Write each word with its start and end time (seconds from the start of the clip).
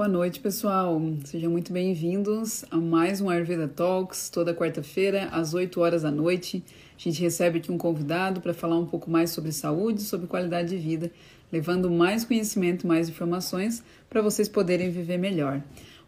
Boa 0.00 0.08
noite, 0.08 0.40
pessoal. 0.40 0.98
Sejam 1.26 1.50
muito 1.50 1.74
bem-vindos 1.74 2.64
a 2.70 2.78
mais 2.78 3.20
um 3.20 3.28
Ayurveda 3.28 3.68
Talks, 3.68 4.30
toda 4.30 4.54
quarta-feira, 4.54 5.28
às 5.30 5.52
8 5.52 5.78
horas 5.78 6.04
da 6.04 6.10
noite. 6.10 6.64
A 6.98 7.02
gente 7.02 7.20
recebe 7.20 7.58
aqui 7.58 7.70
um 7.70 7.76
convidado 7.76 8.40
para 8.40 8.54
falar 8.54 8.78
um 8.78 8.86
pouco 8.86 9.10
mais 9.10 9.28
sobre 9.28 9.52
saúde, 9.52 10.00
sobre 10.00 10.26
qualidade 10.26 10.70
de 10.70 10.78
vida, 10.78 11.12
levando 11.52 11.90
mais 11.90 12.24
conhecimento, 12.24 12.86
mais 12.86 13.10
informações 13.10 13.84
para 14.08 14.22
vocês 14.22 14.48
poderem 14.48 14.90
viver 14.90 15.18
melhor. 15.18 15.62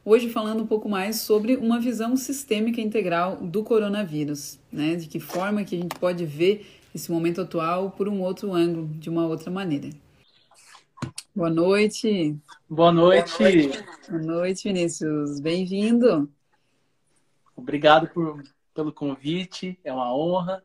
Hoje 0.07 0.31
falando 0.31 0.63
um 0.63 0.67
pouco 0.67 0.89
mais 0.89 1.17
sobre 1.17 1.57
uma 1.57 1.79
visão 1.79 2.17
sistêmica 2.17 2.81
integral 2.81 3.37
do 3.43 3.63
coronavírus, 3.63 4.59
né? 4.73 4.97
De 4.97 5.07
que 5.07 5.21
forma 5.21 5.65
que 5.65 5.77
a 5.77 5.79
gente 5.79 5.99
pode 5.99 6.25
ver 6.25 6.65
esse 6.95 7.13
momento 7.13 7.43
atual 7.43 7.91
por 7.91 8.09
um 8.09 8.23
outro 8.23 8.55
ângulo, 8.55 8.89
de 8.99 9.11
uma 9.11 9.27
outra 9.27 9.51
maneira. 9.51 9.91
Boa 11.35 11.49
noite. 11.49 12.37
Boa 12.69 12.93
noite. 12.93 13.39
Boa 14.07 14.23
noite, 14.23 14.65
Vinícius. 14.65 15.41
Bem-vindo. 15.41 16.31
Obrigado 17.57 18.07
por, 18.09 18.43
pelo 18.75 18.93
convite. 18.93 19.81
É 19.83 19.91
uma 19.91 20.15
honra. 20.15 20.63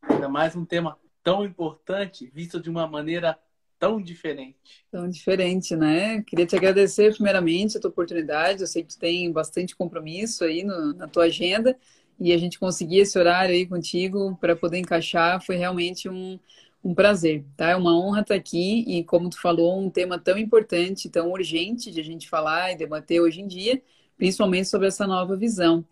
Ainda 0.00 0.26
mais 0.26 0.56
um 0.56 0.64
tema 0.64 0.96
tão 1.22 1.44
importante, 1.44 2.30
visto 2.32 2.58
de 2.58 2.70
uma 2.70 2.86
maneira 2.86 3.38
tão 3.78 4.00
diferente. 4.00 4.86
Tão 4.90 5.06
diferente, 5.06 5.76
né? 5.76 6.22
Queria 6.22 6.46
te 6.46 6.56
agradecer 6.56 7.12
primeiramente 7.12 7.76
a 7.76 7.80
tua 7.80 7.90
oportunidade. 7.90 8.62
Eu 8.62 8.66
sei 8.66 8.82
que 8.82 8.94
tu 8.94 8.98
tem 8.98 9.30
bastante 9.30 9.76
compromisso 9.76 10.44
aí 10.44 10.64
no, 10.64 10.94
na 10.94 11.06
tua 11.06 11.24
agenda 11.24 11.76
e 12.18 12.32
a 12.32 12.38
gente 12.38 12.58
conseguir 12.58 13.00
esse 13.00 13.18
horário 13.18 13.54
aí 13.54 13.66
contigo 13.66 14.34
para 14.40 14.56
poder 14.56 14.78
encaixar 14.78 15.44
foi 15.44 15.56
realmente 15.56 16.08
um, 16.08 16.40
um 16.84 16.94
prazer, 16.94 17.44
tá? 17.56 17.70
É 17.70 17.76
uma 17.76 17.98
honra 17.98 18.20
estar 18.20 18.34
aqui 18.34 18.84
e, 18.86 19.02
como 19.04 19.30
tu 19.30 19.40
falou, 19.40 19.80
um 19.80 19.88
tema 19.88 20.18
tão 20.18 20.36
importante, 20.36 21.08
tão 21.08 21.32
urgente 21.32 21.90
de 21.90 21.98
a 21.98 22.04
gente 22.04 22.28
falar 22.28 22.72
e 22.72 22.76
debater 22.76 23.20
hoje 23.20 23.40
em 23.40 23.46
dia, 23.46 23.82
principalmente 24.18 24.68
sobre 24.68 24.86
essa 24.88 25.06
nova 25.06 25.34
visão. 25.34 25.84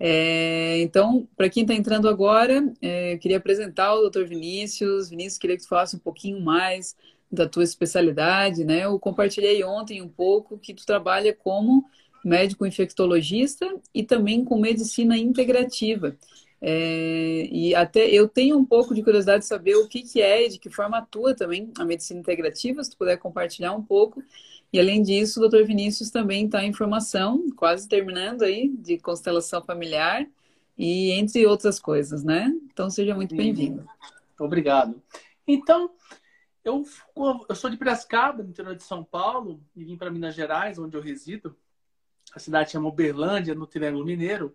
É, 0.00 0.80
então, 0.80 1.28
para 1.36 1.50
quem 1.50 1.62
está 1.64 1.74
entrando 1.74 2.08
agora, 2.08 2.72
é, 2.80 3.14
eu 3.14 3.18
queria 3.18 3.36
apresentar 3.36 3.94
o 3.94 4.08
Dr. 4.08 4.24
Vinícius. 4.24 5.10
Vinícius, 5.10 5.38
queria 5.38 5.56
que 5.56 5.62
tu 5.62 5.68
falasse 5.68 5.96
um 5.96 5.98
pouquinho 5.98 6.40
mais 6.40 6.96
da 7.30 7.46
tua 7.46 7.64
especialidade, 7.64 8.64
né? 8.64 8.84
Eu 8.84 8.98
compartilhei 8.98 9.62
ontem 9.64 10.00
um 10.00 10.08
pouco 10.08 10.56
que 10.58 10.72
tu 10.72 10.86
trabalha 10.86 11.34
como 11.34 11.84
médico 12.24 12.64
infectologista 12.64 13.66
e 13.94 14.02
também 14.02 14.44
com 14.44 14.58
medicina 14.58 15.16
integrativa. 15.16 16.16
É, 16.60 17.48
e 17.50 17.74
até 17.74 18.08
eu 18.08 18.28
tenho 18.28 18.58
um 18.58 18.64
pouco 18.64 18.94
de 18.94 19.02
curiosidade 19.02 19.40
de 19.40 19.48
saber 19.48 19.76
o 19.76 19.88
que, 19.88 20.02
que 20.02 20.20
é 20.20 20.46
e 20.46 20.48
de 20.48 20.58
que 20.58 20.68
forma 20.68 20.98
atua 20.98 21.34
também 21.34 21.70
a 21.78 21.84
medicina 21.84 22.20
integrativa, 22.20 22.82
se 22.82 22.90
tu 22.90 22.96
puder 22.96 23.16
compartilhar 23.16 23.72
um 23.72 23.82
pouco. 23.82 24.22
E 24.72 24.78
além 24.78 25.02
disso, 25.02 25.42
o 25.42 25.48
Dr. 25.48 25.64
Vinícius 25.64 26.10
também 26.10 26.46
está 26.46 26.62
em 26.64 26.72
formação, 26.72 27.48
quase 27.56 27.88
terminando 27.88 28.42
aí, 28.42 28.68
de 28.68 28.98
constelação 28.98 29.62
familiar 29.64 30.26
e 30.76 31.12
entre 31.12 31.46
outras 31.46 31.80
coisas, 31.80 32.22
né? 32.22 32.52
Então 32.70 32.90
seja 32.90 33.14
muito 33.14 33.34
bem-vindo. 33.34 33.86
Obrigado. 34.38 35.00
Então, 35.46 35.90
eu, 36.64 36.84
eu 37.48 37.54
sou 37.54 37.70
de 37.70 37.76
Piracicaba, 37.76 38.42
no 38.42 38.50
interior 38.50 38.76
de 38.76 38.82
São 38.82 39.02
Paulo, 39.02 39.60
e 39.74 39.84
vim 39.84 39.96
para 39.96 40.10
Minas 40.10 40.34
Gerais, 40.34 40.78
onde 40.78 40.96
eu 40.96 41.00
resido. 41.00 41.56
A 42.34 42.38
cidade 42.38 42.70
chama 42.70 42.88
Uberlândia, 42.88 43.54
no 43.54 43.66
Triângulo 43.66 44.04
Mineiro. 44.04 44.54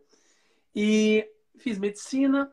E 0.76 1.28
fiz 1.58 1.78
medicina 1.78 2.52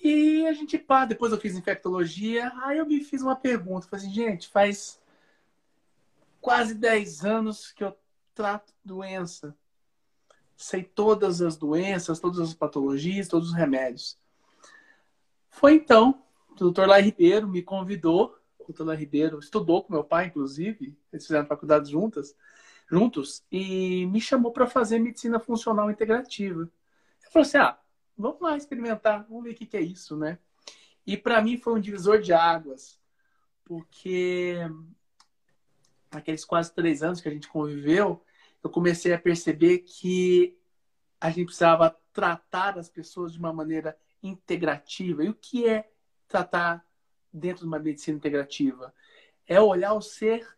e 0.00 0.46
a 0.46 0.52
gente 0.52 0.76
pá, 0.76 1.04
depois 1.04 1.32
eu 1.32 1.40
fiz 1.40 1.56
infectologia, 1.56 2.52
aí 2.62 2.78
eu 2.78 2.86
me 2.86 3.02
fiz 3.02 3.22
uma 3.22 3.36
pergunta, 3.36 3.86
falei 3.88 4.04
assim, 4.04 4.14
gente, 4.14 4.48
faz 4.48 5.00
quase 6.40 6.74
10 6.74 7.24
anos 7.24 7.72
que 7.72 7.82
eu 7.82 7.96
trato 8.34 8.74
doença. 8.84 9.56
Sei 10.56 10.82
todas 10.82 11.40
as 11.40 11.56
doenças, 11.56 12.20
todas 12.20 12.38
as 12.38 12.52
patologias, 12.52 13.28
todos 13.28 13.48
os 13.48 13.54
remédios. 13.54 14.18
Foi 15.48 15.74
então, 15.74 16.22
o 16.50 16.54
doutor 16.54 16.86
Lai 16.86 17.00
Ribeiro 17.00 17.48
me 17.48 17.62
convidou, 17.62 18.36
o 18.58 18.64
doutor 18.64 18.86
Lai 18.86 18.96
Ribeiro 18.96 19.38
estudou 19.38 19.82
com 19.82 19.92
meu 19.92 20.04
pai, 20.04 20.26
inclusive, 20.26 20.96
eles 21.12 21.26
fizeram 21.26 21.46
faculdade 21.46 21.90
juntas, 21.90 22.36
juntos, 22.90 23.42
e 23.50 24.04
me 24.06 24.20
chamou 24.20 24.52
para 24.52 24.66
fazer 24.66 24.98
medicina 24.98 25.40
funcional 25.40 25.90
integrativa. 25.90 26.68
Falei 27.34 27.48
assim, 27.48 27.58
ah, 27.58 27.76
vamos 28.16 28.40
lá 28.40 28.56
experimentar, 28.56 29.26
vamos 29.28 29.42
ver 29.42 29.50
o 29.50 29.54
que, 29.56 29.66
que 29.66 29.76
é 29.76 29.80
isso, 29.80 30.16
né? 30.16 30.38
E 31.04 31.16
para 31.16 31.42
mim 31.42 31.58
foi 31.58 31.74
um 31.74 31.80
divisor 31.80 32.20
de 32.20 32.32
águas, 32.32 32.96
porque 33.64 34.58
naqueles 36.12 36.44
quase 36.44 36.72
três 36.72 37.02
anos 37.02 37.20
que 37.20 37.28
a 37.28 37.32
gente 37.32 37.48
conviveu, 37.48 38.24
eu 38.62 38.70
comecei 38.70 39.12
a 39.12 39.18
perceber 39.18 39.78
que 39.78 40.56
a 41.20 41.28
gente 41.28 41.46
precisava 41.46 41.98
tratar 42.12 42.78
as 42.78 42.88
pessoas 42.88 43.32
de 43.32 43.40
uma 43.40 43.52
maneira 43.52 43.98
integrativa. 44.22 45.24
E 45.24 45.28
o 45.28 45.34
que 45.34 45.66
é 45.68 45.90
tratar 46.28 46.86
dentro 47.32 47.62
de 47.62 47.66
uma 47.66 47.80
medicina 47.80 48.16
integrativa? 48.16 48.94
É 49.44 49.60
olhar 49.60 49.92
o 49.94 50.00
ser 50.00 50.56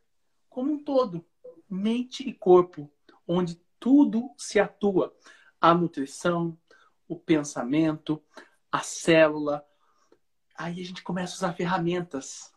como 0.51 0.73
um 0.73 0.85
todo, 0.85 1.25
mente 1.71 2.29
e 2.29 2.35
corpo, 2.35 2.93
onde 3.27 3.59
tudo 3.81 4.31
se 4.37 4.61
atua. 4.61 5.17
A 5.59 5.73
nutrição, 5.73 6.57
o 7.09 7.17
pensamento, 7.17 8.23
a 8.71 8.81
célula. 8.81 9.65
Aí 10.57 10.81
a 10.81 10.85
gente 10.85 11.03
começa 11.03 11.35
a 11.35 11.37
usar 11.37 11.53
ferramentas. 11.53 12.53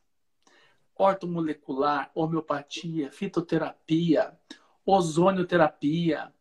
Ortomolecular, 0.96 2.12
homeopatia, 2.14 3.12
fitoterapia, 3.12 4.38
ozonioterapia. 4.86 6.34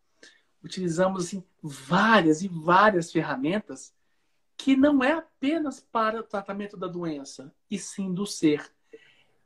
Utilizamos 0.63 1.27
assim, 1.27 1.45
várias 1.63 2.43
e 2.43 2.49
várias 2.49 3.13
ferramentas 3.13 3.95
que 4.57 4.77
não 4.77 5.05
é 5.05 5.13
apenas 5.13 5.79
para 5.79 6.19
o 6.19 6.25
tratamento 6.25 6.77
da 6.77 6.89
doença, 6.89 7.55
e 7.71 7.79
sim 7.79 8.13
do 8.13 8.27
ser. 8.27 8.69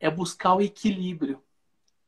É 0.00 0.10
buscar 0.10 0.54
o 0.54 0.62
equilíbrio. 0.62 1.44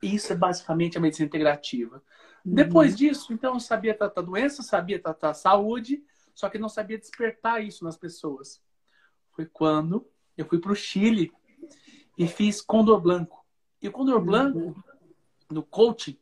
Isso 0.03 0.33
é 0.33 0.37
basicamente 0.37 0.97
a 0.97 1.01
medicina 1.01 1.27
integrativa. 1.27 2.03
Uhum. 2.45 2.55
Depois 2.55 2.97
disso, 2.97 3.33
então, 3.33 3.55
eu 3.55 3.61
sabia 3.61 3.95
tratar 3.95 4.23
doença, 4.23 4.63
sabia 4.63 4.99
tratar 4.99 5.35
saúde, 5.35 6.03
só 6.35 6.49
que 6.49 6.59
não 6.59 6.69
sabia 6.69 6.99
despertar 6.99 7.63
isso 7.63 7.85
nas 7.85 7.97
pessoas. 7.97 8.63
Foi 9.33 9.47
quando 9.47 10.07
eu 10.37 10.45
fui 10.45 10.59
para 10.59 10.73
o 10.73 10.77
Chile 10.77 11.33
e 12.19 12.27
fiz 12.27 12.61
Condor 12.61 13.01
Blanco. 13.01 13.45
E 13.81 13.89
o 13.89 13.93
Condor 13.93 14.21
Blanco, 14.21 14.75
no 15.51 15.63
coaching, 15.63 16.19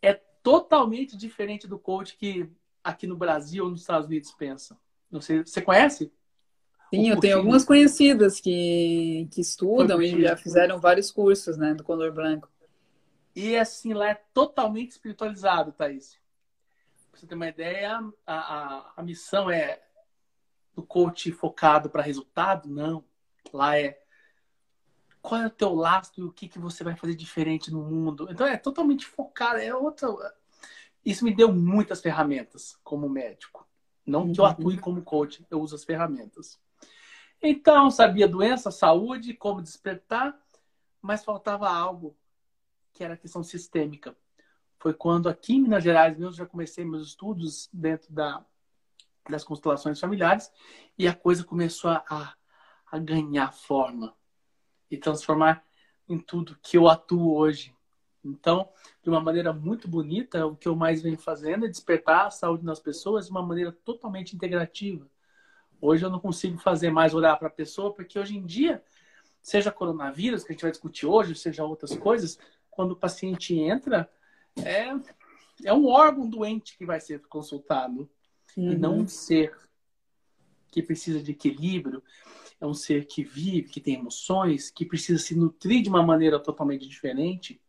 é 0.00 0.14
totalmente 0.14 1.16
diferente 1.16 1.66
do 1.66 1.78
coach 1.78 2.16
que 2.16 2.48
aqui 2.82 3.06
no 3.06 3.16
Brasil 3.16 3.64
ou 3.64 3.70
nos 3.70 3.80
Estados 3.80 4.06
Unidos 4.06 4.32
pensa. 4.32 4.78
Não 5.10 5.20
sei, 5.20 5.44
você 5.44 5.60
conhece? 5.60 6.12
Sim, 6.90 7.08
eu 7.08 7.18
tenho 7.18 7.38
algumas 7.38 7.64
conhecidas 7.64 8.40
que, 8.40 9.28
que 9.32 9.40
estudam 9.40 10.00
e 10.00 10.22
já 10.22 10.36
fizeram 10.36 10.78
vários 10.78 11.10
cursos 11.10 11.56
né, 11.56 11.74
do 11.74 11.82
Condor 11.82 12.12
Blanco. 12.12 12.48
E 13.34 13.56
assim, 13.56 13.92
lá 13.92 14.10
é 14.10 14.14
totalmente 14.32 14.92
espiritualizado, 14.92 15.72
Thaís. 15.72 16.18
Pra 17.14 17.20
você 17.20 17.28
ter 17.28 17.36
uma 17.36 17.46
ideia, 17.46 18.00
a, 18.26 18.34
a, 18.34 18.92
a 18.96 19.02
missão 19.04 19.48
é 19.48 19.80
do 20.74 20.82
coach 20.82 21.30
focado 21.30 21.88
para 21.88 22.02
resultado? 22.02 22.68
Não. 22.68 23.04
Lá 23.52 23.78
é 23.78 24.02
qual 25.22 25.42
é 25.42 25.46
o 25.46 25.50
teu 25.50 25.72
lastro 25.72 26.24
e 26.24 26.26
o 26.26 26.32
que, 26.32 26.48
que 26.48 26.58
você 26.58 26.82
vai 26.82 26.96
fazer 26.96 27.14
diferente 27.14 27.70
no 27.70 27.84
mundo. 27.84 28.26
Então 28.28 28.44
é 28.44 28.56
totalmente 28.56 29.06
focado, 29.06 29.60
é 29.60 29.72
outra. 29.72 30.08
Isso 31.04 31.24
me 31.24 31.32
deu 31.32 31.52
muitas 31.52 32.00
ferramentas 32.00 32.76
como 32.82 33.08
médico. 33.08 33.64
Não 34.04 34.32
que 34.32 34.40
eu 34.40 34.44
atue 34.44 34.76
como 34.76 35.00
coach, 35.00 35.46
eu 35.48 35.60
uso 35.60 35.76
as 35.76 35.84
ferramentas. 35.84 36.58
Então, 37.40 37.92
sabia 37.92 38.26
doença, 38.26 38.72
saúde, 38.72 39.34
como 39.34 39.62
despertar, 39.62 40.36
mas 41.00 41.24
faltava 41.24 41.70
algo 41.70 42.16
que 42.92 43.04
era 43.04 43.14
a 43.14 43.16
questão 43.16 43.44
sistêmica 43.44 44.16
foi 44.84 44.92
quando 44.92 45.30
aqui 45.30 45.54
em 45.54 45.62
Minas 45.62 45.82
Gerais 45.82 46.20
eu 46.20 46.30
já 46.30 46.44
comecei 46.44 46.84
meus 46.84 47.08
estudos 47.08 47.70
dentro 47.72 48.12
da, 48.12 48.44
das 49.30 49.42
constelações 49.42 49.98
familiares 49.98 50.52
e 50.98 51.08
a 51.08 51.14
coisa 51.14 51.42
começou 51.42 51.90
a, 51.90 52.34
a 52.92 52.98
ganhar 52.98 53.50
forma 53.50 54.14
e 54.90 54.98
transformar 54.98 55.64
em 56.06 56.18
tudo 56.18 56.58
que 56.62 56.76
eu 56.76 56.86
atuo 56.86 57.34
hoje. 57.34 57.74
Então, 58.22 58.68
de 59.02 59.08
uma 59.08 59.22
maneira 59.22 59.54
muito 59.54 59.88
bonita, 59.88 60.44
o 60.44 60.54
que 60.54 60.68
eu 60.68 60.76
mais 60.76 61.00
venho 61.00 61.16
fazendo 61.16 61.64
é 61.64 61.68
despertar 61.70 62.26
a 62.26 62.30
saúde 62.30 62.62
nas 62.62 62.78
pessoas 62.78 63.24
de 63.24 63.30
uma 63.30 63.42
maneira 63.42 63.72
totalmente 63.72 64.36
integrativa. 64.36 65.08
Hoje 65.80 66.04
eu 66.04 66.10
não 66.10 66.20
consigo 66.20 66.58
fazer 66.58 66.90
mais 66.90 67.14
olhar 67.14 67.38
para 67.38 67.48
a 67.48 67.50
pessoa, 67.50 67.90
porque 67.90 68.18
hoje 68.18 68.36
em 68.36 68.44
dia, 68.44 68.84
seja 69.40 69.72
coronavírus, 69.72 70.44
que 70.44 70.52
a 70.52 70.54
gente 70.54 70.62
vai 70.62 70.70
discutir 70.70 71.06
hoje, 71.06 71.34
seja 71.34 71.64
outras 71.64 71.96
coisas, 71.96 72.38
quando 72.70 72.92
o 72.92 72.96
paciente 72.96 73.58
entra, 73.58 74.10
é, 74.56 74.94
é 75.64 75.72
um 75.72 75.86
órgão 75.86 76.28
doente 76.28 76.76
que 76.76 76.84
vai 76.84 77.00
ser 77.00 77.20
consultado 77.22 78.08
uhum. 78.56 78.72
e 78.72 78.76
não 78.76 79.00
um 79.00 79.08
ser 79.08 79.56
que 80.70 80.82
precisa 80.82 81.22
de 81.22 81.32
equilíbrio. 81.32 82.02
É 82.60 82.66
um 82.66 82.74
ser 82.74 83.06
que 83.06 83.22
vive, 83.22 83.68
que 83.68 83.80
tem 83.80 83.94
emoções, 83.94 84.70
que 84.70 84.84
precisa 84.84 85.22
se 85.22 85.36
nutrir 85.36 85.82
de 85.82 85.88
uma 85.88 86.02
maneira 86.02 86.38
totalmente 86.38 86.88
diferente. 86.88 87.60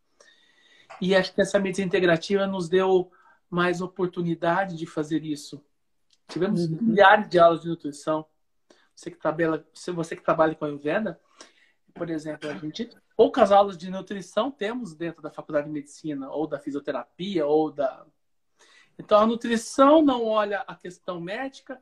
E 1.00 1.14
acho 1.14 1.34
que 1.34 1.40
essa 1.40 1.58
medicina 1.58 1.86
integrativa 1.86 2.46
nos 2.46 2.68
deu 2.68 3.10
mais 3.50 3.80
oportunidade 3.80 4.76
de 4.76 4.86
fazer 4.86 5.24
isso. 5.24 5.62
Tivemos 6.28 6.64
uhum. 6.64 6.78
milhares 6.80 7.28
de 7.28 7.38
aulas 7.38 7.62
de 7.62 7.68
nutrição. 7.68 8.26
Você 8.94 9.10
que 9.10 9.18
trabalha, 9.18 9.64
se 9.74 9.90
você 9.90 10.16
que 10.16 10.22
trabalha 10.22 10.54
com 10.54 10.64
a 10.64 10.68
Ayurveda, 10.68 11.20
por 11.94 12.10
exemplo, 12.10 12.48
a 12.48 12.54
gente 12.54 12.90
poucas 13.16 13.50
aulas 13.50 13.76
de 13.76 13.90
nutrição 13.90 14.50
temos 14.50 14.94
dentro 14.94 15.22
da 15.22 15.30
faculdade 15.30 15.66
de 15.66 15.72
medicina 15.72 16.30
ou 16.30 16.46
da 16.46 16.58
fisioterapia 16.58 17.46
ou 17.46 17.70
da 17.70 18.06
então 18.98 19.18
a 19.20 19.26
nutrição 19.26 20.02
não 20.02 20.24
olha 20.24 20.60
a 20.60 20.74
questão 20.74 21.20
médica, 21.20 21.80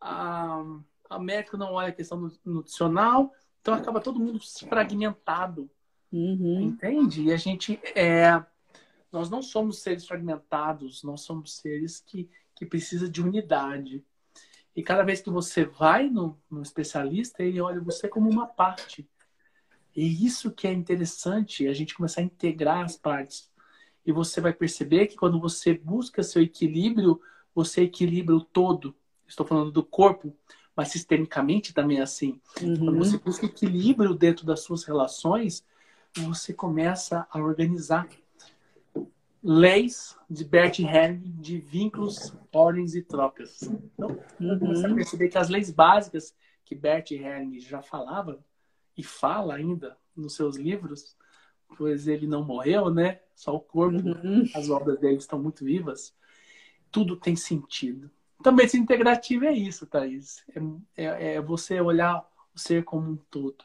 a, 0.00 0.62
a 1.10 1.18
médica 1.18 1.56
não 1.56 1.72
olha 1.72 1.88
a 1.88 1.92
questão 1.92 2.30
nutricional, 2.44 3.32
então 3.60 3.74
acaba 3.74 4.00
todo 4.00 4.20
mundo 4.20 4.38
fragmentado, 4.68 5.68
uhum. 6.12 6.60
entende? 6.60 7.24
E 7.24 7.32
a 7.32 7.36
gente 7.36 7.80
é 7.96 8.44
nós 9.12 9.28
não 9.28 9.42
somos 9.42 9.80
seres 9.80 10.06
fragmentados, 10.06 11.02
nós 11.02 11.20
somos 11.20 11.56
seres 11.56 12.00
que, 12.00 12.30
que 12.56 12.64
precisam 12.64 13.10
de 13.10 13.20
unidade. 13.20 14.02
E 14.74 14.82
cada 14.82 15.02
vez 15.02 15.20
que 15.20 15.28
você 15.28 15.66
vai 15.66 16.08
no, 16.08 16.40
no 16.50 16.62
especialista, 16.62 17.42
ele 17.42 17.60
olha 17.60 17.78
você 17.78 18.08
como 18.08 18.30
uma 18.30 18.46
parte. 18.46 19.06
E 19.94 20.24
isso 20.24 20.50
que 20.50 20.66
é 20.66 20.72
interessante, 20.72 21.66
a 21.68 21.74
gente 21.74 21.94
começar 21.94 22.20
a 22.20 22.24
integrar 22.24 22.84
as 22.84 22.96
partes. 22.96 23.50
E 24.04 24.12
você 24.12 24.40
vai 24.40 24.52
perceber 24.52 25.06
que 25.06 25.16
quando 25.16 25.38
você 25.38 25.74
busca 25.74 26.22
seu 26.22 26.42
equilíbrio, 26.42 27.20
você 27.54 27.82
equilibra 27.82 28.34
o 28.34 28.40
todo. 28.40 28.94
Estou 29.26 29.46
falando 29.46 29.70
do 29.70 29.82
corpo, 29.82 30.34
mas 30.74 30.88
sistemicamente 30.88 31.72
também 31.72 31.98
é 31.98 32.02
assim. 32.02 32.40
Uhum. 32.60 32.76
Quando 32.76 32.98
você 32.98 33.18
busca 33.18 33.46
equilíbrio 33.46 34.14
dentro 34.14 34.44
das 34.46 34.60
suas 34.60 34.84
relações, 34.84 35.64
você 36.16 36.52
começa 36.52 37.26
a 37.30 37.38
organizar 37.38 38.08
leis 39.42 40.16
de 40.28 40.44
Bert 40.44 40.78
Helling 40.78 41.34
de 41.40 41.58
vínculos, 41.58 42.34
ordens 42.52 42.94
e 42.94 43.02
trocas. 43.02 43.62
Então, 43.62 44.18
uhum. 44.40 44.58
você 44.58 44.82
vai 44.82 44.94
perceber 44.94 45.28
que 45.28 45.38
as 45.38 45.48
leis 45.48 45.70
básicas 45.70 46.34
que 46.64 46.74
Bert 46.74 47.10
Helling 47.10 47.58
já 47.60 47.82
falava 47.82 48.42
e 49.02 49.04
fala 49.04 49.56
ainda 49.56 49.96
nos 50.16 50.36
seus 50.36 50.56
livros, 50.56 51.16
pois 51.76 52.06
ele 52.06 52.24
não 52.24 52.44
morreu, 52.44 52.88
né? 52.88 53.18
Só 53.34 53.56
o 53.56 53.60
corpo, 53.60 53.98
uhum. 53.98 54.48
as 54.54 54.70
obras 54.70 55.00
dele 55.00 55.16
estão 55.16 55.42
muito 55.42 55.64
vivas. 55.64 56.14
Tudo 56.88 57.16
tem 57.16 57.34
sentido. 57.34 58.08
Então, 58.38 58.52
medicina 58.52 58.84
integrativa 58.84 59.46
é 59.46 59.52
isso, 59.52 59.86
Thaís. 59.86 60.44
É, 60.96 61.04
é, 61.04 61.34
é 61.34 61.40
você 61.40 61.80
olhar 61.80 62.24
o 62.54 62.58
ser 62.58 62.84
como 62.84 63.10
um 63.10 63.16
todo. 63.16 63.64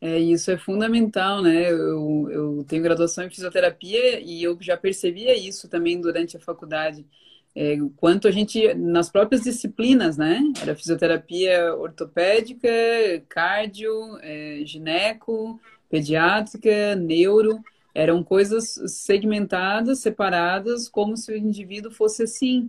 É, 0.00 0.16
isso 0.18 0.50
é 0.52 0.56
fundamental, 0.56 1.42
né? 1.42 1.72
Eu, 1.72 2.28
eu 2.30 2.64
tenho 2.68 2.82
graduação 2.82 3.24
em 3.24 3.30
fisioterapia 3.30 4.20
e 4.20 4.44
eu 4.44 4.56
já 4.60 4.76
percebia 4.76 5.36
isso 5.36 5.68
também 5.68 6.00
durante 6.00 6.36
a 6.36 6.40
faculdade. 6.40 7.04
É, 7.56 7.80
o 7.80 7.88
quanto 7.90 8.26
a 8.26 8.32
gente, 8.32 8.74
nas 8.74 9.08
próprias 9.08 9.42
disciplinas, 9.42 10.16
né? 10.16 10.40
Era 10.60 10.74
fisioterapia 10.74 11.74
ortopédica, 11.76 12.68
cardio, 13.28 14.18
é, 14.22 14.62
gineco, 14.64 15.60
pediátrica, 15.88 16.96
neuro. 16.96 17.62
Eram 17.94 18.24
coisas 18.24 18.74
segmentadas, 18.88 20.00
separadas, 20.00 20.88
como 20.88 21.16
se 21.16 21.32
o 21.32 21.36
indivíduo 21.36 21.92
fosse 21.92 22.24
assim. 22.24 22.68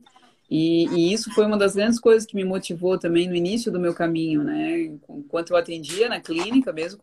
E, 0.50 0.86
e, 0.90 1.12
isso 1.14 1.34
foi 1.34 1.46
uma 1.46 1.58
das 1.58 1.74
grandes 1.74 2.00
coisas 2.00 2.28
que 2.28 2.36
me 2.36 2.44
motivou 2.44 3.00
também 3.00 3.28
no 3.28 3.36
início 3.36 3.72
do 3.72 3.80
meu 3.80 3.96
caminho, 3.96 4.44
né? 4.44 4.84
Enquanto 5.10 5.50
eu 5.52 5.58
atendia 5.58 6.08
na 6.08 6.22
clínica, 6.22 6.72
mesmo 6.72 7.00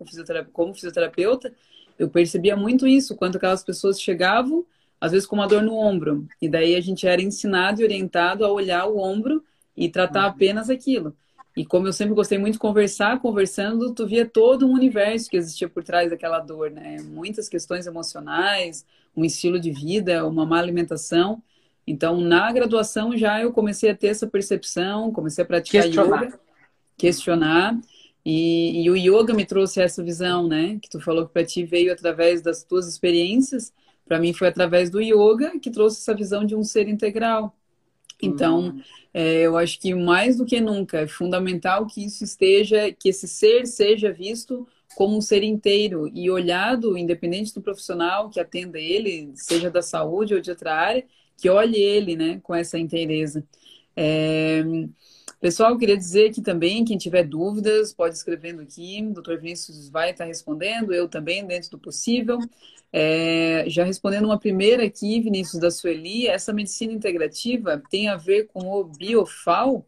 como 0.53 0.75
fisioterapeuta, 0.75 1.53
eu 1.99 2.09
percebia 2.09 2.57
muito 2.57 2.87
isso, 2.87 3.17
quando 3.17 3.37
aquelas 3.37 3.65
pessoas 3.65 4.01
chegavam, 4.01 4.65
às 5.03 5.11
vezes 5.11 5.27
com 5.27 5.35
uma 5.35 5.49
dor 5.49 5.65
no 5.65 5.75
ombro, 5.75 6.29
e 6.41 6.49
daí 6.49 6.77
a 6.77 6.81
gente 6.81 7.09
era 7.09 7.21
ensinado 7.21 7.81
e 7.81 7.85
orientado 7.85 8.45
a 8.45 8.53
olhar 8.53 8.87
o 8.87 8.99
ombro 8.99 9.43
e 9.77 9.89
tratar 9.89 10.21
uhum. 10.23 10.29
apenas 10.29 10.71
aquilo. 10.71 11.13
E 11.57 11.67
como 11.67 11.89
eu 11.89 11.93
sempre 11.93 12.15
gostei 12.15 12.39
muito 12.39 12.53
de 12.53 12.61
conversar, 12.61 13.19
conversando, 13.21 13.93
tu 13.93 14.07
via 14.07 14.25
todo 14.25 14.65
um 14.65 14.73
universo 14.73 15.29
que 15.29 15.37
existia 15.37 15.69
por 15.69 15.83
trás 15.83 16.09
daquela 16.09 16.39
dor, 16.39 16.71
né? 16.71 16.99
Muitas 17.03 17.49
questões 17.49 17.85
emocionais, 17.85 18.87
um 19.17 19.25
estilo 19.25 19.59
de 19.59 19.73
vida, 19.73 20.25
uma 20.25 20.47
má 20.47 20.61
alimentação. 20.61 21.43
Então, 21.85 22.21
na 22.21 22.53
graduação 22.53 23.17
já 23.17 23.43
eu 23.43 23.53
comecei 23.53 23.91
a 23.91 23.97
ter 23.97 24.07
essa 24.07 24.29
percepção, 24.29 25.11
comecei 25.11 25.43
a 25.43 25.47
praticar 25.47 25.83
questionar. 25.83 26.23
yoga, 26.27 26.41
questionar. 26.97 27.81
E, 28.25 28.85
e, 28.85 28.89
o 28.89 28.97
yoga 28.97 29.35
me 29.35 29.45
trouxe 29.45 29.83
essa 29.83 30.01
visão, 30.01 30.47
né? 30.47 30.79
Que 30.81 30.89
tu 30.89 31.01
falou 31.01 31.27
que 31.27 31.33
para 31.33 31.45
ti 31.45 31.65
veio 31.65 31.93
através 31.93 32.41
das 32.41 32.63
tuas 32.63 32.87
experiências. 32.87 33.73
Para 34.13 34.21
mim 34.21 34.35
foi 34.35 34.47
através 34.47 34.91
do 34.91 35.01
yoga 35.01 35.59
que 35.59 35.71
trouxe 35.71 36.03
essa 36.03 36.15
visão 36.15 36.45
de 36.45 36.55
um 36.55 36.63
ser 36.63 36.87
integral. 36.87 37.57
Então, 38.21 38.67
hum. 38.67 38.83
é, 39.15 39.41
eu 39.41 39.57
acho 39.57 39.81
que 39.81 39.95
mais 39.95 40.37
do 40.37 40.45
que 40.45 40.61
nunca 40.61 40.99
é 40.99 41.07
fundamental 41.07 41.87
que 41.87 42.05
isso 42.05 42.23
esteja, 42.23 42.93
que 42.93 43.09
esse 43.09 43.27
ser 43.27 43.67
seja 43.67 44.13
visto 44.13 44.69
como 44.97 45.17
um 45.17 45.21
ser 45.23 45.43
inteiro 45.43 46.11
e 46.13 46.31
olhado, 46.31 46.99
independente 46.99 47.55
do 47.55 47.63
profissional 47.63 48.29
que 48.29 48.39
atenda 48.39 48.79
ele, 48.79 49.33
seja 49.35 49.71
da 49.71 49.81
saúde 49.81 50.35
ou 50.35 50.43
de 50.43 50.51
outra 50.51 50.75
área, 50.75 51.07
que 51.39 51.49
olhe 51.49 51.81
ele, 51.81 52.15
né, 52.15 52.39
com 52.43 52.55
essa 52.55 52.79
inteireza. 52.79 53.43
É... 53.97 54.63
Pessoal, 55.41 55.79
queria 55.79 55.97
dizer 55.97 56.33
que 56.33 56.43
também, 56.43 56.85
quem 56.85 56.99
tiver 56.99 57.25
dúvidas, 57.25 57.95
pode 57.95 58.15
escrevendo 58.15 58.61
aqui. 58.61 59.03
O 59.11 59.15
doutor 59.15 59.39
Vinícius 59.39 59.89
vai 59.89 60.11
estar 60.11 60.27
respondendo, 60.27 60.93
eu 60.93 61.09
também, 61.09 61.47
dentro 61.47 61.71
do 61.71 61.79
possível. 61.79 62.39
É, 62.93 63.65
já 63.69 63.85
respondendo 63.85 64.27
uma 64.27 64.39
primeira 64.39 64.85
aqui, 64.85 65.19
Vinícius 65.21 65.59
da 65.59 65.71
Sueli, 65.71 66.27
essa 66.27 66.53
medicina 66.53 66.93
integrativa 66.93 67.83
tem 67.89 68.09
a 68.09 68.17
ver 68.17 68.49
com 68.49 68.71
o 68.71 68.85
biofal? 68.85 69.87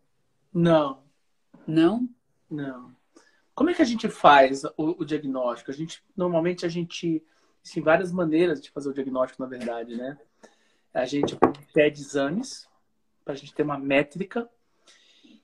Não. 0.53 1.03
Não? 1.67 2.09
Não. 2.51 2.95
Como 3.55 3.71
é 3.71 3.75
que 3.75 3.83
a 3.83 3.87
gente 3.87 4.09
faz 4.09 4.65
o, 4.65 5.03
o 5.03 5.05
diagnóstico? 5.05 5.71
A 5.71 5.75
gente 5.75 6.03
normalmente 6.17 6.65
a 6.65 6.69
gente 6.69 7.23
tem 7.73 7.83
várias 7.83 8.11
maneiras 8.11 8.61
de 8.61 8.71
fazer 8.71 8.89
o 8.89 8.95
diagnóstico, 8.95 9.43
na 9.43 9.49
verdade, 9.49 9.97
né? 9.97 10.19
A 10.93 11.05
gente 11.05 11.37
pede 11.73 12.01
exames 12.01 12.69
para 13.25 13.35
a 13.35 13.37
gente 13.37 13.55
ter 13.55 13.63
uma 13.63 13.79
métrica 13.79 14.49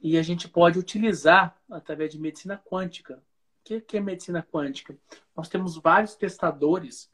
e 0.00 0.16
a 0.16 0.22
gente 0.22 0.48
pode 0.48 0.78
utilizar 0.78 1.56
através 1.70 2.10
de 2.10 2.18
medicina 2.18 2.56
quântica. 2.56 3.22
O 3.60 3.80
que 3.80 3.96
é 3.96 4.00
medicina 4.00 4.42
quântica? 4.42 4.96
Nós 5.36 5.48
temos 5.48 5.76
vários 5.76 6.14
testadores 6.14 7.10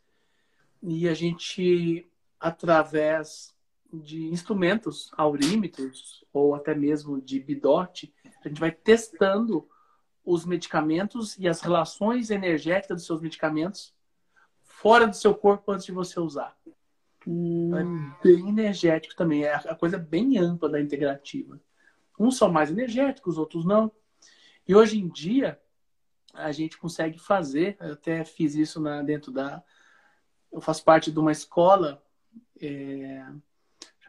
e 0.86 1.08
a 1.08 1.14
gente, 1.14 2.06
através 2.38 3.52
de 3.92 4.26
instrumentos 4.26 5.10
aurímetros 5.16 6.24
ou 6.32 6.54
até 6.54 6.74
mesmo 6.74 7.20
de 7.20 7.40
bidote, 7.40 8.14
a 8.44 8.48
gente 8.48 8.60
vai 8.60 8.70
testando 8.70 9.68
os 10.24 10.44
medicamentos 10.44 11.36
e 11.38 11.48
as 11.48 11.60
relações 11.60 12.30
energéticas 12.30 12.98
dos 12.98 13.06
seus 13.06 13.20
medicamentos 13.20 13.92
fora 14.62 15.08
do 15.08 15.16
seu 15.16 15.34
corpo 15.34 15.72
antes 15.72 15.86
de 15.86 15.92
você 15.92 16.20
usar. 16.20 16.56
Hum. 17.26 17.70
É 17.76 18.22
bem 18.22 18.48
energético 18.48 19.16
também. 19.16 19.44
É 19.44 19.54
a 19.54 19.74
coisa 19.74 19.98
bem 19.98 20.38
ampla 20.38 20.68
da 20.68 20.80
integrativa. 20.80 21.60
Uns 22.18 22.36
são 22.36 22.50
mais 22.50 22.70
energéticos, 22.70 23.38
outros 23.38 23.64
não. 23.64 23.90
E 24.68 24.74
hoje 24.74 25.00
em 25.00 25.08
dia, 25.08 25.60
a 26.32 26.52
gente 26.52 26.78
consegue 26.78 27.18
fazer, 27.18 27.76
eu 27.80 27.94
até 27.94 28.24
fiz 28.24 28.54
isso 28.54 28.80
na, 28.80 29.02
dentro 29.02 29.32
da. 29.32 29.64
Eu 30.56 30.62
faço 30.62 30.82
parte 30.82 31.12
de 31.12 31.18
uma 31.18 31.30
escola, 31.30 32.02
é, 32.58 33.22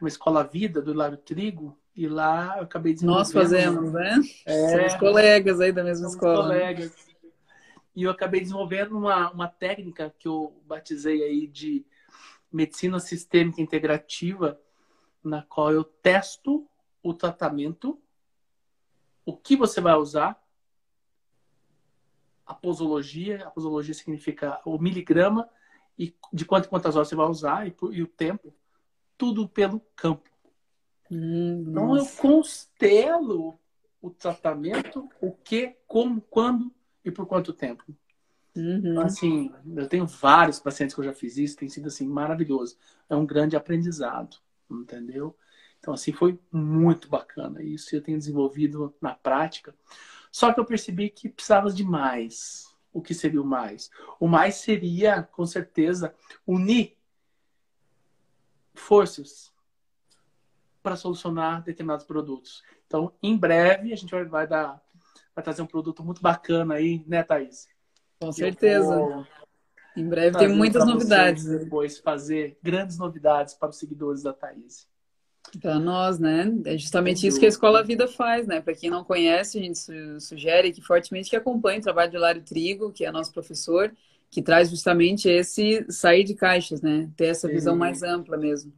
uma 0.00 0.08
escola 0.08 0.42
Vida, 0.42 0.80
do 0.80 0.92
Hilário 0.92 1.18
Trigo, 1.18 1.78
e 1.94 2.08
lá 2.08 2.56
eu 2.56 2.62
acabei 2.62 2.94
desenvolvendo. 2.94 3.18
Nós 3.18 3.32
fazemos, 3.32 3.92
né? 3.92 4.18
É, 4.46 4.70
Somos 4.70 4.94
colegas 4.94 5.60
aí 5.60 5.72
da 5.72 5.84
mesma 5.84 6.08
escola. 6.08 6.48
Né? 6.48 6.60
Colegas. 6.60 6.96
Né? 6.96 7.30
E 7.94 8.02
eu 8.02 8.10
acabei 8.10 8.40
desenvolvendo 8.40 8.96
uma, 8.96 9.30
uma 9.30 9.46
técnica 9.46 10.14
que 10.18 10.26
eu 10.26 10.58
batizei 10.64 11.22
aí 11.22 11.46
de 11.46 11.84
medicina 12.50 12.98
sistêmica 12.98 13.60
integrativa, 13.60 14.58
na 15.22 15.42
qual 15.42 15.70
eu 15.70 15.84
testo 15.84 16.66
o 17.02 17.12
tratamento, 17.12 18.00
o 19.22 19.36
que 19.36 19.54
você 19.54 19.82
vai 19.82 19.96
usar, 19.96 20.42
a 22.46 22.54
posologia, 22.54 23.46
a 23.46 23.50
posologia 23.50 23.92
significa 23.92 24.62
o 24.64 24.78
miligrama 24.78 25.46
e 25.98 26.14
de 26.32 26.44
quanto 26.44 26.68
quantas 26.68 26.94
horas 26.96 27.08
você 27.08 27.16
vai 27.16 27.26
usar 27.26 27.66
e, 27.66 27.74
e 27.92 28.02
o 28.02 28.06
tempo, 28.06 28.54
tudo 29.16 29.48
pelo 29.48 29.80
campo. 29.96 30.30
Hum, 31.10 31.66
então 31.68 31.96
eu 31.96 32.06
constelo 32.06 33.58
o 34.00 34.10
tratamento, 34.10 35.08
o 35.20 35.32
que, 35.32 35.76
como, 35.86 36.20
quando 36.20 36.72
e 37.04 37.10
por 37.10 37.26
quanto 37.26 37.52
tempo. 37.52 37.84
Uhum. 38.56 39.00
Assim, 39.00 39.52
eu 39.76 39.88
tenho 39.88 40.06
vários 40.06 40.58
pacientes 40.58 40.94
que 40.94 41.00
eu 41.00 41.04
já 41.04 41.12
fiz 41.12 41.36
isso, 41.36 41.56
tem 41.56 41.68
sido 41.68 41.88
assim 41.88 42.06
maravilhoso. 42.06 42.76
É 43.08 43.14
um 43.14 43.26
grande 43.26 43.56
aprendizado, 43.56 44.36
entendeu? 44.70 45.36
Então, 45.78 45.94
assim, 45.94 46.12
foi 46.12 46.38
muito 46.50 47.08
bacana 47.08 47.62
isso. 47.62 47.94
Eu 47.94 48.02
tenho 48.02 48.18
desenvolvido 48.18 48.94
na 49.00 49.14
prática. 49.14 49.74
Só 50.30 50.52
que 50.52 50.60
eu 50.60 50.64
percebi 50.64 51.08
que 51.08 51.28
precisava 51.28 51.70
de 51.70 51.84
mais. 51.84 52.67
O 52.92 53.02
que 53.02 53.14
seria 53.14 53.40
o 53.40 53.44
mais? 53.44 53.90
O 54.18 54.26
mais 54.26 54.56
seria, 54.56 55.22
com 55.22 55.46
certeza, 55.46 56.14
unir 56.46 56.96
forças 58.74 59.52
para 60.82 60.96
solucionar 60.96 61.62
determinados 61.62 62.06
produtos. 62.06 62.62
Então, 62.86 63.12
em 63.22 63.36
breve, 63.36 63.92
a 63.92 63.96
gente 63.96 64.10
vai, 64.10 64.24
vai, 64.24 64.46
dar, 64.46 64.82
vai 65.34 65.44
trazer 65.44 65.62
um 65.62 65.66
produto 65.66 66.02
muito 66.02 66.22
bacana 66.22 66.74
aí, 66.74 67.04
né, 67.06 67.22
Thaís? 67.22 67.68
Com 68.18 68.32
certeza. 68.32 69.26
Em 69.96 70.08
breve 70.08 70.38
tem 70.38 70.48
muitas 70.48 70.86
novidades. 70.86 71.44
Depois 71.44 71.98
fazer 71.98 72.58
grandes 72.62 72.96
novidades 72.98 73.54
para 73.54 73.70
os 73.70 73.78
seguidores 73.78 74.22
da 74.22 74.32
Thaís. 74.32 74.88
Para 75.60 75.78
nós, 75.78 76.18
né? 76.18 76.52
É 76.64 76.76
justamente 76.76 77.26
isso 77.26 77.38
que 77.38 77.46
a 77.46 77.48
Escola 77.48 77.82
Vida 77.82 78.06
faz, 78.06 78.46
né? 78.46 78.60
Para 78.60 78.74
quem 78.74 78.90
não 78.90 79.02
conhece, 79.02 79.58
a 79.58 79.62
gente 79.62 80.20
sugere 80.20 80.72
que 80.72 80.82
fortemente 80.82 81.30
que 81.30 81.36
acompanhe 81.36 81.78
o 81.78 81.82
trabalho 81.82 82.10
de 82.10 82.18
Lário 82.18 82.42
Trigo, 82.42 82.92
que 82.92 83.04
é 83.04 83.10
nosso 83.10 83.32
professor, 83.32 83.92
que 84.30 84.42
traz 84.42 84.68
justamente 84.70 85.28
esse 85.28 85.86
sair 85.88 86.24
de 86.24 86.34
caixas, 86.34 86.82
né? 86.82 87.08
Ter 87.16 87.26
essa 87.26 87.48
visão 87.48 87.74
mais 87.76 88.02
ampla 88.02 88.36
mesmo. 88.36 88.72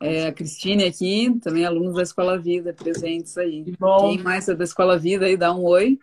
É, 0.00 0.28
a 0.28 0.32
Cristine 0.32 0.84
aqui, 0.84 1.34
também 1.42 1.64
alunos 1.64 1.96
da 1.96 2.02
Escola 2.02 2.38
Vida, 2.38 2.72
presentes 2.72 3.36
aí. 3.36 3.64
Quem 4.00 4.18
mais 4.22 4.48
é 4.48 4.54
da 4.54 4.64
Escola 4.64 4.96
Vida 4.96 5.26
aí, 5.26 5.36
dá 5.36 5.52
um 5.52 5.64
oi. 5.64 5.98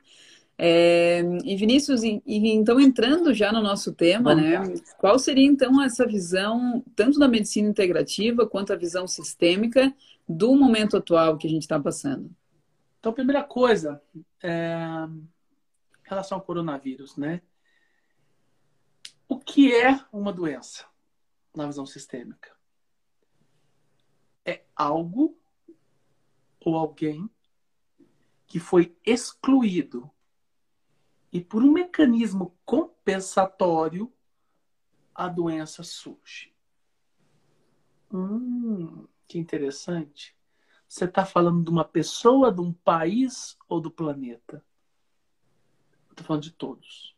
É, 0.58 1.22
e 1.44 1.56
Vinícius, 1.58 2.02
e, 2.02 2.24
e, 2.26 2.50
então 2.52 2.80
entrando 2.80 3.34
já 3.34 3.52
no 3.52 3.62
nosso 3.62 3.94
tema, 3.94 4.34
né? 4.34 4.62
Qual 4.98 5.20
seria 5.20 5.46
então 5.46 5.82
essa 5.84 6.08
visão, 6.08 6.84
tanto 6.96 7.20
da 7.20 7.28
medicina 7.28 7.68
integrativa 7.68 8.48
quanto 8.48 8.72
a 8.72 8.78
visão 8.78 9.06
sistêmica 9.06 9.94
do 10.28 10.56
momento 10.56 10.96
atual 10.96 11.38
que 11.38 11.46
a 11.46 11.50
gente 11.50 11.64
está 11.64 11.80
passando? 11.80 12.34
Então, 13.00 13.12
primeira 13.12 13.44
coisa, 13.44 14.02
é, 14.42 14.78
em 15.08 15.30
relação 16.04 16.38
ao 16.38 16.44
coronavírus, 16.44 17.18
né? 17.18 17.42
O 19.28 19.38
que 19.38 19.76
é 19.76 20.00
uma 20.12 20.32
doença 20.32 20.86
na 21.54 21.66
visão 21.66 21.86
sistêmica? 21.86 22.56
É 24.46 24.64
algo 24.76 25.38
ou 26.62 26.76
alguém 26.78 27.30
que 28.48 28.60
foi 28.60 28.96
excluído 29.06 30.10
e 31.36 31.42
por 31.42 31.62
um 31.62 31.70
mecanismo 31.70 32.58
compensatório, 32.64 34.10
a 35.14 35.28
doença 35.28 35.84
surge. 35.84 36.56
Hum, 38.10 39.06
que 39.28 39.38
interessante. 39.38 40.34
Você 40.88 41.04
está 41.04 41.26
falando 41.26 41.62
de 41.62 41.70
uma 41.70 41.84
pessoa, 41.84 42.54
de 42.54 42.62
um 42.62 42.72
país 42.72 43.58
ou 43.68 43.82
do 43.82 43.92
planeta? 43.92 44.64
Estou 46.10 46.26
falando 46.26 46.44
de 46.44 46.52
todos. 46.52 47.14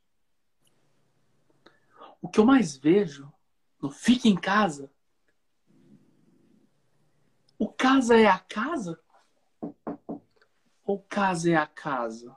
O 2.19 2.27
que 2.27 2.39
eu 2.39 2.45
mais 2.45 2.75
vejo 2.75 3.31
no 3.79 3.91
Fique 3.91 4.27
em 4.27 4.35
Casa. 4.35 4.91
O 7.59 7.71
casa 7.71 8.17
é 8.17 8.25
a 8.25 8.39
casa? 8.39 8.99
Ou 10.83 11.03
casa 11.03 11.51
é 11.51 11.55
a 11.55 11.67
casa? 11.67 12.35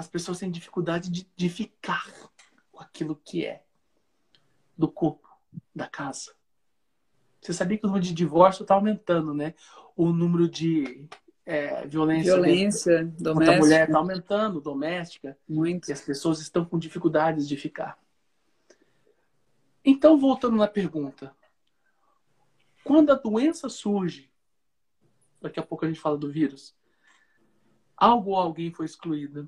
As 0.00 0.08
pessoas 0.08 0.38
têm 0.38 0.50
dificuldade 0.50 1.10
de, 1.10 1.28
de 1.36 1.48
ficar 1.48 2.10
com 2.72 2.80
aquilo 2.80 3.14
que 3.14 3.44
é 3.44 3.62
do 4.76 4.88
corpo, 4.88 5.28
da 5.74 5.86
casa. 5.86 6.32
Você 7.40 7.52
sabia 7.52 7.76
que 7.76 7.84
o 7.84 7.86
número 7.86 8.04
de 8.04 8.14
divórcio 8.14 8.62
está 8.62 8.74
aumentando, 8.74 9.34
né? 9.34 9.54
O 9.94 10.10
número 10.10 10.48
de 10.48 11.06
é, 11.44 11.86
violência, 11.86 12.34
violência 12.34 13.04
doméstica. 13.18 13.56
a 13.56 13.58
mulher 13.58 13.86
está 13.88 13.98
aumentando, 13.98 14.60
doméstica. 14.60 15.38
Muito. 15.46 15.88
E 15.88 15.92
as 15.92 16.00
pessoas 16.00 16.40
estão 16.40 16.64
com 16.64 16.78
dificuldades 16.78 17.46
de 17.46 17.56
ficar. 17.56 17.98
Então, 19.84 20.18
voltando 20.18 20.56
na 20.56 20.66
pergunta. 20.66 21.34
Quando 22.82 23.12
a 23.12 23.14
doença 23.14 23.68
surge, 23.68 24.30
daqui 25.42 25.60
a 25.60 25.62
pouco 25.62 25.84
a 25.84 25.88
gente 25.88 26.00
fala 26.00 26.16
do 26.16 26.30
vírus, 26.30 26.74
algo 27.94 28.30
ou 28.30 28.36
alguém 28.36 28.72
foi 28.72 28.86
excluído. 28.86 29.46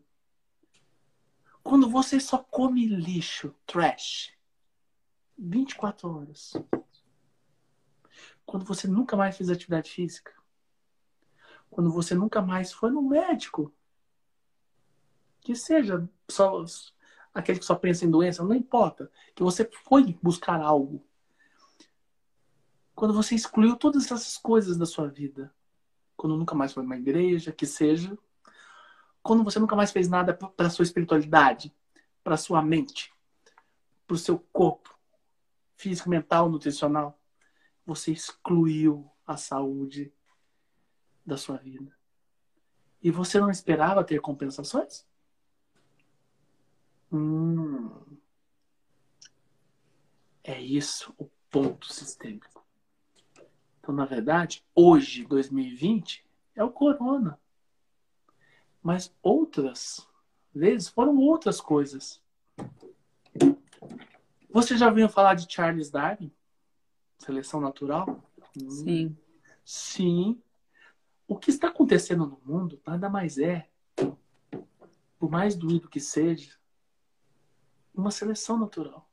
Quando 1.62 1.88
você 1.88 2.18
só 2.18 2.38
come 2.38 2.86
lixo, 2.86 3.54
trash, 3.66 4.32
24 5.38 6.10
horas. 6.10 6.54
Quando 8.44 8.64
você 8.64 8.88
nunca 8.88 9.16
mais 9.16 9.36
fez 9.36 9.48
atividade 9.48 9.90
física. 9.90 10.32
Quando 11.70 11.90
você 11.90 12.14
nunca 12.14 12.42
mais 12.42 12.72
foi 12.72 12.90
no 12.90 13.02
médico. 13.02 13.72
Que 15.40 15.54
seja 15.54 16.08
só 16.28 16.64
aquele 17.32 17.58
que 17.58 17.64
só 17.64 17.74
pensa 17.74 18.04
em 18.04 18.10
doença, 18.10 18.44
não 18.44 18.54
importa. 18.54 19.10
Que 19.34 19.42
você 19.42 19.64
foi 19.84 20.18
buscar 20.22 20.60
algo. 20.60 21.04
Quando 22.94 23.14
você 23.14 23.34
excluiu 23.34 23.76
todas 23.76 24.04
essas 24.04 24.36
coisas 24.36 24.76
da 24.76 24.84
sua 24.84 25.08
vida. 25.08 25.54
Quando 26.16 26.36
nunca 26.36 26.54
mais 26.54 26.72
foi 26.72 26.82
numa 26.82 26.96
igreja, 26.96 27.52
que 27.52 27.66
seja, 27.66 28.16
quando 29.22 29.44
você 29.44 29.58
nunca 29.58 29.76
mais 29.76 29.92
fez 29.92 30.08
nada 30.08 30.34
para 30.34 30.70
sua 30.70 30.82
espiritualidade, 30.82 31.74
para 32.24 32.36
sua 32.36 32.62
mente, 32.62 33.12
para 34.06 34.14
o 34.14 34.18
seu 34.18 34.38
corpo, 34.52 34.98
físico, 35.76 36.10
mental, 36.10 36.48
nutricional, 36.48 37.18
você 37.86 38.12
excluiu 38.12 39.10
a 39.26 39.36
saúde 39.36 40.12
da 41.24 41.36
sua 41.36 41.56
vida. 41.56 41.96
E 43.02 43.10
você 43.10 43.40
não 43.40 43.50
esperava 43.50 44.04
ter 44.04 44.20
compensações? 44.20 45.06
Hum. 47.10 47.90
É 50.44 50.60
isso 50.60 51.14
o 51.18 51.28
ponto 51.50 51.92
sistêmico. 51.92 52.64
Então, 53.80 53.94
na 53.94 54.04
verdade, 54.04 54.64
hoje, 54.74 55.24
2020, 55.26 56.24
é 56.54 56.62
o 56.62 56.70
corona. 56.70 57.38
Mas 58.82 59.14
outras 59.22 60.06
vezes 60.54 60.88
foram 60.88 61.16
outras 61.18 61.60
coisas. 61.60 62.20
Você 64.50 64.76
já 64.76 64.88
ouviu 64.88 65.08
falar 65.08 65.34
de 65.34 65.50
Charles 65.50 65.90
Darwin? 65.90 66.32
Seleção 67.18 67.60
natural? 67.60 68.22
Sim. 68.68 69.16
Sim. 69.64 70.42
O 71.26 71.38
que 71.38 71.50
está 71.50 71.68
acontecendo 71.68 72.26
no 72.26 72.40
mundo 72.44 72.80
nada 72.86 73.08
mais 73.08 73.38
é, 73.38 73.68
por 75.18 75.30
mais 75.30 75.54
doído 75.54 75.88
que 75.88 76.00
seja, 76.00 76.58
uma 77.94 78.10
seleção 78.10 78.58
natural. 78.58 79.08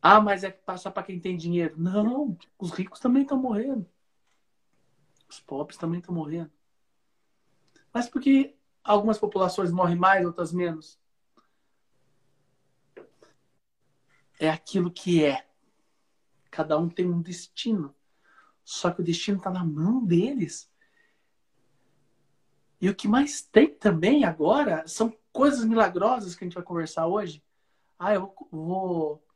Ah, 0.00 0.20
mas 0.20 0.44
é 0.44 0.56
só 0.76 0.90
para 0.90 1.02
quem 1.02 1.18
tem 1.18 1.36
dinheiro. 1.36 1.74
Não, 1.76 2.36
os 2.58 2.70
ricos 2.70 3.00
também 3.00 3.22
estão 3.22 3.36
morrendo. 3.36 3.86
Os 5.28 5.40
pobres 5.40 5.76
também 5.76 5.98
estão 5.98 6.14
morrendo. 6.14 6.50
Mas 7.98 8.08
por 8.08 8.22
que 8.22 8.54
algumas 8.84 9.18
populações 9.18 9.72
morrem 9.72 9.96
mais, 9.96 10.24
outras 10.24 10.52
menos? 10.52 11.00
É 14.38 14.48
aquilo 14.48 14.88
que 14.88 15.24
é. 15.24 15.48
Cada 16.48 16.78
um 16.78 16.88
tem 16.88 17.10
um 17.10 17.20
destino. 17.20 17.92
Só 18.64 18.92
que 18.92 19.00
o 19.00 19.04
destino 19.04 19.38
está 19.38 19.50
na 19.50 19.64
mão 19.64 20.04
deles. 20.04 20.70
E 22.80 22.88
o 22.88 22.94
que 22.94 23.08
mais 23.08 23.42
tem 23.42 23.74
também 23.74 24.24
agora 24.24 24.86
são 24.86 25.12
coisas 25.32 25.64
milagrosas 25.64 26.36
que 26.36 26.44
a 26.44 26.46
gente 26.46 26.54
vai 26.54 26.62
conversar 26.62 27.08
hoje. 27.08 27.42
Ah, 27.98 28.14
eu 28.14 28.32
vou. 28.48 29.26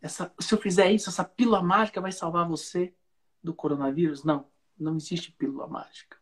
Essa, 0.00 0.32
se 0.38 0.54
eu 0.54 0.60
fizer 0.60 0.92
isso, 0.92 1.10
essa 1.10 1.24
pílula 1.24 1.60
mágica 1.60 2.00
vai 2.00 2.12
salvar 2.12 2.46
você 2.48 2.94
do 3.42 3.52
coronavírus? 3.52 4.22
Não, 4.22 4.46
não 4.78 4.94
existe 4.94 5.32
pílula 5.32 5.66
mágica. 5.66 6.18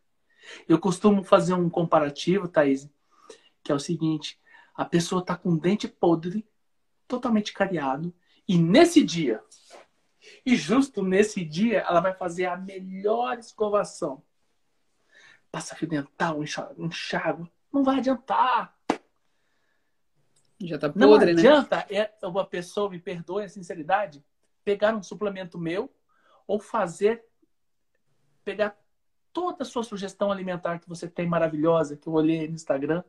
Eu 0.67 0.79
costumo 0.79 1.23
fazer 1.23 1.53
um 1.53 1.69
comparativo, 1.69 2.47
Thaís, 2.47 2.89
que 3.63 3.71
é 3.71 3.75
o 3.75 3.79
seguinte: 3.79 4.39
a 4.73 4.85
pessoa 4.85 5.21
está 5.21 5.35
com 5.35 5.57
dente 5.57 5.87
podre, 5.87 6.47
totalmente 7.07 7.53
cariado, 7.53 8.13
e 8.47 8.57
nesse 8.57 9.03
dia, 9.03 9.43
e 10.45 10.55
justo 10.55 11.03
nesse 11.03 11.43
dia, 11.43 11.79
ela 11.79 11.99
vai 11.99 12.13
fazer 12.13 12.45
a 12.45 12.57
melhor 12.57 13.37
escovação. 13.37 14.23
Passa 15.51 15.75
fio 15.75 15.87
dental, 15.87 16.43
enxágua. 16.77 17.49
Não 17.71 17.83
vai 17.83 17.97
adiantar. 17.97 18.77
Já 20.59 20.77
tá 20.77 20.89
podre, 20.89 20.99
Não 20.99 21.19
né? 21.19 21.31
adianta 21.31 21.85
né? 21.89 22.09
uma 22.23 22.45
pessoa, 22.45 22.89
me 22.89 22.99
perdoe 22.99 23.43
a 23.43 23.49
sinceridade, 23.49 24.23
pegar 24.63 24.95
um 24.95 25.03
suplemento 25.03 25.57
meu 25.57 25.93
ou 26.47 26.59
fazer, 26.59 27.23
pegar 28.43 28.77
toda 29.37 29.61
a 29.61 29.65
sua 29.65 29.83
sugestão 29.83 30.31
alimentar 30.31 30.79
que 30.79 30.89
você 30.89 31.07
tem 31.07 31.27
maravilhosa, 31.27 31.95
que 31.95 32.07
eu 32.07 32.13
olhei 32.13 32.47
no 32.47 32.55
Instagram, 32.55 33.03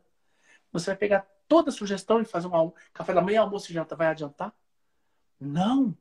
você 0.70 0.90
vai 0.90 0.96
pegar 0.96 1.26
toda 1.48 1.70
a 1.70 1.72
sugestão 1.72 2.20
e 2.20 2.24
fazer 2.26 2.48
um 2.48 2.70
café 2.92 3.14
da 3.14 3.22
manhã, 3.22 3.40
almoço 3.40 3.70
e 3.70 3.74
janta. 3.74 3.96
Vai 3.96 4.08
adiantar? 4.08 4.54
Não. 5.40 5.96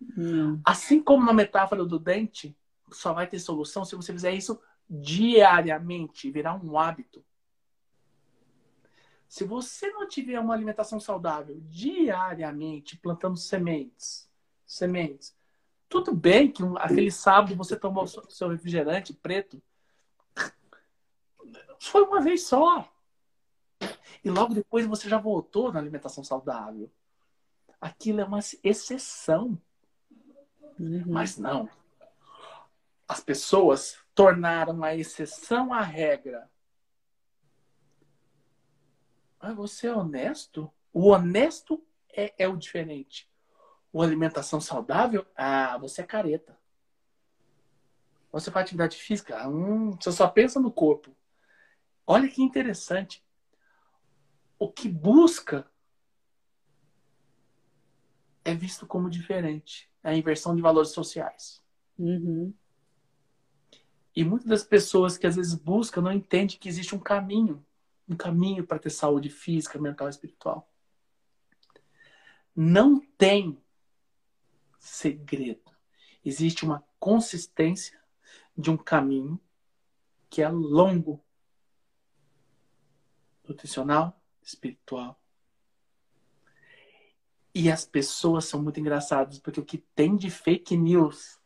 Não. 0.00 0.60
Assim 0.64 1.02
como 1.02 1.26
na 1.26 1.32
metáfora 1.32 1.84
do 1.84 1.98
dente, 1.98 2.56
só 2.92 3.12
vai 3.12 3.26
ter 3.26 3.40
solução 3.40 3.84
se 3.84 3.96
você 3.96 4.12
fizer 4.12 4.30
isso 4.32 4.60
diariamente, 4.88 6.30
virar 6.30 6.54
um 6.54 6.78
hábito. 6.78 7.24
Se 9.26 9.42
você 9.42 9.90
não 9.90 10.06
tiver 10.06 10.38
uma 10.38 10.54
alimentação 10.54 11.00
saudável 11.00 11.60
diariamente, 11.62 12.96
plantando 12.96 13.36
sementes, 13.36 14.30
sementes, 14.64 15.34
Tudo 15.88 16.14
bem 16.14 16.52
que 16.52 16.62
aquele 16.76 17.10
sábado 17.10 17.56
você 17.56 17.76
tomou 17.76 18.06
seu 18.06 18.48
refrigerante 18.48 19.12
preto. 19.12 19.60
Foi 21.78 22.02
uma 22.02 22.20
vez 22.20 22.46
só. 22.46 22.88
E 24.24 24.30
logo 24.30 24.54
depois 24.54 24.86
você 24.86 25.08
já 25.08 25.18
voltou 25.18 25.72
na 25.72 25.80
alimentação 25.80 26.22
saudável. 26.22 26.90
Aquilo 27.80 28.20
é 28.20 28.24
uma 28.24 28.38
exceção. 28.62 29.60
Uhum. 30.78 31.04
Mas 31.06 31.36
não. 31.36 31.68
As 33.08 33.20
pessoas 33.20 33.98
tornaram 34.14 34.82
a 34.82 34.94
exceção 34.94 35.72
a 35.72 35.80
regra. 35.80 36.48
Mas 39.40 39.56
você 39.56 39.88
é 39.88 39.94
honesto? 39.94 40.72
O 40.92 41.08
honesto 41.08 41.82
é, 42.12 42.32
é 42.38 42.48
o 42.48 42.56
diferente. 42.56 43.28
O 43.92 44.00
alimentação 44.00 44.60
saudável, 44.60 45.26
ah, 45.34 45.76
você 45.78 46.02
é 46.02 46.06
careta. 46.06 46.56
Você 48.30 48.50
faz 48.50 48.64
atividade 48.64 48.96
física, 48.96 49.46
hum, 49.46 49.90
você 49.90 50.10
só 50.12 50.26
pensa 50.26 50.58
no 50.58 50.70
corpo. 50.70 51.14
Olha 52.06 52.28
que 52.28 52.42
interessante. 52.42 53.24
O 54.58 54.70
que 54.70 54.88
busca 54.88 55.70
é 58.44 58.54
visto 58.54 58.86
como 58.86 59.10
diferente. 59.10 59.90
É 60.02 60.10
a 60.10 60.16
inversão 60.16 60.54
de 60.54 60.62
valores 60.62 60.90
sociais. 60.90 61.62
Uhum. 61.98 62.52
E 64.14 64.24
muitas 64.24 64.48
das 64.48 64.64
pessoas 64.64 65.16
que 65.16 65.26
às 65.26 65.36
vezes 65.36 65.54
buscam 65.54 66.02
não 66.02 66.12
entendem 66.12 66.58
que 66.58 66.68
existe 66.68 66.94
um 66.94 66.98
caminho 66.98 67.64
um 68.08 68.16
caminho 68.16 68.66
para 68.66 68.78
ter 68.78 68.90
saúde 68.90 69.30
física, 69.30 69.78
mental 69.78 70.06
e 70.06 70.10
espiritual. 70.10 70.70
Não 72.54 73.00
tem 73.00 73.58
segredo. 74.78 75.70
Existe 76.24 76.64
uma 76.64 76.84
consistência 77.00 78.00
de 78.56 78.70
um 78.70 78.76
caminho 78.76 79.40
que 80.28 80.42
é 80.42 80.48
longo, 80.48 81.24
nutricional, 83.46 84.20
espiritual. 84.42 85.20
E 87.54 87.70
as 87.70 87.84
pessoas 87.84 88.46
são 88.46 88.62
muito 88.62 88.80
engraçadas, 88.80 89.38
porque 89.38 89.60
o 89.60 89.64
que 89.64 89.78
tem 89.78 90.16
de 90.16 90.30
fake 90.30 90.76
news 90.76 91.38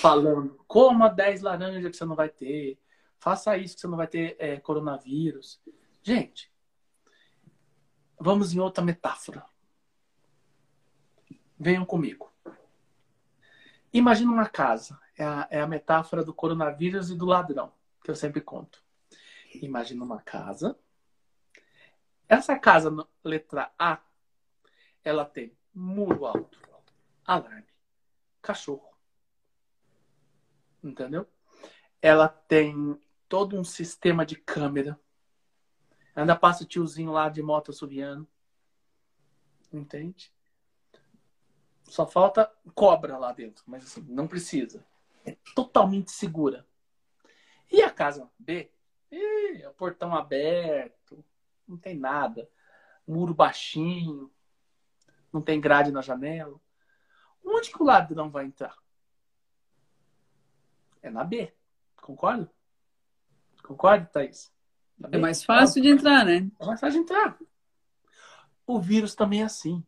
falando 0.00 0.62
coma 0.66 1.08
10 1.08 1.42
laranjas 1.42 1.90
que 1.90 1.96
você 1.96 2.04
não 2.04 2.14
vai 2.14 2.28
ter, 2.28 2.78
faça 3.18 3.56
isso 3.56 3.74
que 3.74 3.80
você 3.80 3.86
não 3.88 3.96
vai 3.96 4.06
ter 4.06 4.36
é, 4.38 4.58
coronavírus. 4.60 5.60
Gente, 6.02 6.52
vamos 8.18 8.54
em 8.54 8.60
outra 8.60 8.82
metáfora. 8.82 9.44
Venham 11.58 11.84
comigo. 11.84 12.32
Imagina 13.92 14.32
uma 14.32 14.48
casa. 14.48 14.98
É 15.16 15.24
a, 15.24 15.48
é 15.50 15.60
a 15.60 15.66
metáfora 15.66 16.24
do 16.24 16.32
coronavírus 16.32 17.10
e 17.10 17.14
do 17.14 17.26
ladrão, 17.26 17.72
que 18.02 18.10
eu 18.10 18.16
sempre 18.16 18.40
conto. 18.40 18.81
Imagina 19.60 20.04
uma 20.04 20.20
casa. 20.20 20.78
Essa 22.28 22.58
casa, 22.58 22.90
letra 23.22 23.72
A, 23.78 24.00
ela 25.04 25.24
tem 25.24 25.56
muro 25.74 26.24
alto, 26.24 26.58
alarme, 27.24 27.66
cachorro. 28.40 28.96
Entendeu? 30.82 31.28
Ela 32.00 32.28
tem 32.28 32.98
todo 33.28 33.58
um 33.58 33.64
sistema 33.64 34.24
de 34.24 34.36
câmera. 34.36 34.98
Ainda 36.14 36.36
passa 36.36 36.64
o 36.64 36.66
tiozinho 36.66 37.12
lá 37.12 37.28
de 37.28 37.42
moto 37.42 37.70
assoviando. 37.70 38.26
Entende? 39.72 40.32
Só 41.84 42.06
falta 42.06 42.50
cobra 42.74 43.18
lá 43.18 43.32
dentro, 43.32 43.62
mas 43.66 43.84
assim, 43.84 44.02
não 44.08 44.26
precisa. 44.26 44.84
É 45.24 45.36
totalmente 45.54 46.10
segura. 46.10 46.66
E 47.70 47.82
a 47.82 47.90
casa 47.90 48.30
B? 48.38 48.70
É 49.16 49.68
o 49.68 49.74
portão 49.74 50.14
aberto, 50.14 51.24
não 51.66 51.76
tem 51.76 51.96
nada. 51.96 52.48
Muro 53.06 53.34
baixinho, 53.34 54.32
não 55.32 55.42
tem 55.42 55.60
grade 55.60 55.90
na 55.90 56.00
janela. 56.00 56.60
Onde 57.44 57.70
que 57.70 57.82
o 57.82 57.86
ladrão 57.86 58.30
vai 58.30 58.46
entrar? 58.46 58.76
É 61.02 61.10
na 61.10 61.24
B, 61.24 61.52
concorda? 62.00 62.50
Concorda, 63.62 64.06
Thaís? 64.06 64.52
Tá 65.00 65.08
é 65.10 65.18
mais 65.18 65.42
fácil 65.42 65.82
de 65.82 65.88
entrar, 65.88 66.24
né? 66.24 66.48
É 66.60 66.66
mais 66.66 66.80
fácil 66.80 67.00
de 67.00 67.04
entrar. 67.04 67.38
O 68.66 68.80
vírus 68.80 69.14
também 69.14 69.42
é 69.42 69.44
assim. 69.44 69.84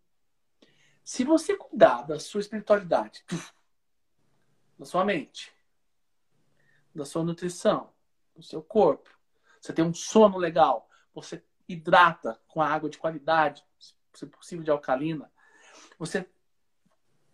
Se 1.05 1.23
você 1.23 1.57
cuidar 1.57 2.03
da 2.03 2.19
sua 2.19 2.41
espiritualidade, 2.41 3.25
da 4.79 4.85
sua 4.85 5.05
mente, 5.05 5.55
da 6.95 7.05
sua 7.05 7.23
nutrição, 7.23 7.93
do 8.35 8.43
seu 8.43 8.63
corpo, 8.63 9.14
você 9.65 9.73
tem 9.73 9.83
um 9.83 9.95
sono 9.95 10.37
legal, 10.37 10.91
você 11.15 11.43
hidrata 11.67 12.39
com 12.47 12.61
a 12.61 12.69
água 12.69 12.91
de 12.91 12.99
qualidade, 12.99 13.65
se 14.13 14.27
possível 14.27 14.63
de 14.63 14.71
alcalina, 14.71 15.33
você 15.99 16.29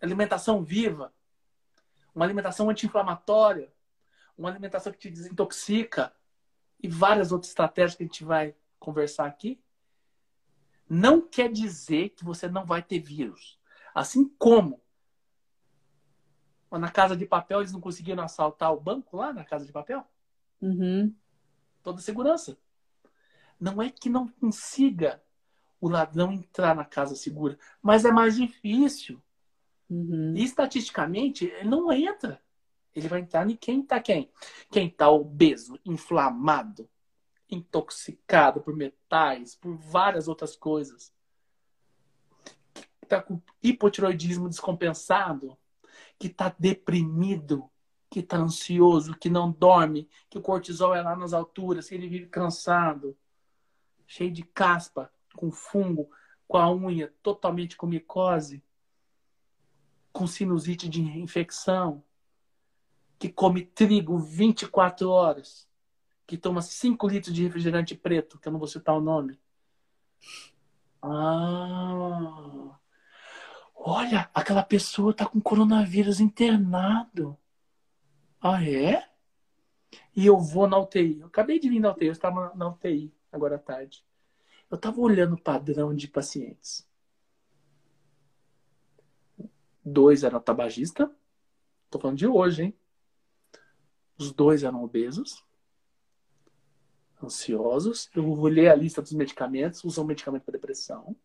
alimentação 0.01 0.63
viva, 0.63 1.13
uma 2.15 2.23
alimentação 2.23 2.69
anti-inflamatória, 2.69 3.73
uma 4.37 4.49
alimentação 4.49 4.93
que 4.93 4.97
te 4.97 5.09
desintoxica, 5.09 6.15
e 6.81 6.87
várias 6.87 7.33
outras 7.33 7.49
estratégias 7.49 7.95
que 7.95 8.03
a 8.03 8.05
gente 8.05 8.23
vai 8.23 8.55
conversar 8.79 9.25
aqui, 9.25 9.61
não 10.89 11.19
quer 11.27 11.51
dizer 11.51 12.11
que 12.11 12.23
você 12.23 12.47
não 12.47 12.65
vai 12.65 12.81
ter 12.81 12.99
vírus. 12.99 13.59
Assim 13.93 14.29
como 14.39 14.81
na 16.71 16.89
casa 16.89 17.17
de 17.17 17.25
papel 17.25 17.59
eles 17.59 17.73
não 17.73 17.81
conseguiram 17.81 18.23
assaltar 18.23 18.73
o 18.73 18.79
banco 18.79 19.17
lá 19.17 19.33
na 19.33 19.43
casa 19.43 19.65
de 19.65 19.73
papel. 19.73 20.07
Uhum. 20.61 21.13
Toda 21.83 22.01
segurança. 22.01 22.57
Não 23.59 23.81
é 23.81 23.89
que 23.89 24.09
não 24.09 24.27
consiga 24.27 25.21
o 25.79 25.89
ladrão 25.89 26.31
entrar 26.31 26.75
na 26.75 26.85
casa 26.85 27.15
segura, 27.15 27.57
mas 27.81 28.05
é 28.05 28.11
mais 28.11 28.35
difícil. 28.35 29.21
Uhum. 29.89 30.33
E 30.35 30.43
estatisticamente 30.43 31.45
ele 31.45 31.69
não 31.69 31.91
entra. 31.91 32.41
Ele 32.93 33.07
vai 33.07 33.21
entrar 33.21 33.49
em 33.49 33.55
quem 33.55 33.81
está 33.81 33.99
quem? 33.99 34.31
Quem 34.69 34.87
está 34.87 35.09
obeso, 35.09 35.79
inflamado, 35.85 36.89
intoxicado 37.49 38.61
por 38.61 38.75
metais, 38.75 39.55
por 39.55 39.75
várias 39.75 40.27
outras 40.27 40.55
coisas. 40.55 41.13
Que 42.73 42.85
está 43.03 43.21
com 43.21 43.41
hipotiroidismo 43.63 44.49
descompensado, 44.49 45.57
que 46.19 46.27
está 46.27 46.53
deprimido, 46.59 47.70
que 48.11 48.19
está 48.19 48.35
ansioso, 48.35 49.15
que 49.15 49.29
não 49.29 49.49
dorme, 49.49 50.09
que 50.29 50.37
o 50.37 50.41
cortisol 50.41 50.93
é 50.93 51.01
lá 51.01 51.15
nas 51.15 51.31
alturas, 51.31 51.87
que 51.87 51.95
ele 51.95 52.09
vive 52.09 52.27
cansado, 52.27 53.17
cheio 54.05 54.29
de 54.29 54.43
caspa, 54.43 55.09
com 55.33 55.49
fungo, 55.49 56.11
com 56.45 56.57
a 56.57 56.69
unha 56.69 57.07
totalmente 57.23 57.77
com 57.77 57.87
micose, 57.87 58.61
com 60.11 60.27
sinusite 60.27 60.89
de 60.89 61.01
infecção 61.01 62.03
que 63.17 63.29
come 63.29 63.63
trigo 63.63 64.19
24 64.19 65.09
horas, 65.09 65.69
que 66.27 66.37
toma 66.37 66.61
5 66.61 67.07
litros 67.07 67.33
de 67.33 67.43
refrigerante 67.43 67.95
preto, 67.95 68.37
que 68.39 68.49
eu 68.49 68.51
não 68.51 68.59
vou 68.59 68.67
citar 68.67 68.93
o 68.97 68.99
nome. 68.99 69.39
Ah, 71.01 72.77
olha, 73.73 74.29
aquela 74.33 74.63
pessoa 74.63 75.13
tá 75.13 75.25
com 75.25 75.39
coronavírus 75.39 76.19
internado. 76.19 77.37
Ah, 78.41 78.63
é? 78.63 79.07
E 80.15 80.25
eu 80.25 80.39
vou 80.39 80.67
na 80.67 80.77
UTI. 80.79 81.19
Eu 81.19 81.27
acabei 81.27 81.59
de 81.59 81.69
vir 81.69 81.79
na 81.79 81.91
UTI, 81.91 82.07
eu 82.07 82.11
estava 82.11 82.53
na 82.55 82.69
UTI 82.69 83.13
agora 83.31 83.55
à 83.55 83.59
tarde. 83.59 84.03
Eu 84.69 84.75
estava 84.75 84.99
olhando 84.99 85.35
o 85.35 85.41
padrão 85.41 85.93
de 85.95 86.07
pacientes. 86.07 86.89
Dois 89.83 90.23
eram 90.23 90.39
tabagista. 90.39 91.13
Tô 91.89 91.99
falando 91.99 92.17
de 92.17 92.27
hoje, 92.27 92.63
hein? 92.63 92.79
Os 94.17 94.31
dois 94.31 94.63
eram 94.63 94.83
obesos, 94.83 95.43
ansiosos. 97.21 98.09
Eu 98.15 98.41
ler 98.43 98.69
a 98.69 98.75
lista 98.75 99.01
dos 99.01 99.11
medicamentos. 99.11 99.83
Usam 99.83 100.05
medicamento 100.05 100.43
para 100.43 100.53
depressão, 100.53 101.15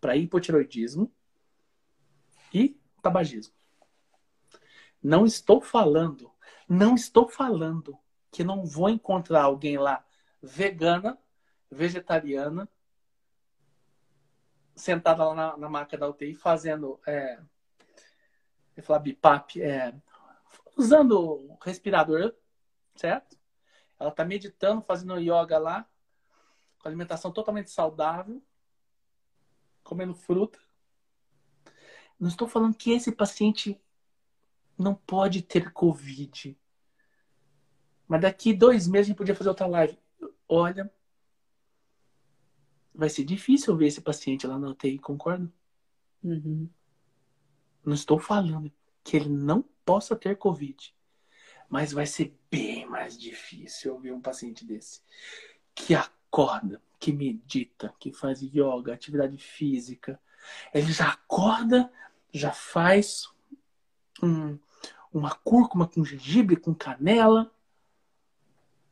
para 0.00 0.16
hipotiroidismo 0.16 1.10
e 2.52 2.76
tabagismo. 3.00 3.61
Não 5.02 5.26
estou 5.26 5.60
falando, 5.60 6.30
não 6.68 6.94
estou 6.94 7.28
falando 7.28 7.98
que 8.30 8.44
não 8.44 8.64
vou 8.64 8.88
encontrar 8.88 9.42
alguém 9.42 9.76
lá 9.76 10.04
vegana, 10.40 11.18
vegetariana, 11.70 12.68
sentada 14.74 15.24
lá 15.24 15.34
na, 15.34 15.56
na 15.56 15.68
maca 15.68 15.98
da 15.98 16.08
UTI 16.08 16.34
fazendo, 16.34 17.00
é, 17.06 17.38
eu 18.76 18.82
falar 18.82 19.00
BIPAP, 19.00 19.60
é, 19.60 19.94
usando 20.76 21.56
respirador, 21.62 22.34
certo? 22.94 23.36
Ela 23.98 24.10
está 24.10 24.24
meditando, 24.24 24.82
fazendo 24.82 25.18
yoga 25.18 25.58
lá, 25.58 25.88
com 26.78 26.88
alimentação 26.88 27.30
totalmente 27.30 27.70
saudável, 27.70 28.42
comendo 29.84 30.14
fruta. 30.14 30.58
Não 32.18 32.28
estou 32.28 32.48
falando 32.48 32.76
que 32.76 32.92
esse 32.92 33.12
paciente 33.12 33.80
não 34.82 34.94
pode 34.94 35.42
ter 35.42 35.72
Covid. 35.72 36.58
Mas 38.06 38.20
daqui 38.20 38.52
dois 38.52 38.86
meses 38.86 39.06
a 39.06 39.08
gente 39.08 39.16
podia 39.16 39.34
fazer 39.34 39.48
outra 39.48 39.66
live. 39.66 39.98
Olha, 40.48 40.92
vai 42.94 43.08
ser 43.08 43.24
difícil 43.24 43.76
ver 43.76 43.86
esse 43.86 44.00
paciente 44.00 44.46
lá 44.46 44.58
na 44.58 44.68
UTI, 44.68 44.98
concorda? 44.98 45.50
Uhum. 46.22 46.68
Não 47.84 47.94
estou 47.94 48.18
falando 48.18 48.70
que 49.02 49.16
ele 49.16 49.28
não 49.28 49.62
possa 49.84 50.14
ter 50.14 50.36
Covid. 50.36 50.94
Mas 51.68 51.92
vai 51.92 52.06
ser 52.06 52.36
bem 52.50 52.86
mais 52.86 53.18
difícil 53.18 53.98
ver 53.98 54.12
um 54.12 54.20
paciente 54.20 54.64
desse. 54.64 55.00
Que 55.74 55.94
acorda, 55.94 56.82
que 57.00 57.12
medita, 57.12 57.94
que 57.98 58.12
faz 58.12 58.42
yoga, 58.42 58.92
atividade 58.92 59.38
física. 59.38 60.20
Ele 60.72 60.92
já 60.92 61.08
acorda, 61.08 61.90
já 62.32 62.52
faz 62.52 63.26
um, 64.22 64.58
uma 65.12 65.34
cúrcuma 65.34 65.86
com 65.86 66.04
gengibre, 66.04 66.56
com 66.56 66.74
canela. 66.74 67.52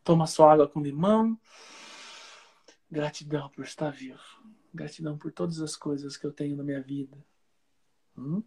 Toma 0.04 0.26
sua 0.26 0.52
água 0.52 0.68
com 0.68 0.80
limão. 0.80 1.38
Gratidão 2.90 3.48
por 3.50 3.64
estar 3.64 3.90
vivo. 3.90 4.20
Gratidão 4.72 5.16
por 5.16 5.32
todas 5.32 5.60
as 5.60 5.76
coisas 5.76 6.16
que 6.16 6.26
eu 6.26 6.32
tenho 6.32 6.56
na 6.56 6.62
minha 6.62 6.82
vida. 6.82 7.16
Hum? 8.16 8.42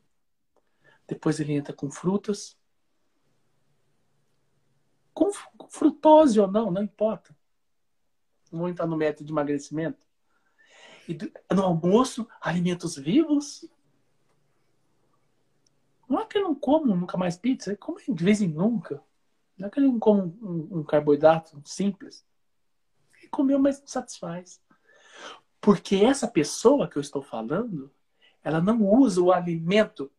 Depois 1.08 1.40
ele 1.40 1.54
entra 1.54 1.74
com 1.74 1.90
frutas. 1.90 2.58
Com, 5.14 5.32
frutose 5.70 6.40
ou 6.40 6.48
não, 6.48 6.72
não 6.72 6.84
importa. 6.84 7.36
Não 8.52 8.60
vou 8.60 8.70
entrar 8.70 8.88
no 8.88 8.98
método 8.98 9.26
de 9.26 9.32
emagrecimento. 9.32 10.06
E 11.08 11.18
no 11.54 11.64
almoço, 11.64 12.28
alimentos 12.40 12.96
vivos. 12.96 13.68
Não 16.08 16.20
é 16.20 16.26
que 16.26 16.38
eu 16.38 16.44
não 16.44 16.56
como 16.56 16.96
nunca 16.96 17.18
mais 17.18 17.38
pizza, 17.38 17.72
eu 17.72 17.78
como 17.78 18.00
de 18.00 18.24
vez 18.24 18.42
em 18.42 18.48
nunca. 18.48 19.02
Não 19.58 19.68
é 19.68 19.72
que 19.72 19.80
eu 19.80 19.84
não 19.84 20.00
como 20.00 20.24
um, 20.42 20.80
um 20.80 20.84
carboidrato 20.84 21.62
simples 21.66 22.26
comeu, 23.34 23.58
mas 23.58 23.80
não 23.80 23.88
satisfaz. 23.88 24.62
Porque 25.60 25.96
essa 25.96 26.28
pessoa 26.28 26.88
que 26.88 26.98
eu 26.98 27.02
estou 27.02 27.24
falando, 27.24 27.92
ela 28.44 28.62
não 28.62 28.86
usa 28.86 29.22
o 29.22 29.32
alimento 29.32 30.12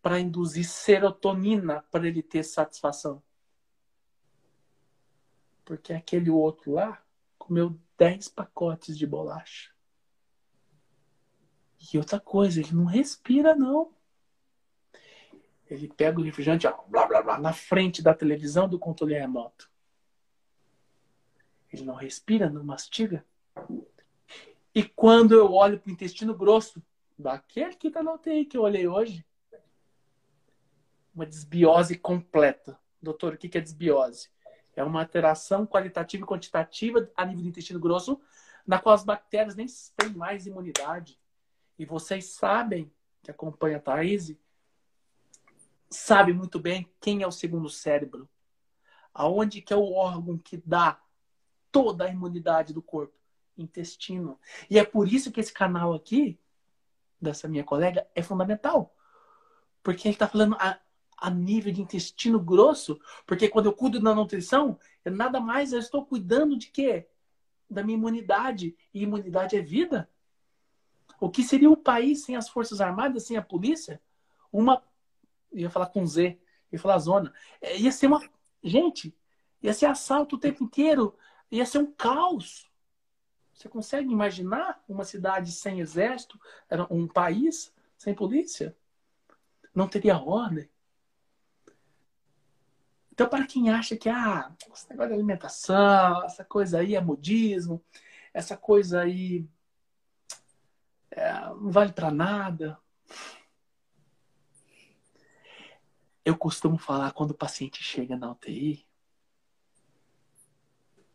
para 0.00 0.18
induzir 0.18 0.64
serotonina 0.64 1.84
para 1.90 2.08
ele 2.08 2.22
ter 2.22 2.42
satisfação. 2.42 3.22
Porque 5.64 5.92
aquele 5.92 6.30
outro 6.30 6.72
lá 6.72 7.02
comeu 7.36 7.78
10 7.98 8.28
pacotes 8.28 8.96
de 8.96 9.06
bolacha. 9.06 9.72
E 11.92 11.98
outra 11.98 12.18
coisa, 12.18 12.60
ele 12.60 12.72
não 12.72 12.84
respira, 12.84 13.54
não. 13.54 13.92
Ele 15.68 15.88
pega 15.88 16.20
o 16.20 16.22
refrigerante, 16.22 16.66
ó, 16.66 16.84
blá, 16.86 17.06
blá, 17.06 17.22
blá, 17.22 17.38
na 17.38 17.52
frente 17.52 18.02
da 18.02 18.14
televisão 18.14 18.68
do 18.68 18.78
controle 18.78 19.14
remoto. 19.14 19.70
Ele 21.72 21.84
não 21.84 21.94
respira, 21.94 22.48
não 22.48 22.62
mastiga. 22.62 23.24
E 24.74 24.84
quando 24.84 25.34
eu 25.34 25.52
olho 25.52 25.80
para 25.80 25.88
o 25.88 25.92
intestino 25.92 26.34
grosso, 26.34 26.82
daquele 27.18 27.74
que 27.74 27.88
está 27.88 28.02
na 28.02 28.12
UTI 28.12 28.44
que 28.44 28.56
eu 28.56 28.62
olhei 28.62 28.86
hoje, 28.86 29.24
uma 31.14 31.26
desbiose 31.26 31.96
completa. 31.96 32.78
Doutor, 33.00 33.34
o 33.34 33.38
que 33.38 33.56
é 33.56 33.60
desbiose? 33.60 34.28
É 34.74 34.84
uma 34.84 35.00
alteração 35.00 35.66
qualitativa 35.66 36.22
e 36.22 36.26
quantitativa 36.26 37.10
a 37.16 37.24
nível 37.24 37.42
do 37.42 37.48
intestino 37.48 37.80
grosso, 37.80 38.20
na 38.66 38.78
qual 38.78 38.94
as 38.94 39.04
bactérias 39.04 39.56
nem 39.56 39.66
têm 39.96 40.10
mais 40.10 40.46
imunidade. 40.46 41.18
E 41.78 41.86
vocês 41.86 42.26
sabem, 42.26 42.92
que 43.22 43.30
acompanha 43.30 43.78
a 43.78 43.80
Thaís, 43.80 44.36
sabe 45.90 46.32
muito 46.32 46.58
bem 46.58 46.90
quem 47.00 47.22
é 47.22 47.26
o 47.26 47.32
segundo 47.32 47.68
cérebro. 47.68 48.28
Aonde 49.12 49.62
que 49.62 49.72
é 49.72 49.76
o 49.76 49.92
órgão 49.92 50.36
que 50.36 50.62
dá 50.64 51.00
toda 51.72 52.04
a 52.04 52.10
imunidade 52.10 52.72
do 52.72 52.82
corpo, 52.82 53.14
intestino. 53.56 54.38
E 54.68 54.78
é 54.78 54.84
por 54.84 55.10
isso 55.10 55.30
que 55.30 55.40
esse 55.40 55.52
canal 55.52 55.94
aqui, 55.94 56.38
dessa 57.20 57.48
minha 57.48 57.64
colega, 57.64 58.06
é 58.14 58.22
fundamental. 58.22 58.94
Porque 59.82 60.08
ele 60.08 60.14
está 60.14 60.28
falando 60.28 60.56
a, 60.58 60.78
a 61.16 61.30
nível 61.30 61.72
de 61.72 61.80
intestino 61.80 62.38
grosso. 62.38 63.00
Porque 63.26 63.48
quando 63.48 63.66
eu 63.66 63.72
cuido 63.72 64.00
da 64.00 64.14
nutrição, 64.14 64.78
nada 65.04 65.40
mais 65.40 65.72
eu 65.72 65.78
estou 65.78 66.04
cuidando 66.04 66.56
de 66.56 66.68
quê? 66.68 67.06
Da 67.68 67.82
minha 67.82 67.96
imunidade. 67.96 68.76
E 68.92 69.02
imunidade 69.02 69.56
é 69.56 69.62
vida. 69.62 70.08
O 71.20 71.30
que 71.30 71.42
seria 71.42 71.70
o 71.70 71.76
país 71.76 72.24
sem 72.24 72.36
as 72.36 72.48
Forças 72.48 72.80
Armadas, 72.80 73.24
sem 73.24 73.36
a 73.36 73.42
polícia? 73.42 74.00
Uma. 74.52 74.82
Ia 75.58 75.70
falar 75.70 75.86
com 75.86 76.06
Z, 76.06 76.38
ia 76.72 76.78
falar 76.78 76.98
zona. 76.98 77.32
É, 77.60 77.76
ia 77.76 77.92
ser 77.92 78.06
uma. 78.06 78.22
Gente, 78.62 79.16
ia 79.62 79.72
ser 79.72 79.86
assalto 79.86 80.36
o 80.36 80.40
tempo 80.40 80.64
inteiro. 80.64 81.16
Ia 81.50 81.64
ser 81.64 81.78
um 81.78 81.92
caos. 81.92 82.70
Você 83.54 83.68
consegue 83.68 84.12
imaginar 84.12 84.82
uma 84.88 85.04
cidade 85.04 85.50
sem 85.50 85.80
exército, 85.80 86.38
um 86.90 87.08
país 87.08 87.72
sem 87.96 88.14
polícia? 88.14 88.76
Não 89.74 89.88
teria 89.88 90.18
ordem. 90.18 90.68
Então, 93.16 93.26
para 93.26 93.46
quem 93.46 93.70
acha 93.70 93.96
que 93.96 94.10
ah, 94.10 94.54
esse 94.74 94.90
negócio 94.90 95.08
de 95.08 95.14
alimentação, 95.14 96.22
essa 96.24 96.44
coisa 96.44 96.80
aí 96.80 96.94
é 96.94 97.00
modismo, 97.00 97.82
essa 98.34 98.58
coisa 98.58 99.00
aí 99.00 99.48
é, 101.10 101.40
não 101.46 101.70
vale 101.70 101.94
para 101.94 102.10
nada. 102.10 102.78
Eu 106.26 106.36
costumo 106.36 106.76
falar 106.76 107.12
quando 107.12 107.30
o 107.30 107.36
paciente 107.36 107.84
chega 107.84 108.16
na 108.16 108.32
UTI, 108.32 108.84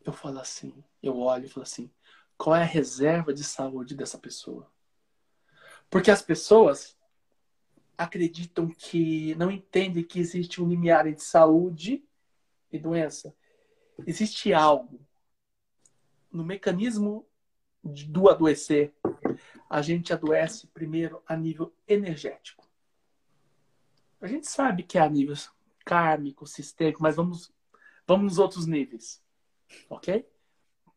eu 0.05 0.13
falo 0.13 0.39
assim, 0.39 0.81
eu 1.03 1.19
olho 1.19 1.47
e 1.47 1.49
falo 1.49 1.63
assim, 1.63 1.91
qual 2.37 2.55
é 2.55 2.61
a 2.61 2.65
reserva 2.65 3.33
de 3.33 3.43
saúde 3.43 3.93
dessa 3.93 4.17
pessoa? 4.17 4.71
Porque 5.89 6.09
as 6.09 6.21
pessoas 6.21 6.97
acreditam 7.97 8.69
que 8.69 9.35
não 9.35 9.51
entendem 9.51 10.01
que 10.01 10.17
existe 10.17 10.61
um 10.61 10.69
limiar 10.69 11.05
entre 11.05 11.25
saúde 11.25 12.01
e 12.71 12.79
doença. 12.79 13.35
Existe 14.07 14.53
algo 14.53 15.05
no 16.31 16.45
mecanismo 16.45 17.27
do 17.83 18.29
adoecer. 18.29 18.95
A 19.69 19.81
gente 19.81 20.13
adoece 20.13 20.67
primeiro 20.67 21.21
a 21.27 21.35
nível 21.35 21.75
energético. 21.85 22.60
A 24.21 24.27
gente 24.27 24.47
sabe 24.49 24.83
que 24.83 24.97
é 24.97 25.01
a 25.01 25.09
nível 25.09 25.35
kármico, 25.83 26.45
sistêmico, 26.45 27.01
mas 27.01 27.15
vamos, 27.15 27.51
vamos 28.05 28.25
nos 28.25 28.39
outros 28.39 28.65
níveis 28.65 29.21
ok? 29.89 30.27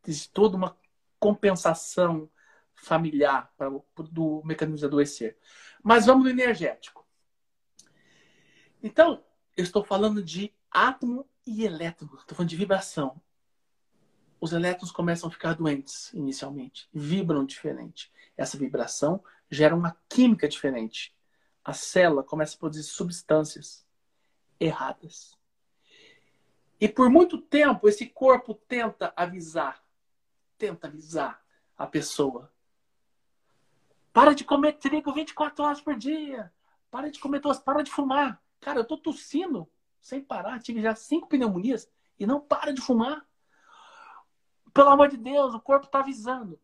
Existe 0.07 0.31
toda 0.31 0.57
uma 0.57 0.77
compensação 1.19 2.29
familiar 2.75 3.53
para, 3.57 3.71
do 4.11 4.43
mecanismo 4.45 4.79
de 4.79 4.85
adoecer. 4.85 5.39
Mas 5.83 6.07
vamos 6.07 6.25
no 6.25 6.31
energético. 6.31 7.07
Então, 8.83 9.25
eu 9.57 9.65
estou 9.65 9.85
falando 9.85 10.23
de 10.23 10.53
átomo 10.71 11.27
e 11.47 11.65
elétron. 11.65 12.07
Estou 12.19 12.37
falando 12.37 12.51
de 12.51 12.57
vibração. 12.57 13.21
Os 14.41 14.53
elétrons 14.53 14.93
começam 14.93 15.29
a 15.29 15.33
ficar 15.33 15.55
doentes 15.55 16.13
inicialmente, 16.13 16.89
vibram 16.93 17.47
diferente. 17.47 18.13
Essa 18.37 18.59
vibração 18.59 19.25
gera 19.51 19.75
uma 19.75 19.97
química 20.09 20.47
diferente. 20.47 21.14
A 21.65 21.73
célula 21.73 22.23
começa 22.23 22.55
a 22.55 22.59
produzir 22.59 22.83
substâncias 22.83 23.87
erradas. 24.61 25.39
E 26.79 26.89
por 26.89 27.09
muito 27.09 27.41
tempo 27.41 27.89
esse 27.89 28.07
corpo 28.07 28.55
tenta 28.55 29.13
avisar, 29.17 29.83
tenta 30.59 30.87
avisar 30.87 31.43
a 31.77 31.87
pessoa. 31.87 32.53
Para 34.13 34.35
de 34.35 34.45
comer 34.45 34.75
trigo 34.75 35.13
24 35.13 35.65
horas 35.65 35.81
por 35.81 35.97
dia. 35.97 36.53
Para 36.91 37.11
de 37.11 37.19
comer 37.19 37.41
doce, 37.41 37.63
para 37.63 37.83
de 37.83 37.91
fumar. 37.91 38.41
Cara, 38.61 38.81
eu 38.81 38.85
tô 38.85 38.97
tossindo 38.97 39.69
sem 40.01 40.23
parar, 40.23 40.61
tive 40.61 40.83
já 40.83 40.95
cinco 40.95 41.29
pneumonias 41.29 41.91
e 42.19 42.27
não 42.27 42.41
para 42.41 42.73
de 42.73 42.81
fumar. 42.81 43.27
Pelo 44.73 44.91
amor 44.91 45.09
de 45.09 45.17
Deus, 45.17 45.55
o 45.55 45.61
corpo 45.61 45.87
está 45.87 46.01
avisando. 46.01 46.61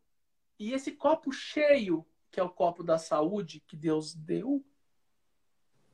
E 0.58 0.72
esse 0.72 0.92
copo 0.92 1.32
cheio, 1.32 2.06
que 2.30 2.38
é 2.38 2.42
o 2.42 2.50
copo 2.50 2.84
da 2.84 2.98
saúde 2.98 3.60
que 3.66 3.76
Deus 3.76 4.14
deu 4.14 4.64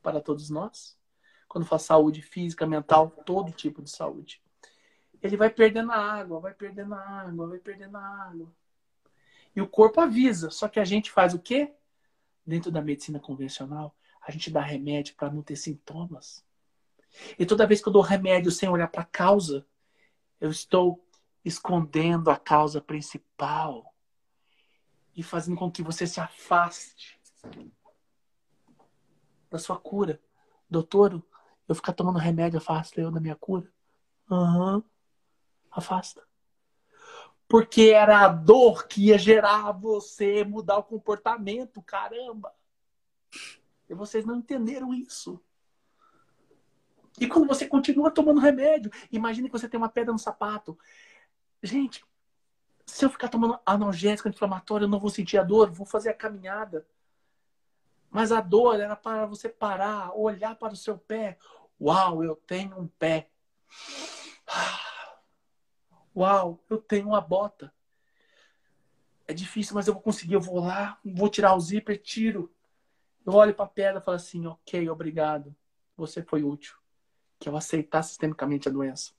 para 0.07 0.21
todos 0.21 0.49
nós, 0.49 0.97
quando 1.49 1.65
fala 1.65 1.79
saúde 1.79 2.21
física, 2.21 2.65
mental, 2.65 3.09
todo 3.25 3.51
tipo 3.51 3.81
de 3.81 3.89
saúde. 3.89 4.41
Ele 5.21 5.35
vai 5.35 5.49
perdendo 5.49 5.91
a 5.91 5.97
água, 5.97 6.39
vai 6.39 6.53
perdendo 6.53 6.93
a 6.93 7.01
água, 7.01 7.47
vai 7.47 7.59
perdendo 7.59 7.97
a 7.97 8.23
água. 8.23 8.49
E 9.53 9.59
o 9.59 9.67
corpo 9.67 9.99
avisa, 9.99 10.49
só 10.49 10.69
que 10.69 10.79
a 10.79 10.85
gente 10.85 11.11
faz 11.11 11.33
o 11.33 11.39
quê? 11.39 11.73
Dentro 12.45 12.71
da 12.71 12.81
medicina 12.81 13.19
convencional, 13.19 13.93
a 14.25 14.31
gente 14.31 14.49
dá 14.49 14.61
remédio 14.61 15.13
para 15.15 15.29
não 15.29 15.41
ter 15.41 15.57
sintomas. 15.57 16.41
E 17.37 17.45
toda 17.45 17.67
vez 17.67 17.81
que 17.81 17.89
eu 17.89 17.93
dou 17.93 18.01
remédio 18.01 18.49
sem 18.49 18.69
olhar 18.69 18.87
para 18.87 19.01
a 19.01 19.07
causa, 19.11 19.67
eu 20.39 20.49
estou 20.49 21.05
escondendo 21.43 22.31
a 22.31 22.37
causa 22.37 22.79
principal 22.79 23.93
e 25.13 25.21
fazendo 25.21 25.57
com 25.57 25.69
que 25.69 25.83
você 25.83 26.07
se 26.07 26.21
afaste 26.21 27.19
da 29.49 29.57
sua 29.57 29.77
cura. 29.77 30.21
Doutor, 30.69 31.21
eu 31.67 31.75
ficar 31.75 31.93
tomando 31.93 32.19
remédio 32.19 32.57
afasta 32.57 32.99
eu 32.99 33.11
da 33.11 33.19
minha 33.19 33.35
cura? 33.35 33.71
Aham. 34.29 34.75
Uhum. 34.75 34.83
Afasta. 35.71 36.23
Porque 37.47 37.91
era 37.93 38.21
a 38.21 38.27
dor 38.27 38.87
que 38.87 39.05
ia 39.05 39.17
gerar 39.17 39.71
você 39.71 40.43
mudar 40.43 40.77
o 40.77 40.83
comportamento, 40.83 41.81
caramba. 41.81 42.53
E 43.89 43.93
vocês 43.93 44.25
não 44.25 44.35
entenderam 44.35 44.93
isso. 44.93 45.41
E 47.19 47.27
quando 47.27 47.47
você 47.47 47.65
continua 47.65 48.11
tomando 48.11 48.39
remédio, 48.39 48.91
imagine 49.11 49.49
que 49.49 49.57
você 49.57 49.67
tem 49.67 49.77
uma 49.77 49.89
pedra 49.89 50.11
no 50.11 50.19
sapato. 50.19 50.77
Gente, 51.63 52.05
se 52.85 53.03
eu 53.03 53.09
ficar 53.09 53.29
tomando 53.29 53.59
analgésico 53.65 54.29
inflamatório, 54.29 54.85
eu 54.85 54.89
não 54.89 54.99
vou 54.99 55.09
sentir 55.09 55.37
a 55.37 55.43
dor, 55.43 55.71
vou 55.71 55.85
fazer 55.85 56.09
a 56.09 56.13
caminhada. 56.13 56.85
Mas 58.09 58.31
a 58.31 58.41
dor 58.41 58.79
era 58.79 58.95
para 58.95 59.25
você 59.25 59.49
parar, 59.49 60.11
olhar 60.17 60.55
para 60.55 60.73
o 60.73 60.77
seu 60.77 60.97
pé. 60.97 61.37
Uau, 61.79 62.23
eu 62.23 62.35
tenho 62.35 62.79
um 62.79 62.87
pé. 62.87 63.29
Uau, 66.15 66.63
eu 66.69 66.77
tenho 66.77 67.07
uma 67.07 67.21
bota. 67.21 67.73
É 69.27 69.33
difícil, 69.33 69.75
mas 69.75 69.87
eu 69.87 69.93
vou 69.93 70.01
conseguir. 70.01 70.33
Eu 70.33 70.41
vou 70.41 70.59
lá, 70.59 70.97
vou 71.03 71.29
tirar 71.29 71.53
o 71.55 71.59
zíper, 71.59 72.01
tiro. 72.01 72.51
Eu 73.25 73.33
olho 73.33 73.53
para 73.53 73.65
a 73.65 73.69
pedra 73.69 73.99
e 73.99 74.03
falo 74.03 74.15
assim: 74.15 74.47
ok, 74.47 74.89
obrigado. 74.89 75.55
Você 75.97 76.23
foi 76.23 76.43
útil. 76.43 76.77
Que 77.39 77.49
eu 77.49 77.57
aceitar 77.57 78.01
sistemicamente 78.03 78.69
a 78.69 78.71
doença. 78.71 79.11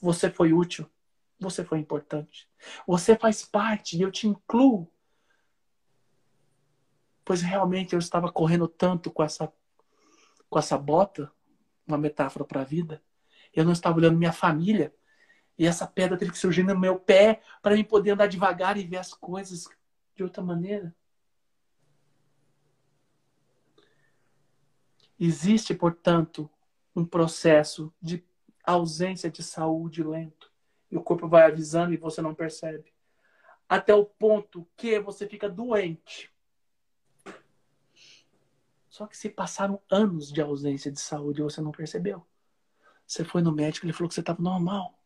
Você 0.00 0.30
foi 0.30 0.52
útil. 0.52 0.88
Você 1.40 1.64
foi 1.64 1.78
importante. 1.78 2.48
Você 2.86 3.16
faz 3.16 3.44
parte 3.44 3.96
e 3.96 4.02
eu 4.02 4.12
te 4.12 4.28
incluo. 4.28 4.88
Pois 7.24 7.40
realmente 7.42 7.94
eu 7.94 7.98
estava 7.98 8.30
correndo 8.30 8.68
tanto 8.68 9.10
com 9.10 9.22
essa, 9.22 9.52
com 10.48 10.58
essa 10.58 10.76
bota, 10.76 11.32
uma 11.86 11.98
metáfora 11.98 12.44
para 12.44 12.60
a 12.60 12.64
vida. 12.64 13.02
Eu 13.52 13.64
não 13.64 13.72
estava 13.72 13.96
olhando 13.98 14.18
minha 14.18 14.32
família 14.32 14.94
e 15.58 15.66
essa 15.66 15.86
pedra 15.86 16.16
teve 16.16 16.32
que 16.32 16.38
surgir 16.38 16.62
no 16.62 16.78
meu 16.78 16.98
pé 16.98 17.40
para 17.62 17.76
eu 17.76 17.84
poder 17.84 18.10
andar 18.10 18.26
devagar 18.26 18.76
e 18.76 18.84
ver 18.84 18.98
as 18.98 19.14
coisas 19.14 19.68
de 20.14 20.22
outra 20.22 20.42
maneira. 20.42 20.94
Existe, 25.18 25.74
portanto, 25.74 26.50
um 26.94 27.04
processo 27.04 27.92
de 28.00 28.24
ausência 28.64 29.30
de 29.30 29.42
saúde 29.42 30.02
lento. 30.02 30.52
E 30.90 30.96
o 30.96 31.02
corpo 31.02 31.28
vai 31.28 31.44
avisando 31.44 31.92
e 31.94 31.96
você 31.96 32.20
não 32.20 32.34
percebe. 32.34 32.92
Até 33.68 33.94
o 33.94 34.04
ponto 34.04 34.66
que 34.76 34.98
você 34.98 35.26
fica 35.26 35.48
doente. 35.48 36.33
Só 38.94 39.08
que 39.08 39.16
se 39.16 39.28
passaram 39.28 39.82
anos 39.90 40.30
de 40.30 40.40
ausência 40.40 40.88
de 40.88 41.00
saúde 41.00 41.40
e 41.40 41.42
você 41.42 41.60
não 41.60 41.72
percebeu. 41.72 42.24
Você 43.04 43.24
foi 43.24 43.42
no 43.42 43.50
médico, 43.50 43.84
ele 43.84 43.92
falou 43.92 44.08
que 44.08 44.14
você 44.14 44.20
estava 44.20 44.40
normal 44.40 44.96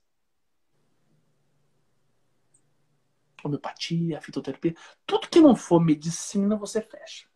Homeopatia, 3.49 4.21
fitoterapia, 4.21 4.75
tudo 5.07 5.29
que 5.29 5.41
não 5.41 5.57
for 5.57 5.81
medicina, 5.81 6.57
você 6.57 6.81
fecha. 6.81 7.27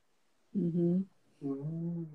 Uhum. 0.54 1.04
Hum. 1.42 2.06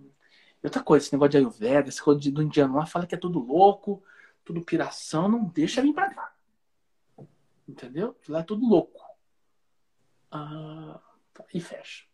E 0.64 0.66
outra 0.66 0.82
coisa, 0.82 1.06
esse 1.06 1.14
negócio 1.14 1.32
de 1.32 1.38
Ayurveda, 1.38 1.90
esse 1.90 2.00
negócio 2.00 2.32
do 2.32 2.42
indiano 2.42 2.76
lá, 2.76 2.86
fala 2.86 3.06
que 3.06 3.16
é 3.16 3.18
tudo 3.18 3.40
louco, 3.40 4.04
tudo 4.44 4.62
piração, 4.62 5.28
não 5.28 5.46
deixa 5.46 5.82
vir 5.82 5.94
pra 5.94 6.14
cá. 6.14 6.34
Entendeu? 7.68 8.18
Lá 8.30 8.40
é 8.40 8.44
tudo 8.44 8.66
louco. 8.66 9.06
Ah, 10.32 11.00
e 11.54 11.60
fecha. 11.60 12.06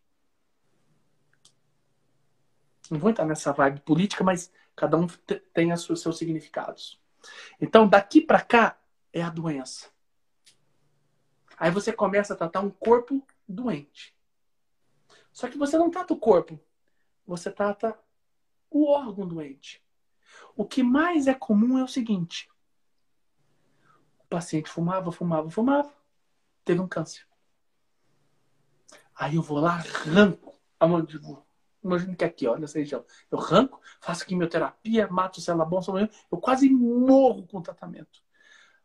Não 2.89 2.99
vou 2.99 3.09
entrar 3.09 3.25
nessa 3.25 3.53
vibe 3.53 3.81
política, 3.81 4.23
mas 4.23 4.51
cada 4.75 4.97
um 4.97 5.07
tem 5.53 5.71
os 5.71 5.83
seus 5.83 6.17
significados. 6.17 6.99
Então, 7.61 7.87
daqui 7.87 8.19
para 8.21 8.41
cá 8.41 8.79
é 9.11 9.21
a 9.21 9.29
doença. 9.29 9.92
Aí 11.57 11.71
você 11.71 11.93
começa 11.93 12.33
a 12.33 12.37
tratar 12.37 12.61
um 12.61 12.69
corpo 12.69 13.25
doente. 13.47 14.15
Só 15.31 15.47
que 15.47 15.57
você 15.57 15.77
não 15.77 15.89
trata 15.89 16.13
o 16.13 16.19
corpo, 16.19 16.59
você 17.25 17.51
trata 17.51 17.97
o 18.69 18.89
órgão 18.89 19.27
doente. 19.27 19.83
O 20.55 20.65
que 20.65 20.83
mais 20.83 21.27
é 21.27 21.33
comum 21.33 21.77
é 21.77 21.83
o 21.83 21.87
seguinte: 21.87 22.49
o 24.19 24.27
paciente 24.27 24.69
fumava, 24.69 25.11
fumava, 25.11 25.49
fumava, 25.49 25.91
teve 26.63 26.79
um 26.79 26.87
câncer. 26.87 27.25
Aí 29.15 29.35
eu 29.35 29.41
vou 29.41 29.59
lá, 29.59 29.75
arranco 29.75 30.59
a 30.79 30.87
mandíbula. 30.87 31.43
Imagina 31.83 32.15
que 32.15 32.23
aqui, 32.23 32.47
ó, 32.47 32.55
nessa 32.55 32.79
região. 32.79 33.05
Eu 33.29 33.39
arranco, 33.39 33.81
faço 33.99 34.25
quimioterapia, 34.25 35.07
mato 35.07 35.41
célula 35.41 35.65
bom, 35.65 35.81
eu 36.31 36.37
quase 36.37 36.69
morro 36.69 37.45
com 37.45 37.57
o 37.57 37.61
tratamento. 37.61 38.23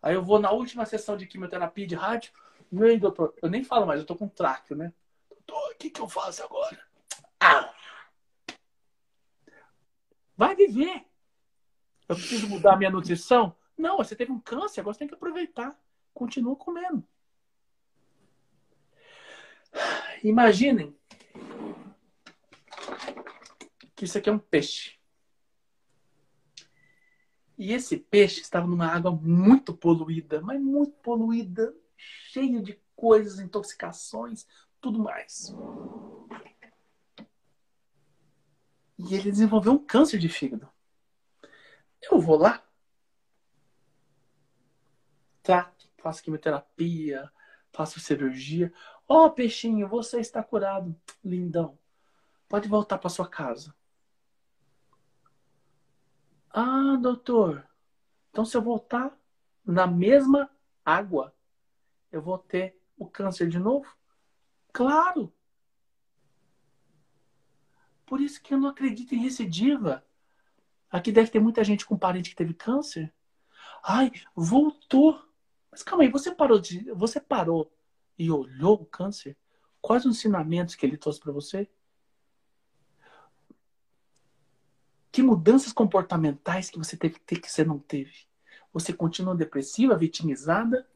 Aí 0.03 0.15
eu 0.15 0.23
vou 0.23 0.39
na 0.39 0.51
última 0.51 0.85
sessão 0.85 1.17
de 1.17 1.27
quimioterapia 1.27 1.87
de 1.87 1.95
rádio. 1.95 2.33
Doutor, 2.71 3.35
eu 3.43 3.49
nem 3.49 3.65
falo 3.65 3.87
mais, 3.87 4.01
eu 4.01 4.07
tô 4.07 4.15
com 4.15 4.29
tráqueo, 4.29 4.77
né? 4.77 4.93
doutor, 5.49 5.73
o 5.73 5.77
que, 5.77 5.91
que 5.91 6.01
eu 6.01 6.09
faço 6.09 6.43
agora? 6.43 6.79
Ah! 7.41 7.75
Vai 10.37 10.55
viver. 10.55 11.07
Eu 12.09 12.15
preciso 12.15 12.49
mudar 12.49 12.77
minha 12.77 12.91
nutrição? 12.91 13.57
Não, 13.77 13.97
você 13.97 14.15
teve 14.15 14.31
um 14.31 14.41
câncer, 14.41 14.81
agora 14.81 14.95
você 14.95 15.01
tem 15.01 15.09
que 15.09 15.15
aproveitar. 15.15 15.79
Continua 16.15 16.55
comendo. 16.55 17.07
Imaginem 20.23 20.97
que 23.95 24.05
isso 24.05 24.19
aqui 24.19 24.29
é 24.29 24.33
um 24.33 24.39
peixe. 24.39 24.99
E 27.57 27.73
esse 27.73 27.97
peixe 27.97 28.41
estava 28.41 28.67
numa 28.67 28.87
água 28.87 29.11
muito 29.11 29.77
poluída, 29.77 30.41
mas 30.41 30.61
muito 30.61 30.93
poluída, 30.99 31.75
cheia 31.99 32.63
de 32.63 32.81
coisas, 32.97 33.39
intoxicações, 33.39 34.47
tudo 34.81 34.99
mais. 34.99 35.55
E 38.99 39.15
ele 39.15 39.31
desenvolveu 39.31 39.73
um 39.73 39.85
câncer 39.85 40.19
de 40.19 40.29
fígado. 40.29 40.69
Eu 42.01 42.21
vou 42.21 42.39
lá, 42.39 42.65
trato, 45.43 45.89
faço 45.97 46.23
quimioterapia, 46.23 47.31
faço 47.73 47.99
cirurgia. 47.99 48.73
Ó, 49.09 49.25
oh, 49.25 49.31
peixinho, 49.31 49.89
você 49.89 50.21
está 50.21 50.43
curado. 50.43 50.95
Lindão. 51.25 51.79
Pode 52.49 52.69
voltar 52.69 52.99
para 52.99 53.09
sua 53.09 53.27
casa. 53.27 53.75
Ah, 56.51 56.99
doutor. 57.01 57.67
Então, 58.31 58.45
se 58.45 58.57
eu 58.57 58.63
voltar 58.63 59.17
na 59.65 59.87
mesma 59.87 60.51
água, 60.85 61.35
eu 62.11 62.23
vou 62.23 62.39
ter 62.39 62.79
o 62.97 63.07
câncer 63.07 63.49
de 63.49 63.59
novo? 63.59 63.87
Claro! 64.73 65.33
Por 68.07 68.21
isso 68.21 68.41
que 68.43 68.55
eu 68.55 68.59
não 68.59 68.69
acredito 68.69 69.15
em 69.15 69.19
recidiva. 69.19 70.05
Aqui 70.91 71.13
deve 71.13 71.31
ter 71.31 71.39
muita 71.39 71.63
gente 71.63 71.85
com 71.85 71.99
parente 71.99 72.31
que 72.31 72.37
teve 72.37 72.55
câncer. 72.55 73.13
Ai, 73.85 74.11
voltou. 74.35 75.23
Mas 75.71 75.83
calma 75.83 76.05
aí, 76.05 76.09
você 76.09 76.35
parou 76.35 76.59
de, 76.59 76.91
você 76.93 77.21
parou 77.21 77.71
e 78.19 78.31
olhou 78.31 78.75
o 78.75 78.87
câncer? 78.87 79.37
Quais 79.81 80.05
os 80.07 80.17
ensinamentos 80.17 80.75
que 80.75 80.87
ele 80.87 80.97
trouxe 80.97 81.21
para 81.21 81.33
você? 81.33 81.69
Que 85.13 85.23
mudanças 85.23 85.73
comportamentais 85.73 86.71
que 86.71 86.79
você 86.79 86.97
teve 86.97 87.15
que 87.15 87.21
ter 87.21 87.41
que 87.41 87.51
você 87.51 87.65
não 87.65 87.79
teve? 87.79 88.27
Você 88.73 88.93
continua 88.93 89.35
depressiva, 89.35 89.97
vitimizada? 89.97 90.89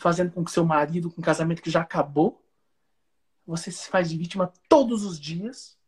Fazendo 0.00 0.32
com 0.32 0.42
que 0.42 0.50
seu 0.50 0.64
marido, 0.64 1.10
com 1.10 1.20
um 1.20 1.24
casamento 1.24 1.60
que 1.60 1.70
já 1.70 1.82
acabou, 1.82 2.42
você 3.46 3.70
se 3.70 3.86
faz 3.90 4.08
de 4.08 4.16
vítima 4.16 4.50
todos 4.66 5.04
os 5.04 5.20
dias, 5.20 5.78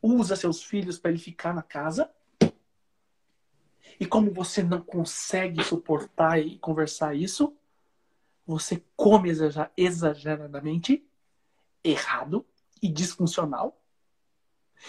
usa 0.00 0.34
seus 0.34 0.62
filhos 0.62 0.98
para 0.98 1.10
ele 1.10 1.20
ficar 1.20 1.54
na 1.54 1.62
casa. 1.62 2.10
E 4.00 4.06
como 4.06 4.32
você 4.32 4.62
não 4.62 4.80
consegue 4.80 5.62
suportar 5.62 6.40
e 6.40 6.58
conversar 6.58 7.14
isso, 7.14 7.54
você 8.46 8.82
come 8.96 9.30
exageradamente 9.76 11.06
errado 11.82 12.46
e 12.80 12.88
disfuncional. 12.88 13.78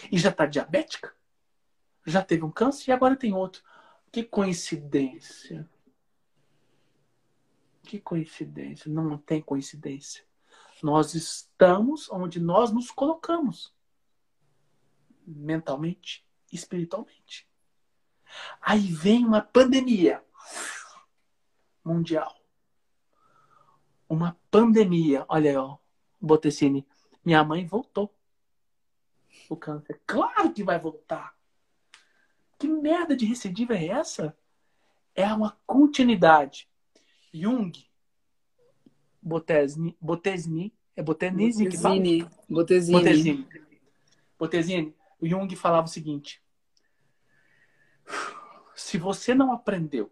E 0.10 0.18
já 0.18 0.30
está 0.30 0.46
diabética. 0.46 1.14
Já 2.06 2.24
teve 2.24 2.46
um 2.46 2.52
câncer 2.52 2.92
e 2.92 2.94
agora 2.94 3.18
tem 3.18 3.34
outro. 3.34 3.62
Que 4.14 4.24
coincidência. 4.24 5.70
Que 7.86 8.00
coincidência. 8.00 8.92
Não 8.92 9.18
tem 9.18 9.42
coincidência. 9.42 10.26
Nós 10.82 11.14
estamos 11.14 12.10
onde 12.12 12.40
nós 12.40 12.72
nos 12.72 12.92
colocamos. 12.92 13.74
Mentalmente, 15.26 16.28
espiritualmente. 16.52 17.48
Aí 18.62 18.92
vem 18.92 19.26
uma 19.26 19.42
pandemia 19.42 20.24
mundial. 21.84 22.36
Uma 24.10 24.38
pandemia. 24.52 25.26
Olha 25.30 25.52
aí, 25.52 25.58
ó, 25.58 25.78
Botecine. 26.20 26.86
Minha 27.24 27.44
mãe 27.44 27.66
voltou. 27.66 28.14
O 29.50 29.56
câncer. 29.56 30.02
Claro 30.06 30.52
que 30.52 30.64
vai 30.64 30.80
voltar. 30.80 31.36
Que 32.58 32.68
merda 32.68 33.16
de 33.16 33.26
recidiva 33.26 33.76
é 33.76 33.88
essa? 33.88 34.38
É 35.14 35.26
uma 35.32 35.58
continuidade. 35.66 36.70
Jung, 37.36 37.72
Botesni, 39.22 39.98
Botesni 40.00 40.74
é 40.96 41.04
Botenise 41.04 41.68
que 41.68 41.78
fala? 41.78 41.96
Botesini. 42.50 42.94
Botesini. 42.94 43.48
Botesini. 44.40 44.96
O 45.20 45.28
Jung 45.28 45.54
falava 45.56 45.88
o 45.88 45.90
seguinte: 45.90 46.42
se 48.74 48.98
você 48.98 49.36
não 49.36 49.52
aprendeu 49.52 50.10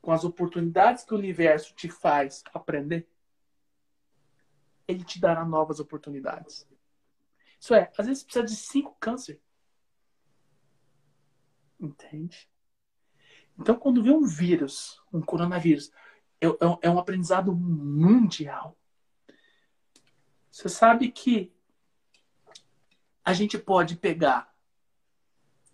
com 0.00 0.12
as 0.12 0.24
oportunidades 0.24 1.04
que 1.04 1.12
o 1.12 1.18
universo 1.18 1.74
te 1.74 1.88
faz 1.90 2.42
aprender, 2.52 3.06
ele 4.88 5.04
te 5.04 5.20
dará 5.20 5.44
novas 5.44 5.80
oportunidades. 5.80 6.66
Isso 7.60 7.74
é, 7.74 7.90
às 7.96 8.06
vezes 8.06 8.22
precisa 8.22 8.44
de 8.44 8.56
cinco 8.56 8.96
câncer. 8.98 9.40
Entende? 11.78 12.48
Então, 13.58 13.76
quando 13.76 14.02
vê 14.02 14.10
um 14.10 14.24
vírus, 14.24 15.00
um 15.12 15.20
coronavírus, 15.20 15.92
é, 16.40 16.46
é, 16.46 16.78
é 16.82 16.90
um 16.90 16.98
aprendizado 16.98 17.54
mundial. 17.54 18.76
Você 20.50 20.68
sabe 20.68 21.10
que 21.10 21.52
a 23.24 23.32
gente 23.32 23.58
pode 23.58 23.96
pegar 23.96 24.54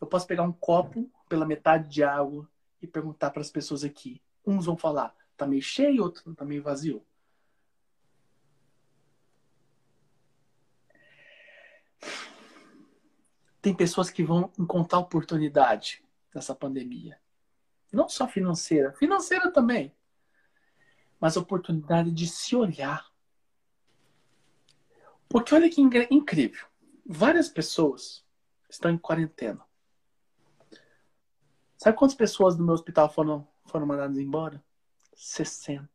eu 0.00 0.06
posso 0.06 0.26
pegar 0.26 0.42
um 0.42 0.52
copo 0.52 1.10
pela 1.28 1.44
metade 1.44 1.88
de 1.88 2.02
água 2.02 2.48
e 2.80 2.86
perguntar 2.86 3.30
para 3.30 3.42
as 3.42 3.50
pessoas 3.50 3.84
aqui. 3.84 4.22
Uns 4.46 4.64
vão 4.64 4.76
falar, 4.76 5.14
tá 5.36 5.46
meio 5.46 5.60
cheio, 5.60 6.02
outro 6.02 6.34
tá 6.34 6.44
meio 6.44 6.62
vazio. 6.62 7.04
Tem 13.60 13.74
pessoas 13.74 14.08
que 14.08 14.24
vão 14.24 14.50
encontrar 14.58 15.00
oportunidade 15.00 16.02
nessa 16.34 16.54
pandemia. 16.54 17.20
Não 17.92 18.08
só 18.08 18.28
financeira, 18.28 18.92
financeira 18.92 19.50
também. 19.50 19.94
Mas 21.20 21.36
oportunidade 21.36 22.10
de 22.10 22.26
se 22.26 22.54
olhar. 22.56 23.10
Porque 25.28 25.54
olha 25.54 25.70
que 25.70 25.80
incrível. 25.80 26.66
Várias 27.04 27.48
pessoas 27.48 28.24
estão 28.68 28.90
em 28.90 28.98
quarentena. 28.98 29.64
Sabe 31.76 31.96
quantas 31.96 32.16
pessoas 32.16 32.56
do 32.56 32.64
meu 32.64 32.74
hospital 32.74 33.12
foram, 33.12 33.48
foram 33.64 33.86
mandadas 33.86 34.18
embora? 34.18 34.62
60. 35.14 35.88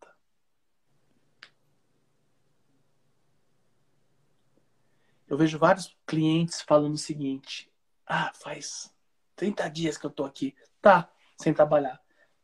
Eu 5.27 5.37
vejo 5.37 5.57
vários 5.57 5.95
clientes 6.05 6.61
falando 6.61 6.93
o 6.93 6.97
seguinte: 6.97 7.71
Ah, 8.05 8.31
faz 8.33 8.93
30 9.35 9.67
dias 9.69 9.97
que 9.97 10.05
eu 10.05 10.09
tô 10.09 10.23
aqui. 10.23 10.55
Tá, 10.81 11.09
sem 11.37 11.53
trabalhar. 11.53 12.01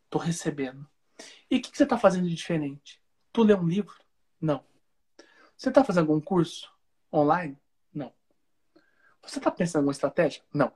Tô 0.10 0.18
recebendo. 0.18 0.88
E 1.50 1.58
o 1.58 1.62
que, 1.62 1.72
que, 1.72 1.78
você 1.78 1.86
tá 1.86 1.98
fazendo 1.98 2.28
de 2.28 2.36
diferente? 2.36 3.02
Tu 3.32 3.44
lê 3.44 3.54
um 3.54 3.68
livro? 3.68 3.96
Não. 4.40 4.64
Você 5.56 5.72
tá 5.72 5.84
fazendo 5.84 6.10
algum 6.10 6.20
curso 6.20 6.72
online? 7.14 7.58
Não. 7.94 8.12
Você 9.22 9.40
tá 9.40 9.52
pensando 9.52 9.76
em 9.76 9.80
alguma 9.80 9.92
estratégia? 9.92 10.44
Não. 10.54 10.72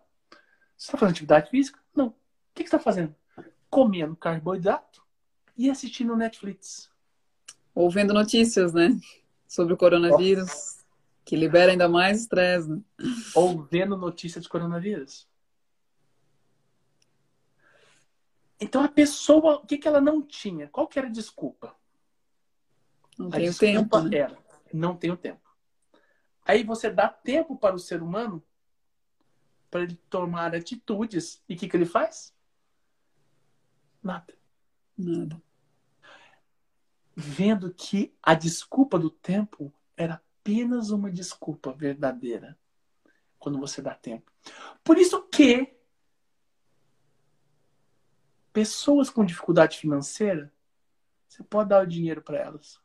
Você 0.77 0.91
tá 0.91 0.97
fazendo 0.97 1.13
atividade 1.13 1.49
física? 1.49 1.79
Não 1.93 2.15
que, 2.55 2.63
que 2.63 2.69
você 2.69 2.77
está 2.77 2.79
fazendo? 2.79 3.13
Comendo 3.69 4.15
carboidrato 4.15 5.03
e 5.57 5.69
assistindo 5.69 6.15
Netflix. 6.15 6.89
Ou 7.73 7.91
vendo 7.91 8.13
notícias, 8.13 8.73
né? 8.73 8.97
Sobre 9.47 9.73
o 9.73 9.77
coronavírus, 9.77 10.47
Nossa. 10.47 10.85
que 11.25 11.35
libera 11.35 11.73
ainda 11.73 11.89
mais 11.89 12.21
estresse. 12.21 12.69
Né? 12.69 12.81
Ou 13.35 13.63
vendo 13.63 13.97
notícias 13.97 14.45
de 14.45 14.49
coronavírus. 14.49 15.27
Então 18.59 18.83
a 18.83 18.87
pessoa, 18.87 19.57
o 19.57 19.65
que, 19.65 19.77
que 19.77 19.87
ela 19.87 19.99
não 19.99 20.21
tinha? 20.21 20.67
Qual 20.69 20.87
que 20.87 20.97
era 20.97 21.07
a 21.07 21.11
desculpa? 21.11 21.75
Não 23.17 23.29
tenho 23.29 23.53
tempo. 23.57 23.99
Né? 24.01 24.17
Era, 24.17 24.37
não 24.73 24.95
tenho 24.95 25.17
tempo. 25.17 25.41
Aí 26.45 26.63
você 26.63 26.89
dá 26.89 27.09
tempo 27.09 27.57
para 27.57 27.75
o 27.75 27.79
ser 27.79 28.01
humano 28.01 28.43
para 29.69 29.81
ele 29.81 29.95
tomar 30.09 30.55
atitudes. 30.55 31.43
E 31.49 31.55
o 31.55 31.57
que, 31.57 31.67
que 31.67 31.75
ele 31.75 31.85
faz? 31.85 32.33
Nada. 34.01 34.33
Nada. 34.97 35.41
Vendo 37.15 37.73
que 37.73 38.15
a 38.21 38.33
desculpa 38.33 38.99
do 38.99 39.09
tempo 39.09 39.73
era 39.97 40.15
apenas 40.15 40.91
uma 40.91 41.09
desculpa 41.09 41.73
verdadeira. 41.73 42.57
Quando 43.39 43.59
você 43.59 43.81
dá 43.81 43.93
tempo. 43.93 44.31
Por 44.83 44.97
isso 44.97 45.23
que 45.23 45.74
pessoas 48.55 49.09
com 49.09 49.25
dificuldade 49.25 49.77
financeira, 49.77 50.49
você 51.27 51.43
pode 51.43 51.67
dar 51.67 51.83
o 51.83 51.87
dinheiro 51.87 52.21
para 52.21 52.37
elas. 52.37 52.79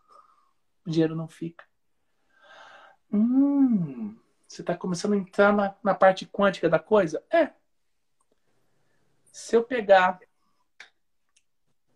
O 0.85 0.91
dinheiro 0.91 1.15
não 1.15 1.29
fica. 1.29 1.65
Hum, 3.13 4.19
você 4.49 4.63
está 4.63 4.77
começando 4.77 5.13
a 5.13 5.17
entrar 5.17 5.53
na, 5.53 5.73
na 5.81 5.95
parte 5.95 6.27
quântica 6.27 6.69
da 6.69 6.81
coisa? 6.81 7.25
É. 7.31 7.53
Se 9.31 9.55
eu 9.55 9.63
pegar 9.63 10.19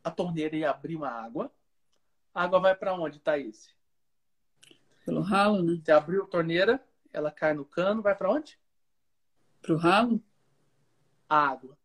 a 0.04 0.10
torneira 0.12 0.54
e 0.54 0.64
abrir 0.64 0.94
uma 0.94 1.10
água, 1.10 1.52
a 2.32 2.44
água 2.44 2.60
vai 2.60 2.76
para 2.76 2.94
onde, 2.94 3.18
Thaís? 3.18 3.74
Pelo 5.04 5.20
ralo, 5.20 5.64
né? 5.64 5.80
Você 5.82 5.90
abriu 5.90 6.22
a 6.22 6.28
torneira, 6.28 6.80
ela 7.12 7.32
cai 7.32 7.54
no 7.54 7.64
cano, 7.64 8.02
vai 8.02 8.14
para 8.14 8.30
onde? 8.30 8.56
Pro 9.60 9.76
ralo? 9.76 10.22
A 11.28 11.48
água. 11.48 11.76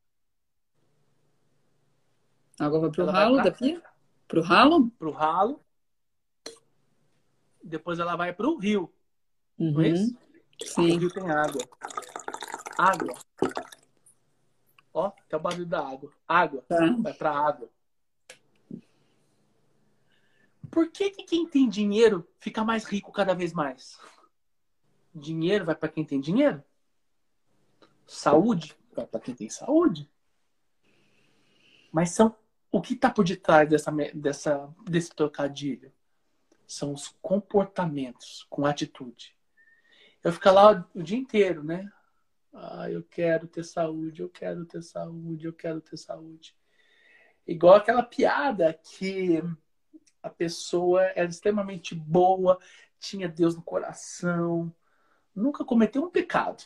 A 2.60 2.66
água 2.66 2.80
vai 2.82 2.90
pro 2.92 3.04
ela 3.04 3.12
ralo 3.14 3.42
da 3.42 3.52
pia? 3.52 3.82
Pro 4.28 4.42
ralo? 4.42 4.90
Pro 4.92 5.12
ralo. 5.12 5.64
Depois 7.64 8.00
ela 8.00 8.16
vai 8.18 8.34
pro 8.34 8.58
rio. 8.58 8.94
Uhum. 9.58 9.72
Não 9.72 9.82
é 9.82 9.90
isso? 9.90 10.18
Sim. 10.66 10.92
O 10.96 11.00
rio 11.00 11.14
tem 11.14 11.32
água. 11.32 11.62
Água. 12.78 13.14
Ó, 14.94 15.06
até 15.08 15.38
o 15.38 15.40
barulho 15.40 15.66
da 15.66 15.88
água. 15.88 16.12
Água. 16.28 16.62
Tá. 16.68 16.96
Vai 17.00 17.14
pra 17.14 17.32
água. 17.32 17.70
Por 20.70 20.92
que, 20.92 21.10
que 21.12 21.24
quem 21.24 21.48
tem 21.48 21.68
dinheiro 21.68 22.28
fica 22.40 22.64
mais 22.64 22.84
rico 22.84 23.12
cada 23.12 23.34
vez 23.34 23.54
mais? 23.54 23.98
Dinheiro 25.16 25.66
vai 25.66 25.76
para 25.76 25.90
quem 25.90 26.04
tem 26.04 26.20
dinheiro? 26.20 26.62
Saúde 28.06 28.76
vai 28.94 29.08
para 29.08 29.20
quem 29.20 29.34
tem 29.34 29.50
saúde? 29.50 30.10
Mas 31.92 32.12
são 32.12 32.36
o 32.72 32.82
que 32.82 32.94
está 32.94 33.10
por 33.10 33.26
detrás 33.26 33.68
dessa, 33.70 33.92
dessa, 34.14 34.76
desse 34.86 35.10
trocadilho? 35.16 35.92
São 36.68 36.94
os 36.94 37.16
comportamentos 37.22 38.46
com 38.50 38.66
atitude. 38.66 39.36
Eu 40.24 40.32
fico 40.32 40.50
lá 40.52 40.86
o 40.94 41.02
dia 41.02 41.18
inteiro, 41.18 41.64
né? 41.64 41.92
Ah, 42.54 42.90
eu 42.90 43.04
quero 43.04 43.48
ter 43.48 43.64
saúde, 43.64 44.22
eu 44.22 44.30
quero 44.30 44.66
ter 44.66 44.82
saúde, 44.82 45.46
eu 45.46 45.54
quero 45.54 45.82
ter 45.82 45.98
saúde. 45.98 46.56
Igual 47.48 47.76
aquela 47.76 48.04
piada 48.04 48.74
que 48.74 49.42
a 50.22 50.30
pessoa 50.30 51.04
era 51.16 51.30
extremamente 51.30 51.96
boa, 51.96 52.60
tinha 53.00 53.30
Deus 53.30 53.56
no 53.56 53.62
coração, 53.62 54.74
nunca 55.34 55.64
cometeu 55.64 56.04
um 56.04 56.10
pecado. 56.10 56.64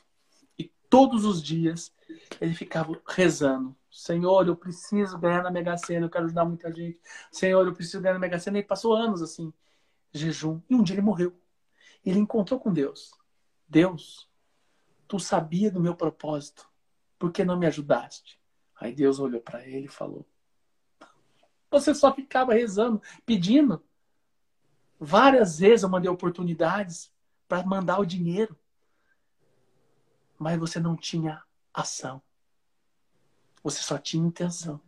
E 0.58 0.66
todos 0.89 1.26
os 1.26 1.41
dias 1.41 1.93
ele 2.41 2.54
ficava 2.54 2.99
rezando: 3.08 3.76
Senhor, 3.94 4.48
eu 4.48 4.56
preciso 4.56 5.20
ganhar 5.20 5.44
na 5.44 5.52
Mega 5.52 5.78
Sena, 5.78 6.08
eu 6.08 6.10
quero 6.10 6.26
ajudar 6.26 6.46
muita 6.46 6.74
gente. 6.74 7.00
Senhor, 7.32 7.66
eu 7.68 7.76
preciso 7.76 8.02
ganhar 8.02 8.14
na 8.14 8.20
Mega 8.20 8.39
Sena. 8.39 8.58
E 8.58 8.64
passou 8.64 8.96
anos 8.96 9.22
assim, 9.22 9.54
jejum. 10.12 10.60
E 10.68 10.74
um 10.74 10.82
dia 10.82 10.96
ele 10.96 11.04
morreu. 11.04 11.39
Ele 12.04 12.18
encontrou 12.18 12.60
com 12.60 12.74
Deus. 12.74 13.14
Deus, 13.70 14.28
tu 15.08 15.20
sabia 15.20 15.70
do 15.70 15.80
meu 15.80 15.96
propósito. 15.96 16.68
Por 17.20 17.32
que 17.32 17.46
não 17.46 17.58
me 17.58 17.68
ajudaste? 17.68 18.41
Aí 18.82 18.96
Deus 18.96 19.20
olhou 19.20 19.39
para 19.39 19.64
ele 19.64 19.86
e 19.86 19.91
falou: 19.91 20.26
Você 21.70 21.94
só 21.94 22.12
ficava 22.12 22.56
rezando, 22.56 23.00
pedindo. 23.28 23.82
Várias 25.00 25.60
vezes 25.60 25.84
eu 25.84 25.89
mandei 25.89 26.10
oportunidades 26.10 27.14
para 27.48 27.64
mandar 27.64 28.00
o 28.00 28.06
dinheiro. 28.06 28.58
Mas 30.39 30.60
você 30.60 30.80
não 30.80 30.96
tinha 30.96 31.44
ação. 31.72 32.24
Você 33.64 33.82
só 33.82 33.97
tinha 33.97 34.26
intenção. 34.26 34.80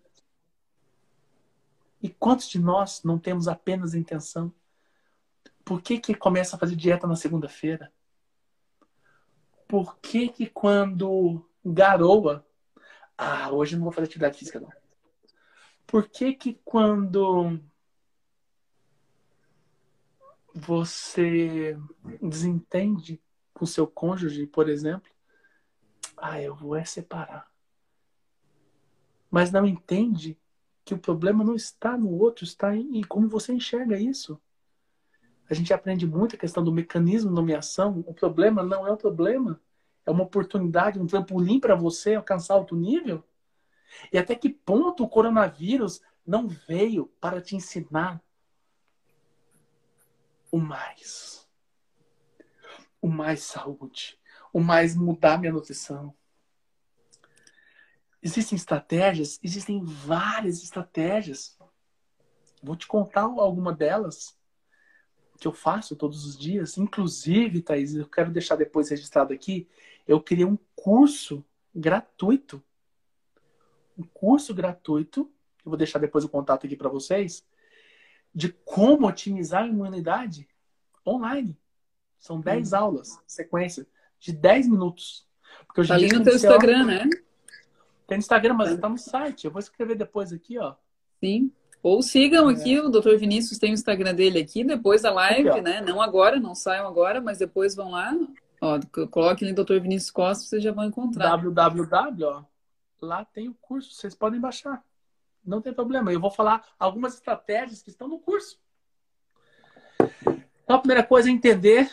E 2.02 2.10
quantos 2.10 2.50
de 2.50 2.60
nós 2.60 3.02
não 3.04 3.18
temos 3.18 3.48
apenas 3.48 3.94
intenção? 3.96 4.54
Por 5.64 5.82
que, 5.82 6.00
que 6.00 6.14
começa 6.14 6.56
a 6.56 6.60
fazer 6.60 6.76
dieta 6.76 7.08
na 7.08 7.16
segunda-feira? 7.16 7.92
Por 9.68 9.98
que, 9.98 10.30
que 10.30 10.46
quando 10.46 11.44
garoa. 11.66 12.46
Ah, 13.18 13.50
hoje 13.52 13.76
não 13.76 13.84
vou 13.84 13.92
fazer 13.92 14.06
atividade 14.06 14.38
física, 14.38 14.60
não. 14.60 14.72
Por 15.88 16.08
que, 16.08 16.34
que 16.34 16.60
quando 16.64 17.60
você 20.54 21.78
desentende 22.22 23.22
com 23.54 23.66
seu 23.66 23.88
cônjuge, 23.88 24.46
por 24.46 24.70
exemplo, 24.70 25.12
ah, 26.18 26.42
eu 26.42 26.56
vou 26.56 26.76
é 26.76 26.86
separar 26.86 27.50
mas 29.36 29.52
não 29.52 29.66
entende 29.66 30.40
que 30.86 30.94
o 30.94 30.98
problema 30.98 31.44
não 31.44 31.56
está 31.56 31.98
no 31.98 32.10
outro, 32.10 32.46
está 32.46 32.74
em, 32.74 33.00
em 33.00 33.04
como 33.04 33.28
você 33.28 33.52
enxerga 33.52 34.00
isso. 34.00 34.40
A 35.50 35.54
gente 35.54 35.74
aprende 35.74 36.08
muito 36.08 36.38
a 36.38 36.40
questão 36.40 36.64
do 36.64 36.72
mecanismo 36.72 37.32
de 37.32 37.36
nomeação. 37.36 38.02
O 38.08 38.14
problema 38.14 38.64
não 38.64 38.88
é 38.88 38.92
o 38.94 38.96
problema, 38.96 39.60
é 40.06 40.10
uma 40.10 40.24
oportunidade, 40.24 41.02
um 41.02 41.06
trampolim 41.06 41.60
para 41.60 41.76
você 41.76 42.16
alcançar 42.16 42.56
outro 42.56 42.78
nível. 42.78 43.22
E 44.10 44.18
até 44.18 44.36
que 44.36 44.48
ponto 44.48 45.04
o 45.04 45.10
coronavírus 45.10 46.02
não 46.26 46.48
veio 46.48 47.08
para 47.20 47.42
te 47.42 47.58
ensinar 47.58 48.24
o 50.50 50.58
mais? 50.58 51.46
O 53.02 53.10
mais 53.10 53.44
saúde, 53.44 54.18
o 54.54 54.62
mais 54.62 54.96
mudar 54.96 55.38
minha 55.38 55.52
nutrição, 55.52 56.16
Existem 58.26 58.56
estratégias, 58.56 59.40
existem 59.44 59.84
várias 59.84 60.64
estratégias. 60.64 61.56
Vou 62.64 62.76
te 62.76 62.88
contar 62.88 63.22
alguma 63.22 63.72
delas 63.72 64.36
que 65.40 65.48
eu 65.48 65.54
faço 65.54 65.96
todos 65.96 66.26
os 66.26 66.36
dias. 66.36 66.76
Inclusive, 66.76 67.62
Thaís, 67.62 67.94
eu 67.94 68.08
quero 68.08 68.32
deixar 68.32 68.56
depois 68.56 68.90
registrado 68.90 69.32
aqui, 69.32 69.68
eu 70.08 70.20
criei 70.20 70.44
um 70.44 70.58
curso 70.76 71.46
gratuito. 71.74 72.64
Um 73.96 74.02
curso 74.02 74.56
gratuito, 74.56 75.32
eu 75.64 75.70
vou 75.70 75.78
deixar 75.78 76.00
depois 76.00 76.26
o 76.26 76.30
contato 76.30 76.66
aqui 76.66 76.76
para 76.76 76.90
vocês, 76.90 77.46
de 78.34 78.50
como 78.52 79.08
otimizar 79.08 79.66
a 79.66 79.68
imunidade 79.68 80.50
online. 81.06 81.56
São 82.18 82.42
10 82.42 82.74
hum. 82.74 82.76
aulas, 82.76 83.20
sequência, 83.28 83.86
de 84.20 84.34
10 84.34 84.68
minutos. 84.68 85.28
Porque 85.68 85.82
hoje 85.82 85.90
tá 85.90 85.94
ali 85.94 86.12
no 86.12 86.24
teu 86.24 86.34
Instagram, 86.34 86.86
né? 86.86 87.10
Tem 88.08 88.18
Instagram, 88.18 88.54
mas 88.54 88.72
está 88.72 88.88
no 88.88 88.98
site. 88.98 89.46
Eu 89.46 89.52
vou 89.52 89.60
escrever 89.60 89.96
depois 89.96 90.32
aqui, 90.32 90.58
ó. 90.60 90.76
Sim. 91.20 91.52
Ou 91.82 92.02
sigam 92.02 92.50
é. 92.50 92.54
aqui, 92.54 92.80
o 92.80 92.90
Dr. 92.90 93.16
Vinícius 93.16 93.60
tem 93.60 93.72
o 93.72 93.74
Instagram 93.74 94.14
dele 94.16 94.40
aqui, 94.40 94.64
depois 94.64 95.04
da 95.04 95.12
live, 95.12 95.50
aqui, 95.50 95.62
né? 95.62 95.82
Não 95.82 96.02
agora, 96.02 96.40
não 96.40 96.56
saiam 96.56 96.88
agora, 96.88 97.22
mas 97.22 97.38
depois 97.38 97.76
vão 97.76 97.92
lá. 97.92 98.12
Ó, 98.60 98.80
coloquem 99.12 99.48
ali 99.48 99.56
Dr. 99.56 99.80
Vinícius 99.80 100.12
Costa, 100.12 100.46
vocês 100.46 100.64
já 100.64 100.72
vão 100.72 100.86
encontrar. 100.86 101.38
www, 101.38 102.24
ó. 102.24 102.44
Lá 103.02 103.24
tem 103.26 103.50
o 103.50 103.54
curso, 103.54 103.94
vocês 103.94 104.16
podem 104.16 104.40
baixar. 104.40 104.84
Não 105.46 105.62
tem 105.62 105.74
problema. 105.74 106.12
Eu 106.12 106.20
vou 106.20 106.32
falar 106.32 106.66
algumas 106.80 107.14
estratégias 107.14 107.84
que 107.84 107.90
estão 107.90 108.08
no 108.08 108.18
curso. 108.18 108.60
Então, 110.64 110.78
a 110.78 110.80
primeira 110.80 111.04
coisa 111.04 111.30
é 111.30 111.32
entender 111.32 111.88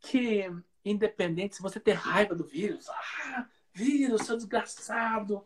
que, 0.00 0.50
independente, 0.84 1.56
se 1.56 1.62
você 1.62 1.80
ter 1.80 1.92
raiva 1.92 2.34
do 2.34 2.44
vírus, 2.44 2.90
ah, 2.90 3.46
vírus, 3.74 4.22
seu 4.22 4.36
desgraçado. 4.36 5.44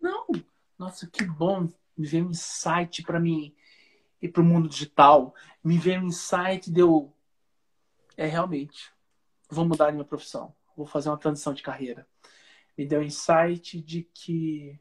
Não. 0.00 0.26
Nossa, 0.78 1.06
que 1.06 1.22
bom. 1.24 1.70
Me 1.96 2.06
veio 2.06 2.26
um 2.26 2.30
insight 2.30 3.02
para 3.02 3.20
mim 3.20 3.54
ir 4.20 4.28
para 4.28 4.42
o 4.42 4.44
mundo 4.44 4.68
digital. 4.68 5.34
Me 5.62 5.78
veio 5.78 6.00
um 6.00 6.06
insight 6.06 6.70
de 6.70 6.80
eu. 6.80 7.14
É 8.16 8.26
realmente. 8.26 8.92
Vou 9.48 9.66
mudar 9.66 9.92
minha 9.92 10.04
profissão. 10.04 10.54
Vou 10.76 10.86
fazer 10.86 11.10
uma 11.10 11.18
transição 11.18 11.54
de 11.54 11.62
carreira. 11.62 12.08
Me 12.76 12.86
deu 12.86 13.00
um 13.00 13.04
insight 13.04 13.80
de 13.80 14.02
que 14.02 14.78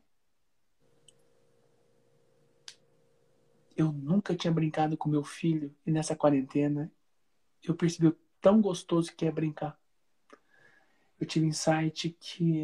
eu 3.75 3.91
nunca 3.91 4.35
tinha 4.35 4.51
brincado 4.51 4.97
com 4.97 5.09
meu 5.09 5.23
filho 5.23 5.75
e 5.85 5.91
nessa 5.91 6.15
quarentena 6.15 6.91
eu 7.61 7.75
percebi 7.75 8.07
o 8.07 8.17
tão 8.39 8.61
gostoso 8.61 9.13
que 9.13 9.25
é 9.25 9.31
brincar 9.31 9.77
eu 11.25 11.27
tive 11.27 11.47
insight 11.47 12.15
que 12.19 12.63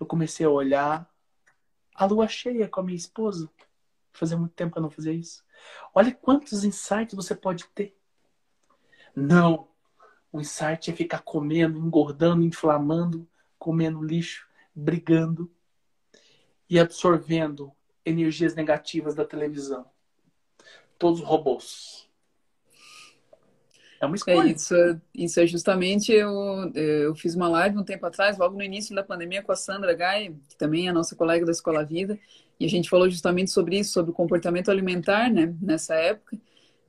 eu 0.00 0.06
comecei 0.06 0.44
a 0.46 0.50
olhar 0.50 1.08
a 1.94 2.06
lua 2.06 2.26
cheia 2.26 2.66
com 2.66 2.80
a 2.80 2.82
minha 2.82 2.96
esposa. 2.96 3.50
Fazia 4.12 4.36
muito 4.36 4.54
tempo 4.54 4.72
que 4.72 4.78
eu 4.78 4.82
não 4.82 4.90
fazia 4.90 5.12
isso. 5.12 5.44
Olha 5.94 6.12
quantos 6.12 6.64
insights 6.64 7.14
você 7.14 7.34
pode 7.34 7.64
ter. 7.74 7.96
Não. 9.14 9.68
O 10.32 10.40
insight 10.40 10.90
é 10.90 10.94
ficar 10.94 11.20
comendo, 11.20 11.78
engordando, 11.78 12.42
inflamando, 12.42 13.28
comendo 13.58 14.02
lixo, 14.02 14.48
brigando 14.74 15.52
e 16.68 16.78
absorvendo 16.78 17.70
energias 18.04 18.54
negativas 18.54 19.14
da 19.14 19.24
televisão. 19.24 19.84
Todos 20.98 21.20
robôs. 21.20 22.08
É 24.02 24.06
uma 24.06 24.16
escolha. 24.16 24.48
É, 24.48 24.52
isso, 24.52 24.74
isso 25.14 25.38
é 25.38 25.46
justamente, 25.46 26.10
eu, 26.10 26.32
eu 26.74 27.14
fiz 27.14 27.36
uma 27.36 27.48
live 27.48 27.78
um 27.78 27.84
tempo 27.84 28.04
atrás, 28.04 28.36
logo 28.36 28.56
no 28.56 28.62
início 28.64 28.92
da 28.96 29.02
pandemia, 29.04 29.44
com 29.44 29.52
a 29.52 29.56
Sandra 29.56 29.94
Gai, 29.94 30.34
que 30.48 30.56
também 30.56 30.88
é 30.88 30.92
nossa 30.92 31.14
colega 31.14 31.46
da 31.46 31.52
Escola 31.52 31.84
Vida, 31.84 32.18
e 32.58 32.66
a 32.66 32.68
gente 32.68 32.90
falou 32.90 33.08
justamente 33.08 33.52
sobre 33.52 33.78
isso, 33.78 33.92
sobre 33.92 34.10
o 34.10 34.14
comportamento 34.14 34.72
alimentar, 34.72 35.30
né, 35.30 35.54
nessa 35.62 35.94
época 35.94 36.36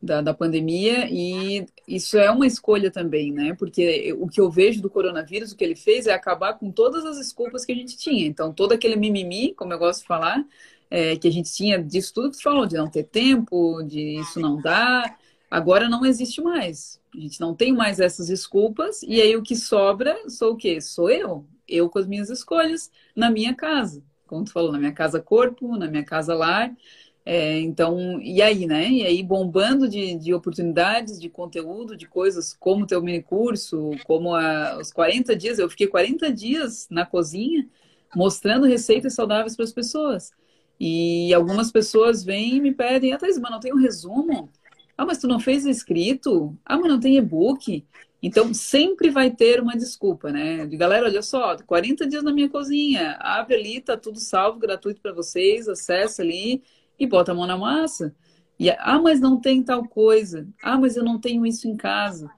da, 0.01 0.21
da 0.21 0.33
pandemia, 0.33 1.07
e 1.07 1.67
isso 1.87 2.17
é 2.17 2.31
uma 2.31 2.47
escolha 2.47 2.89
também, 2.89 3.31
né, 3.31 3.55
porque 3.59 4.11
o 4.17 4.27
que 4.27 4.41
eu 4.41 4.49
vejo 4.49 4.81
do 4.81 4.89
coronavírus, 4.89 5.51
o 5.51 5.55
que 5.55 5.63
ele 5.63 5.75
fez 5.75 6.07
é 6.07 6.13
acabar 6.13 6.55
com 6.55 6.71
todas 6.71 7.05
as 7.05 7.17
desculpas 7.17 7.63
que 7.63 7.73
a 7.73 7.75
gente 7.75 7.95
tinha. 7.95 8.25
Então, 8.25 8.51
todo 8.51 8.71
aquele 8.71 8.95
mimimi, 8.95 9.53
como 9.53 9.71
eu 9.71 9.77
gosto 9.77 10.01
de 10.01 10.07
falar, 10.07 10.43
é, 10.89 11.15
que 11.15 11.27
a 11.27 11.31
gente 11.31 11.53
tinha 11.53 11.77
disso 11.77 12.11
tudo 12.11 12.31
que 12.31 12.37
você 12.37 12.41
falou, 12.41 12.65
de 12.65 12.75
não 12.75 12.89
ter 12.89 13.03
tempo, 13.03 13.83
de 13.83 14.19
isso 14.19 14.39
não 14.39 14.59
dar, 14.59 15.15
agora 15.53 15.87
não 15.87 16.03
existe 16.03 16.41
mais. 16.41 16.99
A 17.15 17.19
gente 17.19 17.39
não 17.39 17.53
tem 17.53 17.71
mais 17.71 17.99
essas 17.99 18.25
desculpas, 18.25 19.03
e 19.03 19.21
aí 19.21 19.35
o 19.37 19.43
que 19.43 19.55
sobra 19.55 20.17
sou 20.27 20.53
o 20.53 20.57
quê? 20.57 20.81
Sou 20.81 21.11
eu. 21.11 21.45
Eu 21.67 21.87
com 21.91 21.99
as 21.99 22.07
minhas 22.07 22.31
escolhas 22.31 22.91
na 23.15 23.29
minha 23.29 23.53
casa. 23.53 24.03
Como 24.25 24.43
tu 24.43 24.51
falou, 24.51 24.71
na 24.71 24.79
minha 24.79 24.91
casa 24.91 25.21
corpo, 25.21 25.77
na 25.77 25.87
minha 25.87 26.03
casa 26.03 26.33
lar. 26.33 26.75
É, 27.23 27.59
então, 27.59 28.19
e 28.19 28.41
aí, 28.41 28.65
né? 28.65 28.89
E 28.89 29.05
aí 29.05 29.21
bombando 29.21 29.87
de, 29.87 30.15
de 30.15 30.33
oportunidades, 30.33 31.21
de 31.21 31.29
conteúdo, 31.29 31.95
de 31.95 32.07
coisas 32.07 32.53
como 32.59 32.83
o 32.83 32.87
teu 32.87 32.99
mini 33.01 33.21
curso, 33.21 33.91
como 34.05 34.33
a, 34.35 34.79
os 34.79 34.91
40 34.91 35.35
dias, 35.35 35.59
eu 35.59 35.69
fiquei 35.69 35.85
40 35.85 36.31
dias 36.33 36.87
na 36.89 37.05
cozinha 37.05 37.69
mostrando 38.15 38.65
receitas 38.65 39.13
saudáveis 39.13 39.55
para 39.55 39.65
as 39.65 39.71
pessoas. 39.71 40.31
E 40.79 41.31
algumas 41.31 41.71
pessoas 41.71 42.23
vêm 42.23 42.55
e 42.55 42.61
me 42.61 42.73
pedem, 42.73 43.13
ah, 43.13 43.19
Thais, 43.19 43.37
mas 43.37 43.51
não 43.51 43.59
tem 43.59 43.71
um 43.71 43.77
resumo? 43.77 44.49
Ah, 44.97 45.05
mas 45.05 45.17
tu 45.17 45.27
não 45.27 45.39
fez 45.39 45.65
escrito? 45.65 46.57
Ah, 46.65 46.77
mas 46.77 46.87
não 46.87 46.99
tem 46.99 47.17
e-book? 47.17 47.85
Então, 48.21 48.53
sempre 48.53 49.09
vai 49.09 49.29
ter 49.31 49.59
uma 49.59 49.75
desculpa, 49.75 50.31
né? 50.31 50.65
De 50.65 50.77
galera, 50.77 51.07
olha 51.07 51.21
só, 51.21 51.57
40 51.57 52.07
dias 52.07 52.23
na 52.23 52.31
minha 52.31 52.49
cozinha, 52.49 53.17
abre 53.19 53.55
ali, 53.55 53.81
tá 53.81 53.97
tudo 53.97 54.19
salvo, 54.19 54.59
gratuito 54.59 55.01
para 55.01 55.11
vocês, 55.11 55.67
acessa 55.67 56.21
ali 56.21 56.63
e 56.97 57.05
bota 57.05 57.31
a 57.33 57.35
mão 57.35 57.45
na 57.45 57.57
massa. 57.57 58.15
E, 58.57 58.69
ah, 58.69 58.99
mas 59.01 59.19
não 59.19 59.41
tem 59.41 59.61
tal 59.61 59.85
coisa. 59.85 60.47
Ah, 60.61 60.77
mas 60.77 60.95
eu 60.95 61.03
não 61.03 61.19
tenho 61.19 61.45
isso 61.45 61.67
em 61.67 61.75
casa. 61.75 62.31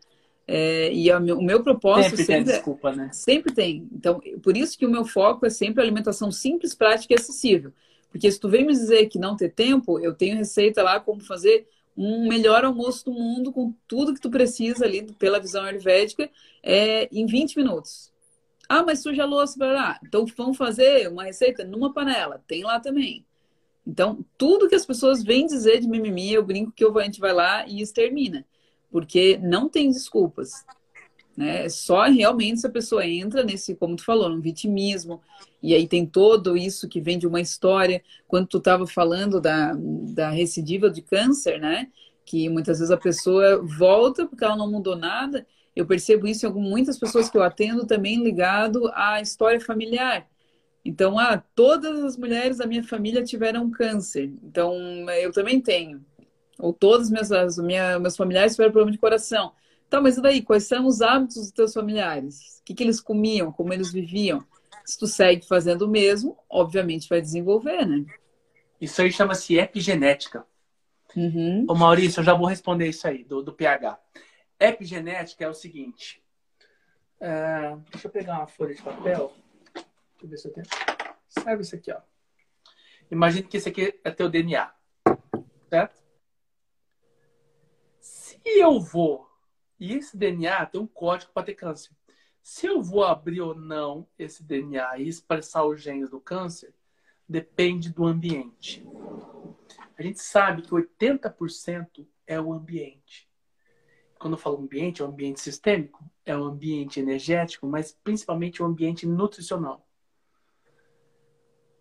É, 0.47 0.91
e 0.93 1.11
a, 1.11 1.17
o 1.17 1.43
meu 1.43 1.63
propósito 1.63 2.17
sempre, 2.17 2.25
sempre 2.25 2.43
tem 2.45 2.53
desculpa, 2.53 2.91
né? 2.91 3.09
Sempre 3.11 3.53
tem. 3.53 3.87
Então, 3.91 4.19
por 4.41 4.55
isso 4.55 4.77
que 4.77 4.85
o 4.85 4.89
meu 4.89 5.05
foco 5.05 5.45
é 5.45 5.49
sempre 5.49 5.83
alimentação 5.83 6.31
simples, 6.31 6.73
prática 6.73 7.13
e 7.13 7.17
acessível. 7.19 7.71
Porque 8.09 8.31
se 8.31 8.39
tu 8.39 8.47
vem 8.47 8.65
me 8.65 8.71
dizer 8.71 9.07
que 9.07 9.19
não 9.19 9.35
ter 9.35 9.49
tempo, 9.49 9.99
eu 9.99 10.13
tenho 10.13 10.37
receita 10.37 10.81
lá 10.81 10.99
como 10.99 11.21
fazer 11.21 11.67
um 11.97 12.27
melhor 12.27 12.65
almoço 12.65 13.05
do 13.05 13.11
mundo 13.11 13.51
com 13.51 13.73
tudo 13.87 14.13
que 14.13 14.19
tu 14.19 14.29
precisa 14.29 14.85
ali 14.85 15.13
pela 15.13 15.39
visão 15.39 15.63
ayurvédica 15.63 16.29
é 16.61 17.07
em 17.11 17.25
20 17.25 17.57
minutos. 17.57 18.11
Ah, 18.67 18.83
mas 18.83 19.01
suja 19.01 19.23
a 19.23 19.27
louça, 19.27 19.57
blá, 19.57 19.99
então 20.03 20.25
vamos 20.35 20.57
fazer 20.57 21.07
uma 21.07 21.23
receita 21.23 21.63
numa 21.63 21.93
panela. 21.93 22.43
Tem 22.47 22.63
lá 22.63 22.79
também. 22.79 23.23
Então, 23.85 24.25
tudo 24.37 24.67
que 24.67 24.75
as 24.75 24.85
pessoas 24.85 25.23
vêm 25.23 25.45
dizer 25.45 25.79
de 25.79 25.87
mimimi, 25.87 26.33
eu 26.33 26.43
brinco 26.43 26.71
que 26.71 26.83
a 26.83 27.03
gente 27.03 27.19
vai 27.19 27.31
lá 27.31 27.67
e 27.67 27.81
extermina. 27.81 28.43
Porque 28.91 29.37
não 29.37 29.69
tem 29.69 29.91
desculpas. 29.91 30.65
Né? 31.35 31.67
Só 31.67 32.03
realmente 32.03 32.61
se 32.61 32.67
a 32.67 32.69
pessoa 32.69 33.05
entra 33.05 33.43
nesse, 33.43 33.75
como 33.75 33.95
tu 33.95 34.05
falou, 34.05 34.29
no 34.29 34.41
vitimismo, 34.41 35.21
e 35.61 35.73
aí 35.73 35.87
tem 35.87 36.05
todo 36.05 36.55
isso 36.55 36.87
que 36.87 37.01
vem 37.01 37.17
de 37.17 37.27
uma 37.27 37.41
história. 37.41 38.01
Quando 38.27 38.47
tu 38.47 38.59
estava 38.59 38.87
falando 38.87 39.41
da, 39.41 39.73
da 39.75 40.29
recidiva 40.29 40.89
de 40.89 41.01
câncer, 41.01 41.59
né? 41.59 41.87
Que 42.23 42.47
muitas 42.49 42.79
vezes 42.79 42.91
a 42.91 42.97
pessoa 42.97 43.61
volta 43.63 44.25
porque 44.25 44.43
ela 44.43 44.55
não 44.55 44.69
mudou 44.69 44.95
nada. 44.95 45.45
Eu 45.75 45.85
percebo 45.85 46.27
isso 46.27 46.45
em 46.45 46.53
muitas 46.53 46.97
pessoas 46.97 47.29
que 47.29 47.37
eu 47.37 47.43
atendo 47.43 47.85
também 47.85 48.23
ligado 48.23 48.89
à 48.93 49.19
história 49.19 49.59
familiar. 49.59 50.27
Então, 50.85 51.17
ah, 51.17 51.43
todas 51.55 52.03
as 52.03 52.15
mulheres 52.15 52.59
da 52.59 52.67
minha 52.67 52.83
família 52.83 53.23
tiveram 53.23 53.71
câncer. 53.71 54.31
Então, 54.43 54.75
eu 55.19 55.31
também 55.31 55.59
tenho. 55.59 56.05
Ou 56.59 56.71
todos 56.71 57.09
meus, 57.09 57.29
meus 57.99 58.15
familiares 58.15 58.53
tiveram 58.53 58.71
problema 58.71 58.91
de 58.91 58.99
coração. 58.99 59.51
Tá, 59.89 60.01
mas 60.01 60.17
e 60.17 60.21
daí? 60.21 60.41
Quais 60.41 60.67
são 60.67 60.85
os 60.85 61.01
hábitos 61.01 61.35
dos 61.35 61.51
teus 61.51 61.73
familiares? 61.73 62.59
O 62.59 62.63
que, 62.65 62.73
que 62.73 62.83
eles 62.83 62.99
comiam? 62.99 63.51
Como 63.51 63.73
eles 63.73 63.91
viviam? 63.91 64.45
Se 64.83 64.97
tu 64.97 65.07
segue 65.07 65.47
fazendo 65.47 65.83
o 65.83 65.87
mesmo, 65.87 66.37
obviamente 66.49 67.09
vai 67.09 67.21
desenvolver, 67.21 67.85
né? 67.85 68.05
Isso 68.79 69.01
aí 69.01 69.11
chama-se 69.11 69.57
epigenética. 69.57 70.45
Uhum. 71.15 71.65
Ô 71.67 71.75
Maurício, 71.75 72.19
eu 72.19 72.23
já 72.23 72.33
vou 72.33 72.47
responder 72.47 72.87
isso 72.87 73.07
aí, 73.07 73.23
do, 73.23 73.41
do 73.41 73.53
pH. 73.53 73.99
Epigenética 74.59 75.45
é 75.45 75.49
o 75.49 75.53
seguinte. 75.53 76.21
É, 77.19 77.77
deixa 77.91 78.07
eu 78.07 78.11
pegar 78.11 78.37
uma 78.37 78.47
folha 78.47 78.75
de 78.75 78.81
papel. 78.81 79.33
Deixa 79.73 80.23
eu 80.23 80.29
ver 80.29 80.37
se 80.37 80.47
eu 80.47 80.53
tenho. 80.53 80.67
Serve 81.27 81.61
isso 81.61 81.75
aqui, 81.75 81.91
ó. 81.91 81.99
Imagine 83.09 83.47
que 83.47 83.57
esse 83.57 83.69
aqui 83.69 83.99
é 84.03 84.11
teu 84.11 84.29
DNA. 84.29 84.73
Certo? 85.69 86.03
Se 87.99 88.39
eu 88.45 88.79
vou 88.79 89.27
e 89.85 89.93
esse 89.93 90.17
DNA 90.17 90.65
tem 90.65 90.81
um 90.81 90.87
código 90.87 91.31
para 91.31 91.43
ter 91.43 91.53
câncer. 91.53 91.91
Se 92.41 92.65
eu 92.65 92.81
vou 92.81 93.03
abrir 93.03 93.41
ou 93.41 93.53
não 93.53 94.07
esse 94.17 94.43
DNA 94.43 94.97
e 94.97 95.07
expressar 95.07 95.63
os 95.65 95.81
genes 95.81 96.09
do 96.09 96.19
câncer, 96.19 96.73
depende 97.27 97.91
do 97.91 98.05
ambiente. 98.05 98.83
A 99.97 100.01
gente 100.01 100.19
sabe 100.21 100.63
que 100.63 100.71
80% 100.71 102.05
é 102.25 102.39
o 102.39 102.51
ambiente. 102.51 103.29
Quando 104.17 104.33
eu 104.33 104.37
falo 104.39 104.57
ambiente, 104.57 105.01
é 105.01 105.05
o 105.05 105.07
ambiente 105.07 105.39
sistêmico, 105.39 106.03
é 106.25 106.35
o 106.35 106.43
ambiente 106.43 106.99
energético, 106.99 107.67
mas 107.67 107.95
principalmente 108.03 108.63
o 108.63 108.65
ambiente 108.65 109.05
nutricional. 109.05 109.87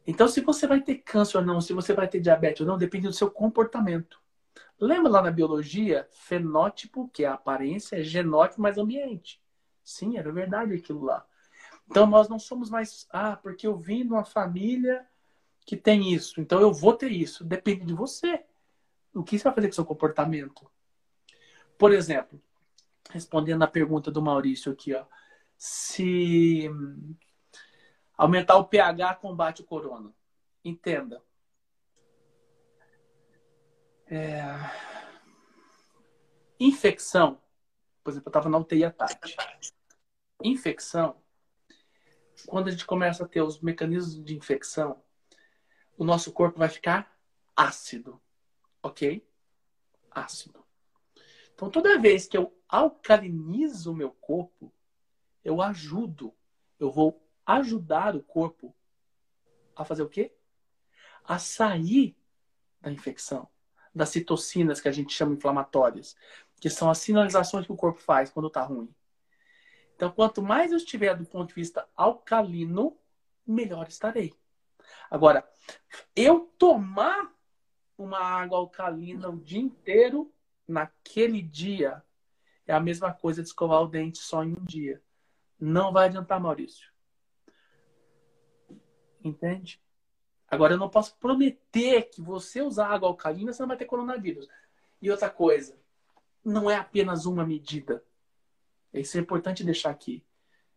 Então, 0.06 0.28
se 0.28 0.42
você 0.42 0.66
vai 0.66 0.82
ter 0.82 0.96
câncer 0.96 1.38
ou 1.38 1.44
não, 1.44 1.60
se 1.60 1.72
você 1.72 1.94
vai 1.94 2.06
ter 2.06 2.20
diabetes 2.20 2.60
ou 2.60 2.66
não, 2.66 2.76
depende 2.76 3.06
do 3.06 3.14
seu 3.14 3.30
comportamento. 3.30 4.20
Lembra 4.80 5.10
lá 5.10 5.22
na 5.22 5.30
biologia, 5.30 6.08
fenótipo, 6.10 7.08
que 7.08 7.24
é 7.24 7.28
a 7.28 7.34
aparência, 7.34 7.96
é 7.96 8.02
genótipo 8.02 8.60
mais 8.60 8.76
ambiente. 8.76 9.40
Sim, 9.82 10.16
era 10.16 10.32
verdade 10.32 10.74
aquilo 10.74 11.04
lá. 11.04 11.24
Então 11.88 12.06
nós 12.06 12.28
não 12.28 12.38
somos 12.38 12.70
mais, 12.70 13.06
ah, 13.10 13.36
porque 13.36 13.66
eu 13.66 13.76
vim 13.76 14.04
de 14.04 14.12
uma 14.12 14.24
família 14.24 15.06
que 15.66 15.76
tem 15.76 16.12
isso, 16.12 16.40
então 16.40 16.60
eu 16.60 16.72
vou 16.72 16.94
ter 16.94 17.10
isso. 17.10 17.44
Depende 17.44 17.84
de 17.84 17.94
você. 17.94 18.44
O 19.14 19.22
que 19.22 19.38
você 19.38 19.44
vai 19.44 19.54
fazer 19.54 19.68
com 19.68 19.72
o 19.72 19.74
seu 19.74 19.84
comportamento? 19.84 20.70
Por 21.78 21.92
exemplo, 21.92 22.40
respondendo 23.10 23.62
a 23.62 23.68
pergunta 23.68 24.10
do 24.10 24.22
Maurício 24.22 24.72
aqui, 24.72 24.94
ó. 24.94 25.04
Se 25.56 26.68
aumentar 28.16 28.56
o 28.56 28.64
pH 28.64 29.14
combate 29.16 29.62
o 29.62 29.64
corona. 29.64 30.12
Entenda, 30.64 31.22
é... 34.06 34.42
Infecção. 36.58 37.40
Por 38.02 38.10
exemplo, 38.10 38.28
eu 38.28 38.30
estava 38.30 38.48
na 38.48 38.58
UTI 38.58 38.84
à 38.84 38.90
tarde. 38.90 39.36
Infecção. 40.42 41.20
Quando 42.46 42.68
a 42.68 42.70
gente 42.70 42.86
começa 42.86 43.24
a 43.24 43.28
ter 43.28 43.42
os 43.42 43.60
mecanismos 43.60 44.22
de 44.22 44.36
infecção, 44.36 45.02
o 45.96 46.04
nosso 46.04 46.32
corpo 46.32 46.58
vai 46.58 46.68
ficar 46.68 47.16
ácido. 47.56 48.20
Ok? 48.82 49.26
Ácido. 50.10 50.64
Então, 51.54 51.70
toda 51.70 51.98
vez 51.98 52.26
que 52.26 52.36
eu 52.36 52.54
alcalinizo 52.68 53.92
o 53.92 53.96
meu 53.96 54.10
corpo, 54.10 54.72
eu 55.42 55.62
ajudo. 55.62 56.34
Eu 56.78 56.90
vou 56.90 57.24
ajudar 57.46 58.16
o 58.16 58.22
corpo 58.22 58.74
a 59.74 59.84
fazer 59.84 60.02
o 60.02 60.08
quê? 60.08 60.34
A 61.24 61.38
sair 61.38 62.16
da 62.80 62.90
infecção 62.90 63.48
das 63.94 64.08
citocinas 64.08 64.80
que 64.80 64.88
a 64.88 64.92
gente 64.92 65.14
chama 65.14 65.34
inflamatórias, 65.34 66.16
que 66.60 66.68
são 66.68 66.90
as 66.90 66.98
sinalizações 66.98 67.66
que 67.66 67.72
o 67.72 67.76
corpo 67.76 68.00
faz 68.00 68.30
quando 68.30 68.48
está 68.48 68.62
ruim. 68.62 68.92
Então, 69.94 70.10
quanto 70.10 70.42
mais 70.42 70.72
eu 70.72 70.78
estiver 70.78 71.14
do 71.16 71.24
ponto 71.24 71.48
de 71.48 71.54
vista 71.54 71.88
alcalino, 71.96 72.96
melhor 73.46 73.86
estarei. 73.86 74.34
Agora, 75.10 75.48
eu 76.16 76.52
tomar 76.58 77.32
uma 77.96 78.18
água 78.18 78.58
alcalina 78.58 79.28
o 79.28 79.38
dia 79.38 79.60
inteiro, 79.60 80.32
naquele 80.66 81.40
dia, 81.40 82.02
é 82.66 82.72
a 82.72 82.80
mesma 82.80 83.12
coisa 83.12 83.42
de 83.42 83.48
escovar 83.48 83.82
o 83.82 83.86
dente 83.86 84.18
só 84.18 84.42
em 84.42 84.52
um 84.52 84.64
dia. 84.64 85.00
Não 85.60 85.92
vai 85.92 86.06
adiantar, 86.08 86.40
Maurício. 86.40 86.92
Entende? 89.22 89.83
Agora, 90.54 90.74
eu 90.74 90.78
não 90.78 90.88
posso 90.88 91.16
prometer 91.16 92.10
que 92.10 92.22
você 92.22 92.62
usar 92.62 92.88
água 92.88 93.08
alcalina, 93.08 93.52
você 93.52 93.60
não 93.62 93.68
vai 93.68 93.76
ter 93.76 93.86
coronavírus. 93.86 94.48
E 95.02 95.10
outra 95.10 95.28
coisa, 95.28 95.76
não 96.44 96.70
é 96.70 96.76
apenas 96.76 97.26
uma 97.26 97.44
medida. 97.44 98.04
Isso 98.92 99.18
é 99.18 99.20
importante 99.20 99.64
deixar 99.64 99.90
aqui 99.90 100.24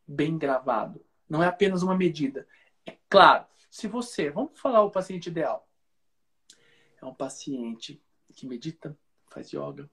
bem 0.08 0.38
gravado. 0.38 1.06
Não 1.30 1.44
é 1.44 1.48
apenas 1.48 1.84
uma 1.84 1.96
medida. 1.96 2.48
É 2.86 2.98
claro, 3.08 3.46
se 3.70 3.88
você, 3.88 4.32
vamos 4.32 4.60
falar 4.60 4.82
o 4.82 4.90
paciente 4.90 5.28
ideal. 5.28 5.68
É 7.00 7.06
um 7.06 7.14
paciente 7.14 8.02
que 8.36 8.48
medita, 8.48 8.98
faz 9.28 9.52
yoga, 9.52 9.88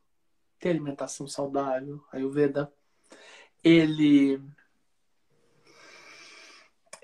tem 0.58 0.70
alimentação 0.70 1.28
saudável, 1.28 2.02
ayurveda. 2.10 2.72
Ele 3.62 4.40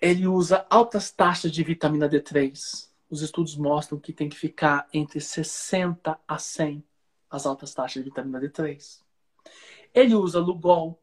ele 0.01 0.27
usa 0.27 0.67
altas 0.71 1.11
taxas 1.11 1.53
de 1.53 1.63
vitamina 1.63 2.09
D3. 2.09 2.89
Os 3.11 3.23
estudos 3.23 3.57
mostram 3.57 3.99
que 3.99 4.13
tem 4.13 4.29
que 4.29 4.37
ficar 4.37 4.89
entre 4.93 5.21
60 5.21 6.19
a 6.27 6.39
100 6.39 6.85
as 7.29 7.47
altas 7.47 7.75
taxas 7.75 8.03
de 8.03 8.09
vitamina 8.09 8.41
D3. 8.41 9.03
Ele 9.95 10.15
usa 10.15 10.41
Lugol, 10.41 11.01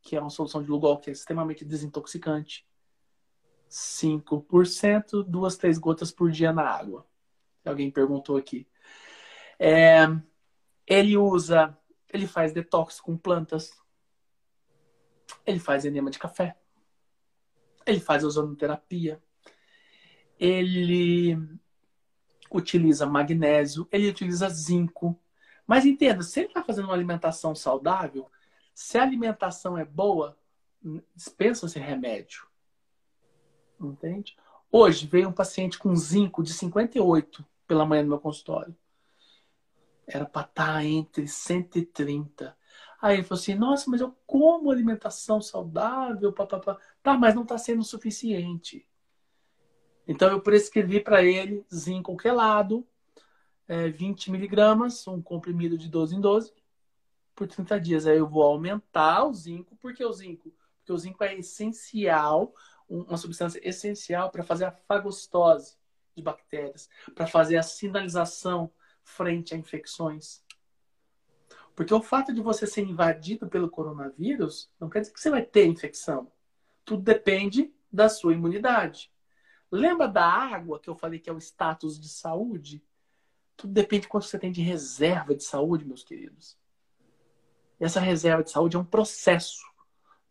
que 0.00 0.16
é 0.16 0.20
uma 0.20 0.30
solução 0.30 0.62
de 0.62 0.70
Lugol 0.70 0.98
que 0.98 1.10
é 1.10 1.12
extremamente 1.12 1.64
desintoxicante. 1.64 2.66
5%, 3.68 5.22
duas, 5.24 5.56
três 5.56 5.76
gotas 5.76 6.10
por 6.10 6.30
dia 6.30 6.52
na 6.52 6.62
água. 6.62 7.06
Alguém 7.64 7.90
perguntou 7.90 8.36
aqui. 8.36 8.66
É, 9.58 10.06
ele 10.86 11.16
usa, 11.18 11.76
ele 12.10 12.26
faz 12.26 12.52
detox 12.52 13.00
com 13.00 13.16
plantas. 13.16 13.70
Ele 15.44 15.58
faz 15.58 15.84
enema 15.84 16.10
de 16.10 16.18
café. 16.18 16.56
Ele 17.88 18.00
faz 18.00 18.22
ozonoterapia. 18.22 19.20
Ele 20.38 21.36
utiliza 22.50 23.06
magnésio, 23.06 23.88
ele 23.90 24.08
utiliza 24.08 24.48
zinco. 24.48 25.18
Mas 25.66 25.84
entenda, 25.84 26.22
se 26.22 26.40
ele 26.40 26.48
está 26.48 26.62
fazendo 26.62 26.84
uma 26.86 26.94
alimentação 26.94 27.54
saudável, 27.54 28.30
se 28.74 28.96
a 28.98 29.02
alimentação 29.02 29.76
é 29.76 29.84
boa, 29.84 30.38
dispensa 31.14 31.66
esse 31.66 31.78
remédio. 31.78 32.46
Entende? 33.80 34.36
Hoje 34.70 35.06
veio 35.06 35.28
um 35.28 35.32
paciente 35.32 35.78
com 35.78 35.94
zinco 35.96 36.42
de 36.42 36.52
58 36.52 37.44
pela 37.66 37.86
manhã 37.86 38.02
no 38.02 38.10
meu 38.10 38.20
consultório. 38.20 38.76
Era 40.06 40.24
para 40.24 40.46
estar 40.46 40.74
tá 40.74 40.84
entre 40.84 41.26
130 41.26 42.56
Aí 43.00 43.16
ele 43.16 43.24
falou 43.24 43.40
assim: 43.40 43.54
nossa, 43.54 43.90
mas 43.90 44.00
eu 44.00 44.16
como 44.26 44.70
alimentação 44.70 45.40
saudável, 45.40 46.32
papapá. 46.32 46.78
Tá, 47.02 47.16
mas 47.16 47.34
não 47.34 47.42
está 47.42 47.56
sendo 47.56 47.82
suficiente. 47.84 48.86
Então 50.06 50.30
eu 50.30 50.40
prescrevi 50.40 51.00
para 51.00 51.22
ele 51.22 51.64
zinco 51.72 52.16
quelado, 52.16 52.86
é, 53.68 53.88
20 53.88 54.30
miligramas, 54.30 55.06
um 55.06 55.20
comprimido 55.20 55.76
de 55.76 55.88
12 55.88 56.16
em 56.16 56.20
12, 56.20 56.52
por 57.34 57.46
30 57.46 57.78
dias. 57.78 58.06
Aí 58.06 58.16
eu 58.16 58.26
vou 58.26 58.42
aumentar 58.42 59.24
o 59.24 59.34
zinco, 59.34 59.76
porque 59.76 60.04
o 60.04 60.12
zinco? 60.12 60.52
Porque 60.78 60.92
o 60.92 60.98
zinco 60.98 61.22
é 61.22 61.34
essencial, 61.34 62.54
uma 62.88 63.18
substância 63.18 63.60
essencial 63.62 64.30
para 64.30 64.42
fazer 64.42 64.64
a 64.64 64.72
fagostose 64.72 65.76
de 66.16 66.22
bactérias, 66.22 66.88
para 67.14 67.26
fazer 67.26 67.58
a 67.58 67.62
sinalização 67.62 68.72
frente 69.04 69.54
a 69.54 69.58
infecções. 69.58 70.42
Porque 71.78 71.94
o 71.94 72.02
fato 72.02 72.34
de 72.34 72.40
você 72.40 72.66
ser 72.66 72.82
invadido 72.82 73.46
pelo 73.46 73.70
coronavírus 73.70 74.68
não 74.80 74.90
quer 74.90 74.98
dizer 74.98 75.12
que 75.12 75.20
você 75.20 75.30
vai 75.30 75.42
ter 75.42 75.64
infecção. 75.64 76.28
Tudo 76.84 77.04
depende 77.04 77.72
da 77.92 78.08
sua 78.08 78.32
imunidade. 78.32 79.12
Lembra 79.70 80.08
da 80.08 80.26
água 80.26 80.80
que 80.80 80.90
eu 80.90 80.96
falei 80.96 81.20
que 81.20 81.30
é 81.30 81.32
o 81.32 81.38
status 81.38 82.00
de 82.00 82.08
saúde? 82.08 82.82
Tudo 83.56 83.72
depende 83.72 84.02
de 84.02 84.08
quanto 84.08 84.26
você 84.26 84.36
tem 84.40 84.50
de 84.50 84.60
reserva 84.60 85.36
de 85.36 85.44
saúde, 85.44 85.84
meus 85.84 86.02
queridos. 86.02 86.58
E 87.78 87.84
essa 87.84 88.00
reserva 88.00 88.42
de 88.42 88.50
saúde 88.50 88.74
é 88.74 88.80
um 88.80 88.84
processo. 88.84 89.64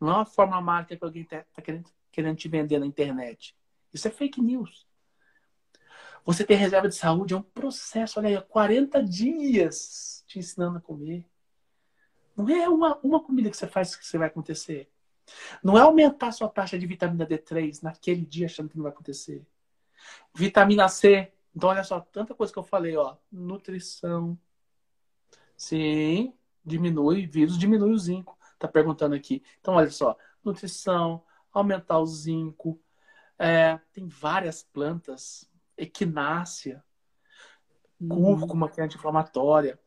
Não 0.02 0.10
é 0.10 0.14
uma 0.16 0.26
forma 0.26 0.60
mágica 0.60 0.98
que 0.98 1.06
alguém 1.06 1.22
está 1.22 1.46
tá 1.54 1.62
querendo, 1.62 1.90
querendo 2.12 2.36
te 2.36 2.50
vender 2.50 2.78
na 2.78 2.86
internet. 2.86 3.56
Isso 3.94 4.06
é 4.06 4.12
fake 4.12 4.42
news. 4.42 4.86
Você 6.26 6.44
ter 6.44 6.56
reserva 6.56 6.90
de 6.90 6.96
saúde 6.96 7.34
é 7.34 7.38
um 7.38 7.42
processo. 7.42 8.20
Olha 8.20 8.38
aí, 8.38 8.42
40 8.50 9.02
dias 9.02 10.26
te 10.28 10.40
ensinando 10.40 10.80
a 10.80 10.82
comer. 10.82 11.26
Não 12.38 12.48
é 12.48 12.70
uma, 12.70 13.00
uma 13.02 13.20
comida 13.20 13.50
que 13.50 13.58
você 13.58 13.66
faz 13.66 13.96
que 13.96 14.06
você 14.06 14.18
vai 14.18 14.28
acontecer. 14.28 14.88
Não 15.64 15.76
é 15.76 15.82
aumentar 15.82 16.32
sua 16.32 16.48
taxa 16.48 16.78
de 16.78 16.86
vitamina 16.86 17.26
D3 17.26 17.82
naquele 17.82 18.24
dia 18.24 18.46
achando 18.46 18.70
que 18.70 18.78
não 18.78 18.84
vai 18.84 18.92
acontecer. 18.92 19.44
Vitamina 20.36 20.88
C. 20.88 21.32
Então, 21.56 21.70
olha 21.70 21.84
só, 21.84 22.00
tanta 22.00 22.36
coisa 22.36 22.54
que 22.54 22.60
eu 22.60 22.64
falei, 22.64 22.96
ó. 22.96 23.18
Nutrição. 23.32 24.38
Sim, 25.56 26.32
diminui, 26.64 27.26
vírus 27.26 27.58
diminui 27.58 27.92
o 27.92 27.98
zinco. 27.98 28.38
Tá 28.60 28.68
perguntando 28.68 29.16
aqui. 29.16 29.44
Então, 29.60 29.74
olha 29.74 29.90
só. 29.90 30.16
Nutrição, 30.44 31.24
aumentar 31.52 31.98
o 31.98 32.06
zinco. 32.06 32.80
É, 33.40 33.80
tem 33.92 34.08
várias 34.08 34.62
plantas. 34.62 35.50
Equinácea. 35.76 36.84
Cúrcuma, 38.08 38.70
que 38.70 38.80
é 38.80 38.84
anti-inflamatória. 38.84 39.80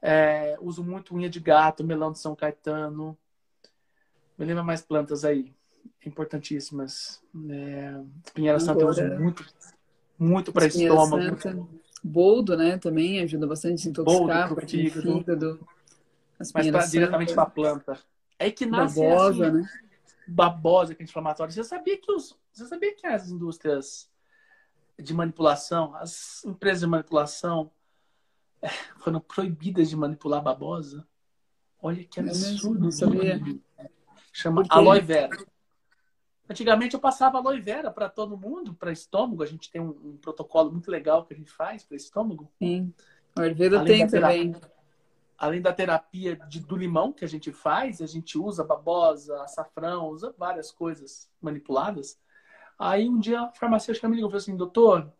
É, 0.00 0.56
uso 0.60 0.84
muito 0.84 1.14
unha 1.14 1.28
de 1.28 1.40
gato, 1.40 1.84
melão 1.84 2.12
de 2.12 2.18
São 2.18 2.34
Caetano. 2.36 3.16
Me 4.38 4.44
lembra 4.44 4.62
mais 4.62 4.82
plantas 4.82 5.24
aí, 5.24 5.52
importantíssimas. 6.04 7.22
É, 7.50 8.00
Pinheira 8.34 8.60
Santa 8.60 8.82
eu 8.82 8.88
uso 8.88 9.02
muito, 9.18 9.46
muito 10.18 10.52
para 10.52 10.66
estômago. 10.66 11.40
Santa. 11.40 11.66
Boldo, 12.02 12.56
né, 12.56 12.78
também 12.78 13.20
ajuda 13.20 13.46
bastante 13.46 13.72
a 13.72 13.76
desintoxicar, 13.76 14.54
para 14.54 14.66
fígado. 14.66 15.02
fígado. 15.02 15.68
Mas 16.38 16.52
pra, 16.52 16.86
diretamente 16.86 17.34
para 17.34 17.42
a 17.42 17.50
planta. 17.50 17.98
É 18.38 18.50
que 18.50 18.66
nasce 18.66 19.00
babosa, 19.00 19.48
assim, 19.48 19.56
né? 19.56 19.68
Babosa, 20.28 20.94
que 20.94 21.02
é 21.02 21.04
inflamatória. 21.04 21.52
Você 21.52 21.64
sabia 21.64 21.96
que 21.98 22.12
os, 22.12 22.36
você 22.52 22.66
sabia 22.66 22.94
que 22.94 23.06
as 23.06 23.30
indústrias 23.30 24.08
de 24.98 25.14
manipulação, 25.14 25.94
as 25.96 26.44
empresas 26.44 26.80
de 26.80 26.86
manipulação 26.86 27.70
foram 28.98 29.20
proibidas 29.20 29.88
de 29.88 29.96
manipular 29.96 30.42
babosa? 30.42 31.06
Olha 31.80 32.04
que 32.04 32.20
absurdo. 32.20 32.90
Sabia. 32.90 33.40
Chama 34.32 34.62
aloe 34.68 35.00
vera. 35.00 35.30
Antigamente 36.48 36.94
eu 36.94 37.00
passava 37.00 37.38
aloe 37.38 37.60
vera 37.60 37.90
para 37.90 38.08
todo 38.08 38.36
mundo, 38.36 38.74
para 38.74 38.92
estômago. 38.92 39.42
A 39.42 39.46
gente 39.46 39.70
tem 39.70 39.80
um, 39.80 39.90
um, 39.90 40.16
protocolo 40.16 40.70
muito 40.70 40.90
legal 40.90 41.24
que 41.24 41.34
a 41.34 41.36
gente 41.36 41.50
faz 41.50 41.84
para 41.84 41.96
estômago. 41.96 42.50
Sim. 42.58 42.92
O 43.36 43.40
Ayurveda 43.40 43.84
tem 43.84 44.06
também. 44.06 44.54
Além 45.38 45.60
da 45.60 45.72
terapia 45.72 46.36
de, 46.48 46.60
do 46.60 46.76
limão 46.76 47.12
que 47.12 47.24
a 47.24 47.28
gente 47.28 47.52
faz, 47.52 48.00
a 48.00 48.06
gente 48.06 48.38
usa 48.38 48.64
babosa, 48.64 49.42
açafrão, 49.42 50.08
usa 50.08 50.34
várias 50.38 50.70
coisas 50.70 51.30
manipuladas. 51.42 52.18
Aí 52.78 53.08
um 53.08 53.18
dia 53.18 53.42
a 53.42 53.52
farmacêutica 53.52 54.08
me 54.08 54.16
ligou 54.16 54.30
e 54.30 54.32
falou 54.32 54.42
assim: 54.42 54.56
doutor, 54.56 55.12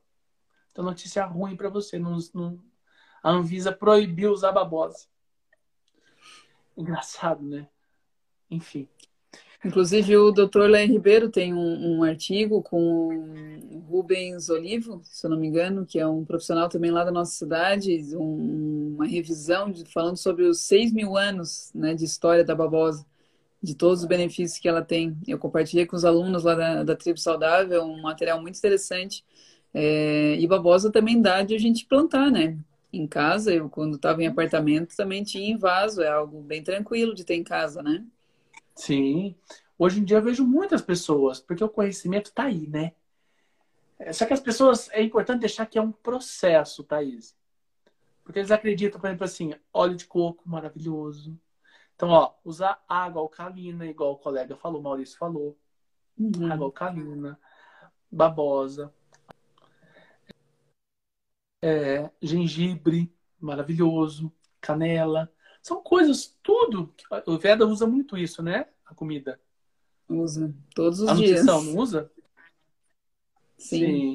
tem 0.72 0.84
notícia 0.84 1.24
ruim 1.24 1.56
para 1.56 1.68
você. 1.68 1.98
Não, 1.98 2.16
não, 2.32 2.58
a 3.26 3.30
Anvisa 3.32 3.72
proibiu 3.72 4.30
usar 4.30 4.52
babosa. 4.52 5.08
Engraçado, 6.78 7.42
né? 7.44 7.66
Enfim. 8.48 8.86
Inclusive, 9.64 10.16
o 10.16 10.30
doutor 10.30 10.70
Léo 10.70 10.86
Ribeiro 10.86 11.28
tem 11.28 11.52
um, 11.52 11.96
um, 11.98 12.04
artigo 12.04 12.62
com 12.62 13.08
o 13.68 13.78
Rubens 13.80 14.48
Olivo, 14.48 15.00
se 15.02 15.26
eu 15.26 15.30
não 15.30 15.40
me 15.40 15.48
engano, 15.48 15.84
que 15.84 15.98
é 15.98 16.06
um 16.06 16.24
profissional 16.24 16.68
também 16.68 16.92
lá 16.92 17.02
da 17.02 17.10
nossa 17.10 17.32
cidade, 17.32 18.14
um, 18.14 18.94
uma 18.94 19.06
revisão 19.06 19.72
de, 19.72 19.84
falando 19.86 20.16
sobre 20.16 20.44
os 20.44 20.60
6 20.60 20.92
mil 20.92 21.16
anos 21.16 21.72
né, 21.74 21.94
de 21.94 22.04
história 22.04 22.44
da 22.44 22.54
babosa, 22.54 23.04
de 23.60 23.74
todos 23.74 24.02
os 24.02 24.06
benefícios 24.06 24.60
que 24.60 24.68
ela 24.68 24.82
tem. 24.82 25.18
Eu 25.26 25.36
compartilhei 25.36 25.84
com 25.84 25.96
os 25.96 26.04
alunos 26.04 26.44
lá 26.44 26.54
da, 26.54 26.84
da 26.84 26.94
Tribo 26.94 27.18
Saudável 27.18 27.82
um 27.82 28.02
material 28.02 28.40
muito 28.40 28.56
interessante. 28.56 29.24
É, 29.74 30.36
e 30.38 30.46
babosa 30.46 30.92
também 30.92 31.20
dá 31.20 31.42
de 31.42 31.56
a 31.56 31.58
gente 31.58 31.86
plantar, 31.86 32.30
né? 32.30 32.56
Em 32.96 33.06
casa, 33.06 33.52
eu 33.52 33.68
quando 33.68 33.96
estava 33.96 34.22
em 34.22 34.26
apartamento 34.26 34.96
também 34.96 35.22
tinha 35.22 35.50
em 35.50 35.56
vaso, 35.56 36.02
é 36.02 36.08
algo 36.08 36.40
bem 36.42 36.62
tranquilo 36.62 37.14
de 37.14 37.24
ter 37.24 37.34
em 37.34 37.44
casa, 37.44 37.82
né? 37.82 38.04
Sim. 38.74 39.34
Hoje 39.78 40.00
em 40.00 40.04
dia 40.04 40.18
eu 40.18 40.22
vejo 40.22 40.46
muitas 40.46 40.80
pessoas, 40.80 41.38
porque 41.38 41.62
o 41.62 41.68
conhecimento 41.68 42.26
está 42.26 42.44
aí, 42.44 42.66
né? 42.66 42.92
É, 43.98 44.12
só 44.12 44.26
que 44.26 44.32
as 44.32 44.40
pessoas, 44.40 44.88
é 44.92 45.02
importante 45.02 45.40
deixar 45.40 45.66
que 45.66 45.78
é 45.78 45.82
um 45.82 45.92
processo, 45.92 46.84
Thaís. 46.84 47.34
Porque 48.24 48.38
eles 48.38 48.50
acreditam, 48.50 49.00
por 49.00 49.06
exemplo, 49.06 49.24
assim, 49.24 49.54
óleo 49.72 49.96
de 49.96 50.06
coco 50.06 50.42
maravilhoso. 50.48 51.38
Então, 51.94 52.10
ó, 52.10 52.32
usar 52.44 52.82
água 52.88 53.22
alcalina, 53.22 53.86
igual 53.86 54.12
o 54.12 54.18
colega 54.18 54.56
falou, 54.56 54.80
o 54.80 54.82
Maurício 54.82 55.16
falou. 55.16 55.56
Uhum. 56.18 56.50
Água 56.50 56.66
alcalina, 56.66 57.38
babosa. 58.10 58.92
É, 61.62 62.10
gengibre, 62.20 63.12
maravilhoso. 63.40 64.32
Canela. 64.60 65.32
São 65.62 65.82
coisas, 65.82 66.36
tudo. 66.42 66.94
O 67.26 67.38
Veda 67.38 67.66
usa 67.66 67.86
muito 67.86 68.16
isso, 68.16 68.42
né? 68.42 68.66
A 68.84 68.94
comida. 68.94 69.40
Usa. 70.08 70.54
Todos 70.74 71.00
os 71.00 71.08
a 71.08 71.14
dias. 71.14 71.44
Nutrição, 71.44 71.62
não 71.62 71.80
usa? 71.80 72.10
Sim. 73.58 74.14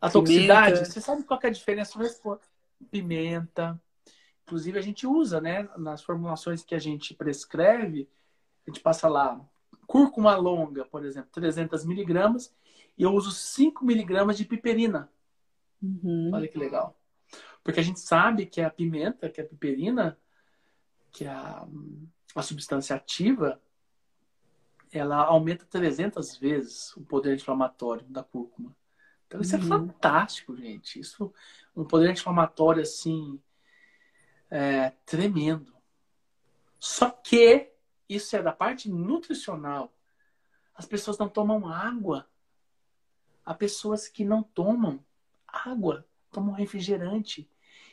A 0.00 0.10
toxicidade, 0.10 0.74
pimenta. 0.74 0.90
você 0.90 1.00
sabe 1.00 1.22
qual 1.24 1.40
é 1.42 1.46
a 1.46 1.50
diferença? 1.50 1.98
Pimenta. 2.90 3.80
Inclusive, 4.44 4.78
a 4.78 4.82
gente 4.82 5.06
usa, 5.06 5.40
né? 5.40 5.68
Nas 5.76 6.02
formulações 6.02 6.62
que 6.62 6.74
a 6.74 6.78
gente 6.78 7.14
prescreve, 7.14 8.08
a 8.66 8.70
gente 8.70 8.80
passa 8.80 9.08
lá 9.08 9.40
cúrcuma 9.86 10.36
longa, 10.36 10.84
por 10.84 11.04
exemplo, 11.04 11.30
300 11.32 11.84
miligramas, 11.84 12.52
e 12.98 13.02
eu 13.04 13.12
uso 13.12 13.30
5 13.30 13.84
miligramas 13.84 14.36
de 14.36 14.44
piperina. 14.44 15.08
Uhum. 15.82 16.30
Olha 16.32 16.48
que 16.48 16.58
legal. 16.58 16.98
Porque 17.62 17.80
a 17.80 17.82
gente 17.82 18.00
sabe 18.00 18.46
que 18.46 18.60
a 18.60 18.70
pimenta, 18.70 19.28
que 19.28 19.40
a 19.40 19.44
piperina, 19.44 20.18
que 21.10 21.26
a, 21.26 21.66
a 22.34 22.42
substância 22.42 22.94
ativa 22.94 23.60
ela 24.92 25.16
aumenta 25.24 25.64
300 25.64 26.36
vezes 26.36 26.96
o 26.96 27.04
poder 27.04 27.34
inflamatório 27.34 28.06
da 28.06 28.22
cúrcuma. 28.22 28.74
Então 29.26 29.40
isso 29.40 29.56
é 29.56 29.58
uhum. 29.58 29.64
é 29.64 29.68
fantástico, 29.68 30.56
gente. 30.56 31.00
Isso 31.00 31.32
um 31.74 31.84
poder 31.84 32.10
inflamatório 32.10 32.82
assim 32.82 33.40
é, 34.50 34.90
tremendo. 35.04 35.74
Só 36.78 37.10
que 37.10 37.72
isso 38.08 38.36
é 38.36 38.42
da 38.42 38.52
parte 38.52 38.88
nutricional. 38.88 39.92
As 40.74 40.86
pessoas 40.86 41.18
não 41.18 41.28
tomam 41.28 41.66
água. 41.68 42.28
Há 43.44 43.54
pessoas 43.54 44.08
que 44.08 44.24
não 44.24 44.42
tomam 44.42 45.04
água, 45.64 46.06
tomam 46.30 46.54
refrigerante 46.54 47.48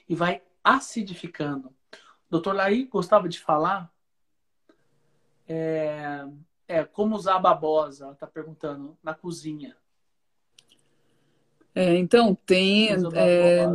e 0.07 0.15
vai 0.15 0.41
acidificando. 0.63 1.73
Doutor 2.29 2.55
Laí 2.55 2.85
gostava 2.85 3.29
de 3.29 3.39
falar 3.39 3.91
é, 5.47 6.25
é 6.67 6.83
como 6.83 7.15
usar 7.15 7.35
a 7.35 7.39
babosa, 7.39 8.05
ela 8.05 8.13
está 8.13 8.27
perguntando, 8.27 8.97
na 9.03 9.13
cozinha. 9.13 9.75
É, 11.75 11.95
então, 11.95 12.35
tem. 12.45 12.89
É, 13.15 13.65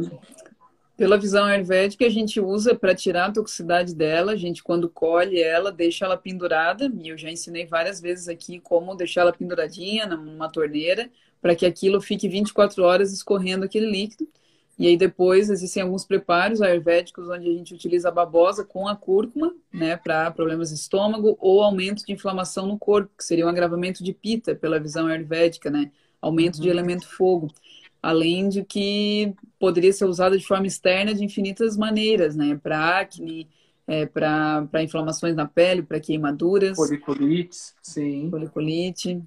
pela 0.97 1.16
visão 1.16 1.45
ayurvédica, 1.45 2.05
a 2.07 2.11
gente 2.11 2.41
usa 2.41 2.74
para 2.74 2.95
tirar 2.95 3.26
a 3.26 3.32
toxicidade 3.32 3.95
dela. 3.95 4.32
A 4.32 4.36
gente, 4.36 4.62
quando 4.62 4.89
colhe 4.89 5.41
ela, 5.41 5.70
deixa 5.70 6.05
ela 6.05 6.16
pendurada. 6.16 6.91
E 7.01 7.09
eu 7.09 7.16
já 7.16 7.30
ensinei 7.30 7.66
várias 7.66 8.01
vezes 8.01 8.28
aqui 8.28 8.59
como 8.59 8.97
deixar 8.97 9.20
ela 9.22 9.32
penduradinha 9.32 10.07
numa 10.07 10.51
torneira, 10.51 11.11
para 11.41 11.55
que 11.55 11.66
aquilo 11.66 12.01
fique 12.01 12.28
24 12.28 12.82
horas 12.82 13.12
escorrendo 13.12 13.64
aquele 13.64 13.91
líquido. 13.91 14.28
E 14.78 14.86
aí 14.86 14.97
depois 14.97 15.51
existem 15.51 15.82
alguns 15.82 16.05
preparos 16.05 16.62
ayurvédicos 16.62 17.28
onde 17.28 17.49
a 17.49 17.53
gente 17.53 17.74
utiliza 17.74 18.09
a 18.09 18.12
babosa 18.12 18.64
com 18.64 18.86
a 18.86 18.95
cúrcuma, 18.95 19.53
né, 19.72 19.97
para 19.97 20.30
problemas 20.30 20.68
de 20.68 20.76
estômago 20.76 21.36
ou 21.41 21.62
aumento 21.62 22.07
de 22.07 22.12
inflamação 22.12 22.66
no 22.66 22.78
corpo, 22.78 23.11
que 23.18 23.24
seria 23.24 23.45
um 23.45 23.49
agravamento 23.49 24.05
de 24.05 24.12
pita 24.12 24.55
pela 24.55 24.78
visão 24.78 25.09
ayurvédica, 25.09 25.68
né, 25.68 25.91
aumento 26.22 26.57
uhum. 26.57 26.62
de 26.62 26.68
elemento 26.68 27.09
fogo. 27.09 27.53
Além 28.01 28.49
de 28.49 28.64
que 28.64 29.34
poderia 29.59 29.93
ser 29.93 30.05
usada 30.05 30.39
de 30.39 30.47
forma 30.47 30.68
externa 30.68 31.12
de 31.12 31.24
infinitas 31.24 31.76
maneiras, 31.76 32.36
né, 32.36 32.57
para 32.62 33.01
acne, 33.01 33.49
é, 33.84 34.07
para 34.07 34.82
inflamações 34.82 35.34
na 35.34 35.47
pele, 35.47 35.82
para 35.82 35.99
queimaduras. 35.99 36.76
Policolite, 36.76 37.59
sim. 37.82 38.28
Policolite. 38.30 39.20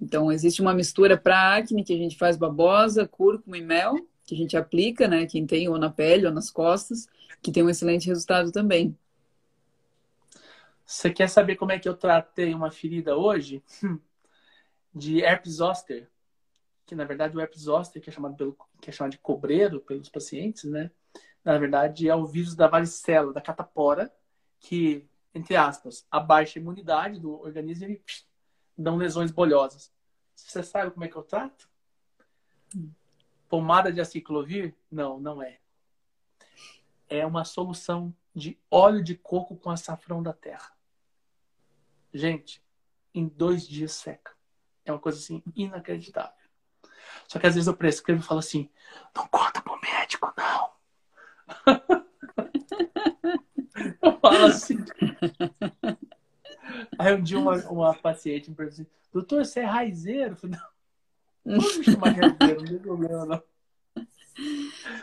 Então, 0.00 0.30
existe 0.30 0.62
uma 0.62 0.74
mistura 0.74 1.16
para 1.16 1.56
acne 1.56 1.84
que 1.84 1.92
a 1.92 1.96
gente 1.96 2.16
faz 2.16 2.36
babosa, 2.36 3.06
cúrcuma 3.08 3.58
e 3.58 3.62
mel 3.62 3.96
que 4.28 4.34
a 4.34 4.38
gente 4.38 4.58
aplica, 4.58 5.08
né? 5.08 5.24
Quem 5.24 5.46
tem 5.46 5.70
ou 5.70 5.78
na 5.78 5.90
pele 5.90 6.26
ou 6.26 6.32
nas 6.32 6.50
costas, 6.50 7.08
que 7.40 7.50
tem 7.50 7.62
um 7.62 7.70
excelente 7.70 8.06
resultado 8.06 8.52
também. 8.52 8.94
Você 10.84 11.10
quer 11.10 11.30
saber 11.30 11.56
como 11.56 11.72
é 11.72 11.78
que 11.78 11.88
eu 11.88 11.96
tratei 11.96 12.52
uma 12.52 12.70
ferida 12.70 13.16
hoje? 13.16 13.64
de 14.94 15.22
herpes 15.22 15.54
zoster, 15.54 16.10
que 16.84 16.94
na 16.94 17.04
verdade 17.04 17.36
o 17.36 17.40
herpes 17.40 17.62
zoster, 17.62 18.02
que 18.02 18.10
é 18.10 18.12
chamado, 18.12 18.36
pelo, 18.36 18.56
que 18.80 18.90
é 18.90 18.92
chamado 18.92 19.12
de 19.12 19.18
cobreiro 19.18 19.80
pelos 19.80 20.10
pacientes, 20.10 20.64
né? 20.64 20.90
Na 21.42 21.56
verdade 21.56 22.08
é 22.08 22.14
o 22.14 22.26
vírus 22.26 22.54
da 22.54 22.66
varicela, 22.66 23.32
da 23.32 23.40
catapora, 23.40 24.12
que, 24.60 25.08
entre 25.34 25.56
aspas, 25.56 26.06
abaixa 26.10 26.58
a 26.58 26.62
imunidade 26.62 27.20
do 27.20 27.32
organismo 27.40 27.86
e 27.86 27.96
psh, 27.96 28.26
dão 28.78 28.96
lesões 28.96 29.32
bolhosas. 29.32 29.92
Você 30.34 30.62
sabe 30.62 30.92
como 30.92 31.04
é 31.04 31.08
que 31.08 31.16
eu 31.16 31.22
trato? 31.22 31.68
Pomada 33.48 33.92
de 33.92 34.00
aciclovir? 34.00 34.76
Não, 34.90 35.18
não 35.18 35.42
é. 35.42 35.58
É 37.08 37.26
uma 37.26 37.44
solução 37.44 38.14
de 38.34 38.58
óleo 38.70 39.02
de 39.02 39.16
coco 39.16 39.56
com 39.56 39.70
açafrão 39.70 40.22
da 40.22 40.32
terra. 40.32 40.70
Gente, 42.14 42.62
em 43.12 43.26
dois 43.26 43.66
dias 43.66 43.92
seca. 43.92 44.36
É 44.84 44.92
uma 44.92 45.00
coisa 45.00 45.18
assim 45.18 45.42
inacreditável. 45.56 46.32
Só 47.26 47.38
que 47.38 47.46
às 47.46 47.54
vezes 47.54 47.66
eu 47.66 47.76
prescrevo 47.76 48.20
e 48.20 48.24
falo 48.24 48.40
assim: 48.40 48.70
não 49.14 49.26
conta 49.28 49.60
pro 49.60 49.78
médico, 49.80 50.32
não. 50.36 50.72
eu 54.02 54.20
falo 54.20 54.46
assim. 54.46 54.78
Aí 56.98 57.14
um 57.14 57.22
dia 57.22 57.38
uma, 57.38 57.56
uma 57.68 57.94
paciente 57.94 58.50
me 58.50 58.56
perguntou 58.56 58.82
assim: 58.82 58.90
doutor, 59.12 59.44
você 59.44 59.60
é 59.60 59.64
raizeiro? 59.64 60.32
Eu 60.32 60.36
falei, 60.36 60.58
não, 61.44 61.56
não 61.56 61.78
me 61.78 61.84
chamar 61.84 62.10
raizeiro, 62.10 62.60
não 62.60 62.68
tem 62.68 62.78
problema, 62.78 63.26
não. 63.26 63.42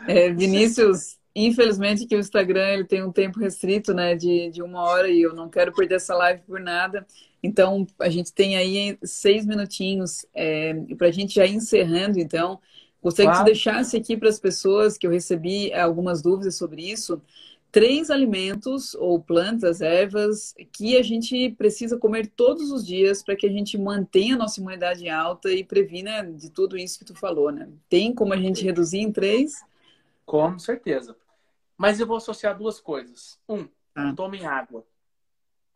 É, 0.08 0.32
Vinícius, 0.32 1.18
infelizmente 1.34 2.06
que 2.06 2.16
o 2.16 2.18
Instagram 2.18 2.68
ele 2.68 2.84
tem 2.84 3.02
um 3.02 3.12
tempo 3.12 3.38
restrito, 3.38 3.92
né, 3.92 4.14
de, 4.14 4.50
de 4.50 4.62
uma 4.62 4.82
hora 4.82 5.08
e 5.08 5.20
eu 5.20 5.34
não 5.34 5.48
quero 5.48 5.72
perder 5.72 5.96
essa 5.96 6.14
live 6.14 6.42
por 6.42 6.60
nada. 6.60 7.06
Então, 7.42 7.86
a 8.00 8.08
gente 8.08 8.32
tem 8.32 8.56
aí 8.56 8.98
seis 9.04 9.46
minutinhos 9.46 10.26
é, 10.34 10.74
para 10.96 11.08
a 11.08 11.10
gente 11.12 11.34
já 11.34 11.46
encerrando. 11.46 12.18
Então, 12.18 12.58
gostaria 13.02 13.30
claro. 13.30 13.44
que 13.44 13.54
você 13.54 13.54
deixasse 13.54 13.96
aqui 13.96 14.16
para 14.16 14.28
as 14.28 14.40
pessoas 14.40 14.98
que 14.98 15.06
eu 15.06 15.10
recebi 15.10 15.72
algumas 15.72 16.22
dúvidas 16.22 16.56
sobre 16.56 16.90
isso. 16.90 17.22
Três 17.70 18.10
alimentos 18.10 18.94
ou 18.94 19.20
plantas, 19.20 19.80
ervas, 19.80 20.54
que 20.72 20.96
a 20.96 21.02
gente 21.02 21.50
precisa 21.58 21.98
comer 21.98 22.28
todos 22.28 22.70
os 22.70 22.86
dias 22.86 23.22
para 23.22 23.36
que 23.36 23.46
a 23.46 23.50
gente 23.50 23.76
mantenha 23.76 24.34
a 24.34 24.38
nossa 24.38 24.60
imunidade 24.60 25.08
alta 25.08 25.52
e 25.52 25.62
previna 25.62 26.22
de 26.22 26.50
tudo 26.50 26.78
isso 26.78 26.98
que 26.98 27.04
tu 27.04 27.14
falou, 27.14 27.50
né? 27.50 27.68
Tem 27.88 28.14
como 28.14 28.32
a 28.32 28.36
gente 28.36 28.64
reduzir 28.64 28.98
em 28.98 29.12
três? 29.12 29.62
Com 30.24 30.58
certeza. 30.58 31.16
Mas 31.76 32.00
eu 32.00 32.06
vou 32.06 32.16
associar 32.16 32.56
duas 32.56 32.80
coisas. 32.80 33.38
Um, 33.48 33.68
ah. 33.94 34.14
tomem 34.16 34.46
água, 34.46 34.84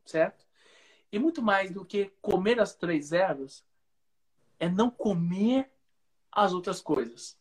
certo? 0.05 0.47
E 1.13 1.19
muito 1.19 1.43
mais 1.43 1.71
do 1.71 1.85
que 1.85 2.13
comer 2.23 2.61
as 2.61 2.75
três 2.75 3.13
ervas, 3.13 3.65
é 4.59 4.69
não 4.69 4.91
comer 4.91 5.71
as 6.31 6.53
outras 6.53 6.81
coisas. 6.81 7.37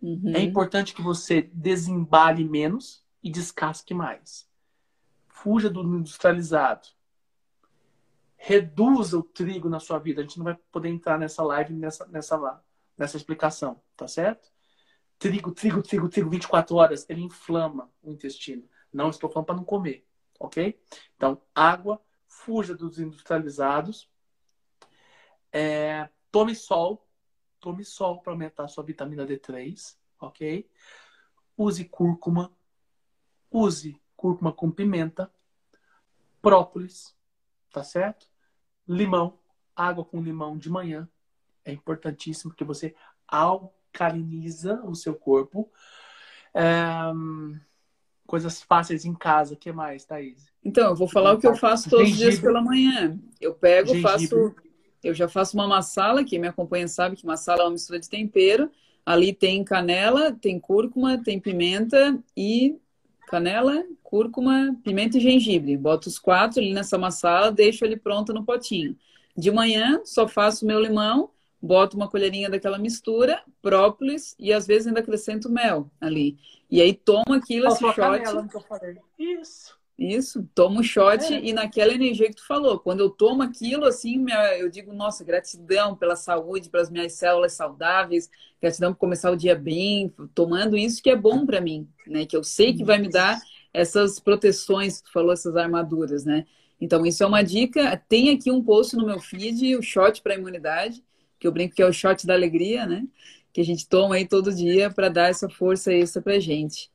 Uhum. 0.00 0.32
É 0.34 0.40
importante 0.40 0.94
que 0.94 1.02
você 1.02 1.42
desembale 1.52 2.44
menos 2.44 3.02
e 3.26 3.30
descasque 3.30 3.92
mais. 3.92 4.48
Fuja 5.26 5.68
do 5.68 5.82
industrializado. 5.82 6.88
Reduza 8.36 9.18
o 9.18 9.22
trigo 9.22 9.68
na 9.68 9.80
sua 9.80 9.98
vida. 9.98 10.20
A 10.20 10.24
gente 10.24 10.38
não 10.38 10.44
vai 10.44 10.54
poder 10.70 10.88
entrar 10.88 11.18
nessa 11.18 11.42
live, 11.42 11.74
nessa, 11.74 12.06
nessa, 12.06 12.64
nessa 12.96 13.16
explicação, 13.16 13.82
tá 13.96 14.06
certo? 14.06 14.50
trigo, 15.18 15.50
trigo, 15.52 15.82
trigo, 15.82 16.08
trigo 16.08 16.30
24 16.30 16.76
horas, 16.76 17.06
ele 17.08 17.22
inflama 17.22 17.90
o 18.02 18.12
intestino. 18.12 18.68
Não 18.92 19.10
estou 19.10 19.28
falando 19.30 19.46
para 19.46 19.56
não 19.56 19.64
comer, 19.64 20.06
ok? 20.38 20.80
Então, 21.16 21.40
água, 21.54 22.00
fuja 22.28 22.74
dos 22.74 22.98
industrializados. 22.98 24.08
É, 25.52 26.08
tome 26.30 26.54
sol, 26.54 27.08
tome 27.60 27.84
sol 27.84 28.20
para 28.20 28.32
aumentar 28.32 28.64
a 28.64 28.68
sua 28.68 28.84
vitamina 28.84 29.26
D3, 29.26 29.96
ok? 30.20 30.68
Use 31.56 31.84
cúrcuma, 31.86 32.55
use 33.56 34.00
cúrcuma 34.16 34.52
com 34.52 34.70
pimenta, 34.70 35.30
própolis, 36.40 37.14
tá 37.72 37.82
certo? 37.82 38.26
Limão, 38.88 39.38
água 39.74 40.04
com 40.04 40.22
limão 40.22 40.56
de 40.56 40.70
manhã. 40.70 41.08
É 41.64 41.72
importantíssimo 41.72 42.54
que 42.54 42.64
você, 42.64 42.94
alcaliniza 43.26 44.80
o 44.84 44.94
seu 44.94 45.14
corpo. 45.14 45.70
É, 46.54 46.64
coisas 48.26 48.62
fáceis 48.62 49.04
em 49.04 49.14
casa, 49.14 49.54
o 49.54 49.56
que 49.56 49.72
mais, 49.72 50.04
Thaís? 50.04 50.52
Então, 50.64 50.90
eu 50.90 50.96
vou 50.96 51.08
falar 51.08 51.32
o 51.32 51.38
que 51.38 51.46
eu 51.46 51.56
faço 51.56 51.88
todos 51.88 52.10
os 52.10 52.16
dias 52.16 52.38
pela 52.38 52.60
manhã. 52.60 53.18
Eu 53.40 53.54
pego, 53.54 53.88
Gengibre. 53.88 54.02
faço. 54.02 54.54
Eu 55.02 55.14
já 55.14 55.28
faço 55.28 55.56
uma 55.56 55.68
massala, 55.68 56.24
quem 56.24 56.38
me 56.38 56.48
acompanha 56.48 56.88
sabe 56.88 57.16
que 57.16 57.26
massala 57.26 57.62
é 57.62 57.64
uma 57.64 57.72
mistura 57.72 58.00
de 58.00 58.08
tempero. 58.08 58.70
Ali 59.04 59.32
tem 59.32 59.62
canela, 59.62 60.32
tem 60.32 60.58
cúrcuma, 60.58 61.22
tem 61.22 61.38
pimenta 61.38 62.18
e 62.36 62.76
canela, 63.26 63.84
cúrcuma, 64.02 64.76
pimenta 64.82 65.18
e 65.18 65.20
gengibre. 65.20 65.76
Boto 65.76 66.08
os 66.08 66.18
quatro 66.18 66.60
ali 66.60 66.72
nessa 66.72 66.96
massala, 66.96 67.52
deixo 67.52 67.84
ele 67.84 67.96
pronto 67.96 68.32
no 68.32 68.44
potinho. 68.44 68.96
De 69.36 69.50
manhã, 69.50 70.00
só 70.04 70.26
faço 70.26 70.64
meu 70.64 70.80
limão, 70.80 71.30
boto 71.60 71.96
uma 71.96 72.08
colherinha 72.08 72.48
daquela 72.48 72.78
mistura, 72.78 73.42
própolis 73.60 74.34
e 74.38 74.52
às 74.52 74.66
vezes 74.66 74.86
ainda 74.86 75.00
acrescento 75.00 75.50
mel 75.50 75.90
ali. 76.00 76.38
E 76.70 76.80
aí 76.80 76.94
toma 76.94 77.36
aquilo, 77.36 77.68
esse 77.68 77.80
shot. 77.80 78.22
Isso. 79.18 79.75
Isso, 79.98 80.46
toma 80.54 80.80
um 80.80 80.82
shot 80.82 81.24
é. 81.32 81.40
e 81.42 81.54
naquela 81.54 81.92
energia 81.92 82.28
que 82.28 82.36
tu 82.36 82.46
falou, 82.46 82.78
quando 82.78 83.00
eu 83.00 83.08
tomo 83.08 83.42
aquilo, 83.42 83.86
assim, 83.86 84.18
minha, 84.18 84.58
eu 84.58 84.68
digo, 84.68 84.92
nossa, 84.92 85.24
gratidão 85.24 85.96
pela 85.96 86.14
saúde, 86.14 86.68
pelas 86.68 86.90
minhas 86.90 87.14
células 87.14 87.54
saudáveis, 87.54 88.28
gratidão 88.60 88.92
por 88.92 88.98
começar 88.98 89.30
o 89.30 89.36
dia 89.36 89.54
bem, 89.54 90.12
tomando 90.34 90.76
isso 90.76 91.02
que 91.02 91.08
é 91.08 91.16
bom 91.16 91.46
para 91.46 91.62
mim, 91.62 91.88
né? 92.06 92.26
Que 92.26 92.36
eu 92.36 92.44
sei 92.44 92.74
que 92.74 92.84
vai 92.84 92.98
me 92.98 93.08
dar 93.08 93.40
essas 93.72 94.20
proteções, 94.20 95.00
tu 95.00 95.10
falou, 95.10 95.32
essas 95.32 95.56
armaduras, 95.56 96.26
né? 96.26 96.46
Então, 96.78 97.06
isso 97.06 97.22
é 97.22 97.26
uma 97.26 97.42
dica. 97.42 97.96
Tem 98.06 98.28
aqui 98.30 98.50
um 98.50 98.62
post 98.62 98.94
no 98.96 99.06
meu 99.06 99.18
feed, 99.18 99.76
o 99.76 99.82
shot 99.82 100.20
para 100.20 100.34
imunidade 100.34 101.02
que 101.38 101.46
eu 101.46 101.52
brinco 101.52 101.74
que 101.74 101.82
é 101.82 101.86
o 101.86 101.92
shot 101.92 102.26
da 102.26 102.34
alegria, 102.34 102.86
né? 102.86 103.06
Que 103.52 103.60
a 103.60 103.64
gente 103.64 103.88
toma 103.88 104.16
aí 104.16 104.26
todo 104.26 104.54
dia 104.54 104.90
para 104.90 105.08
dar 105.08 105.30
essa 105.30 105.48
força 105.48 105.92
extra 105.92 106.20
pra 106.20 106.38
gente. 106.38 106.90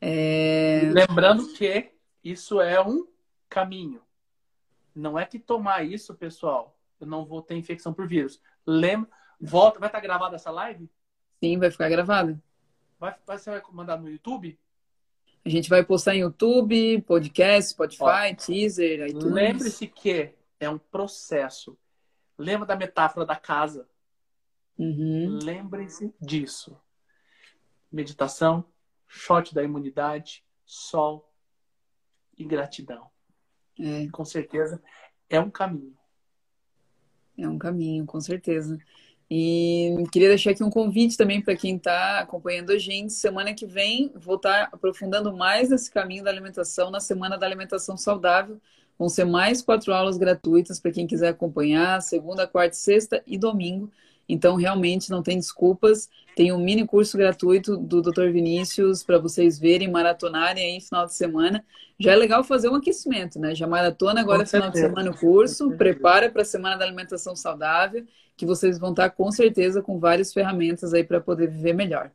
É... 0.00 0.90
Lembrando 0.92 1.52
que 1.54 1.90
isso 2.22 2.60
é 2.60 2.80
um 2.80 3.06
caminho. 3.48 4.02
Não 4.94 5.18
é 5.18 5.24
que 5.24 5.38
tomar 5.38 5.84
isso, 5.84 6.14
pessoal, 6.14 6.76
eu 7.00 7.06
não 7.06 7.24
vou 7.24 7.40
ter 7.40 7.54
infecção 7.54 7.92
por 7.92 8.06
vírus. 8.06 8.40
Lembra, 8.66 9.08
volta, 9.40 9.78
vai 9.78 9.88
estar 9.88 10.00
gravada 10.00 10.36
essa 10.36 10.50
live? 10.50 10.90
Sim, 11.40 11.58
vai 11.58 11.70
ficar 11.70 11.88
gravada. 11.88 12.40
Vai, 12.98 13.14
você 13.24 13.50
vai 13.50 13.62
mandar 13.72 13.96
no 13.96 14.10
YouTube? 14.10 14.58
A 15.44 15.48
gente 15.48 15.68
vai 15.68 15.84
postar 15.84 16.16
em 16.16 16.20
YouTube, 16.20 17.00
podcast, 17.02 17.70
Spotify, 17.70 18.32
Ó, 18.32 18.34
teaser, 18.34 19.08
iTunes. 19.08 19.32
Lembre-se 19.32 19.86
que 19.86 20.34
é 20.58 20.68
um 20.68 20.78
processo. 20.78 21.78
Lembra 22.36 22.66
da 22.66 22.76
metáfora 22.76 23.24
da 23.24 23.36
casa? 23.36 23.88
Uhum. 24.76 25.38
Lembrem-se 25.42 26.12
disso. 26.20 26.76
Meditação, 27.90 28.64
shot 29.06 29.54
da 29.54 29.62
imunidade, 29.62 30.44
sol 30.66 31.27
e 32.38 32.44
gratidão. 32.44 33.06
É. 33.78 34.08
Com 34.08 34.24
certeza 34.24 34.80
é 35.28 35.40
um 35.40 35.50
caminho. 35.50 35.96
É 37.36 37.48
um 37.48 37.58
caminho, 37.58 38.06
com 38.06 38.20
certeza. 38.20 38.78
E 39.30 39.94
queria 40.10 40.28
deixar 40.28 40.52
aqui 40.52 40.64
um 40.64 40.70
convite 40.70 41.16
também 41.16 41.42
para 41.42 41.54
quem 41.54 41.76
está 41.76 42.20
acompanhando 42.20 42.70
a 42.70 42.78
gente. 42.78 43.12
Semana 43.12 43.52
que 43.52 43.66
vem 43.66 44.10
vou 44.14 44.36
estar 44.36 44.70
tá 44.70 44.76
aprofundando 44.76 45.36
mais 45.36 45.68
nesse 45.68 45.90
caminho 45.90 46.24
da 46.24 46.30
alimentação 46.30 46.90
na 46.90 47.00
Semana 47.00 47.36
da 47.36 47.46
Alimentação 47.46 47.96
Saudável 47.96 48.58
Vão 48.98 49.08
ser 49.08 49.24
mais 49.24 49.62
quatro 49.62 49.94
aulas 49.94 50.18
gratuitas 50.18 50.80
para 50.80 50.90
quem 50.90 51.06
quiser 51.06 51.28
acompanhar, 51.28 52.02
segunda, 52.02 52.48
quarta, 52.48 52.74
sexta 52.74 53.22
e 53.24 53.38
domingo. 53.38 53.90
Então, 54.28 54.56
realmente 54.56 55.10
não 55.10 55.22
tem 55.22 55.38
desculpas. 55.38 56.08
Tem 56.36 56.52
um 56.52 56.58
mini 56.58 56.86
curso 56.86 57.16
gratuito 57.16 57.76
do 57.76 58.00
Dr. 58.02 58.30
Vinícius 58.30 59.02
para 59.02 59.18
vocês 59.18 59.58
verem, 59.58 59.90
maratonarem 59.90 60.64
aí 60.64 60.80
final 60.80 61.06
de 61.06 61.14
semana. 61.14 61.64
Já 61.98 62.12
é 62.12 62.16
legal 62.16 62.44
fazer 62.44 62.68
um 62.68 62.76
aquecimento, 62.76 63.40
né? 63.40 63.54
Já 63.54 63.66
maratona 63.66 64.20
agora 64.20 64.46
final 64.46 64.70
de 64.70 64.78
semana 64.78 65.10
o 65.10 65.16
curso, 65.16 65.72
prepara 65.72 66.30
para 66.30 66.42
a 66.42 66.44
semana 66.44 66.76
da 66.76 66.84
alimentação 66.84 67.34
saudável, 67.34 68.04
que 68.36 68.46
vocês 68.46 68.78
vão 68.78 68.90
estar 68.90 69.10
com 69.10 69.32
certeza 69.32 69.82
com 69.82 69.98
várias 69.98 70.32
ferramentas 70.32 70.94
aí 70.94 71.02
para 71.02 71.20
poder 71.20 71.48
viver 71.48 71.72
melhor. 71.72 72.12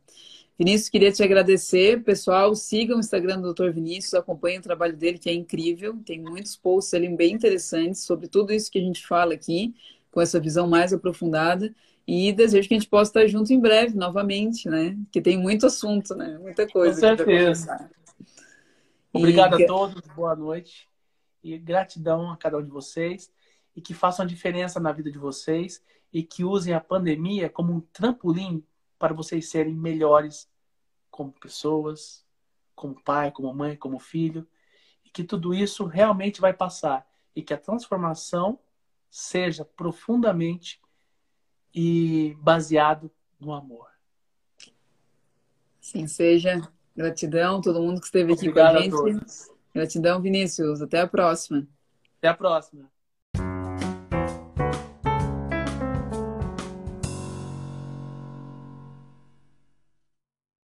Vinícius, 0.56 0.88
queria 0.88 1.10
te 1.10 1.22
agradecer. 1.22 2.02
Pessoal, 2.04 2.54
sigam 2.54 2.96
o 2.96 3.00
Instagram 3.00 3.40
do 3.40 3.52
Dr. 3.52 3.70
Vinícius, 3.70 4.14
acompanhem 4.14 4.60
o 4.60 4.62
trabalho 4.62 4.96
dele, 4.96 5.18
que 5.18 5.28
é 5.28 5.34
incrível. 5.34 5.98
Tem 6.06 6.20
muitos 6.20 6.56
posts 6.56 6.94
ali 6.94 7.08
bem 7.08 7.34
interessantes 7.34 8.04
sobre 8.04 8.28
tudo 8.28 8.52
isso 8.52 8.70
que 8.70 8.78
a 8.78 8.82
gente 8.82 9.04
fala 9.04 9.34
aqui, 9.34 9.74
com 10.12 10.20
essa 10.20 10.38
visão 10.38 10.68
mais 10.68 10.92
aprofundada. 10.92 11.74
E 12.06 12.32
desejo 12.32 12.68
que 12.68 12.74
a 12.74 12.78
gente 12.78 12.88
possa 12.88 13.10
estar 13.10 13.26
junto 13.26 13.52
em 13.52 13.60
breve, 13.60 13.96
novamente, 13.96 14.68
né? 14.68 14.96
Que 15.10 15.20
tem 15.20 15.38
muito 15.38 15.66
assunto, 15.66 16.14
né? 16.14 16.36
Muita 16.38 16.68
coisa. 16.68 16.94
Com 16.94 17.16
certeza. 17.16 17.90
Obrigado 19.12 19.58
e... 19.58 19.64
a 19.64 19.66
todos, 19.66 20.02
boa 20.14 20.36
noite. 20.36 20.88
E 21.42 21.58
gratidão 21.58 22.30
a 22.30 22.36
cada 22.36 22.58
um 22.58 22.62
de 22.62 22.70
vocês. 22.70 23.32
e 23.76 23.80
que 23.80 23.92
façam 23.92 24.24
a 24.24 24.28
diferença 24.28 24.78
na 24.78 24.92
vida 24.92 25.10
de 25.10 25.18
vocês 25.18 25.82
e 26.12 26.22
que 26.22 26.44
usem 26.44 26.74
a 26.74 26.80
pandemia 26.80 27.50
como 27.50 27.72
um 27.72 27.80
trampolim 27.80 28.64
para 28.98 29.12
vocês 29.12 29.48
serem 29.48 29.74
melhores 29.74 30.48
como 31.10 31.32
pessoas, 31.32 32.24
como 32.74 33.02
pai, 33.02 33.30
como 33.30 33.52
mãe, 33.52 33.76
como 33.76 33.98
filho, 33.98 34.46
e 35.04 35.10
que 35.10 35.24
tudo 35.24 35.52
isso 35.52 35.84
realmente 35.86 36.40
vai 36.40 36.52
passar 36.52 37.06
e 37.34 37.42
que 37.42 37.52
a 37.52 37.58
transformação 37.58 38.58
seja 39.10 39.64
profundamente 39.64 40.80
e 41.74 42.36
baseado 42.40 43.10
no 43.40 43.52
amor. 43.52 43.88
Sim, 45.80 46.06
seja. 46.06 46.60
Gratidão 46.96 47.60
todo 47.60 47.82
mundo 47.82 48.00
que 48.00 48.06
esteve 48.06 48.32
aqui 48.32 48.48
Obrigado 48.48 48.90
com 48.90 49.06
a 49.06 49.12
gente. 49.12 49.24
A 49.24 49.74
Gratidão, 49.74 50.22
Vinícius. 50.22 50.80
Até 50.80 51.00
a 51.00 51.08
próxima. 51.08 51.66
Até 52.18 52.28
a 52.28 52.34
próxima. 52.34 52.93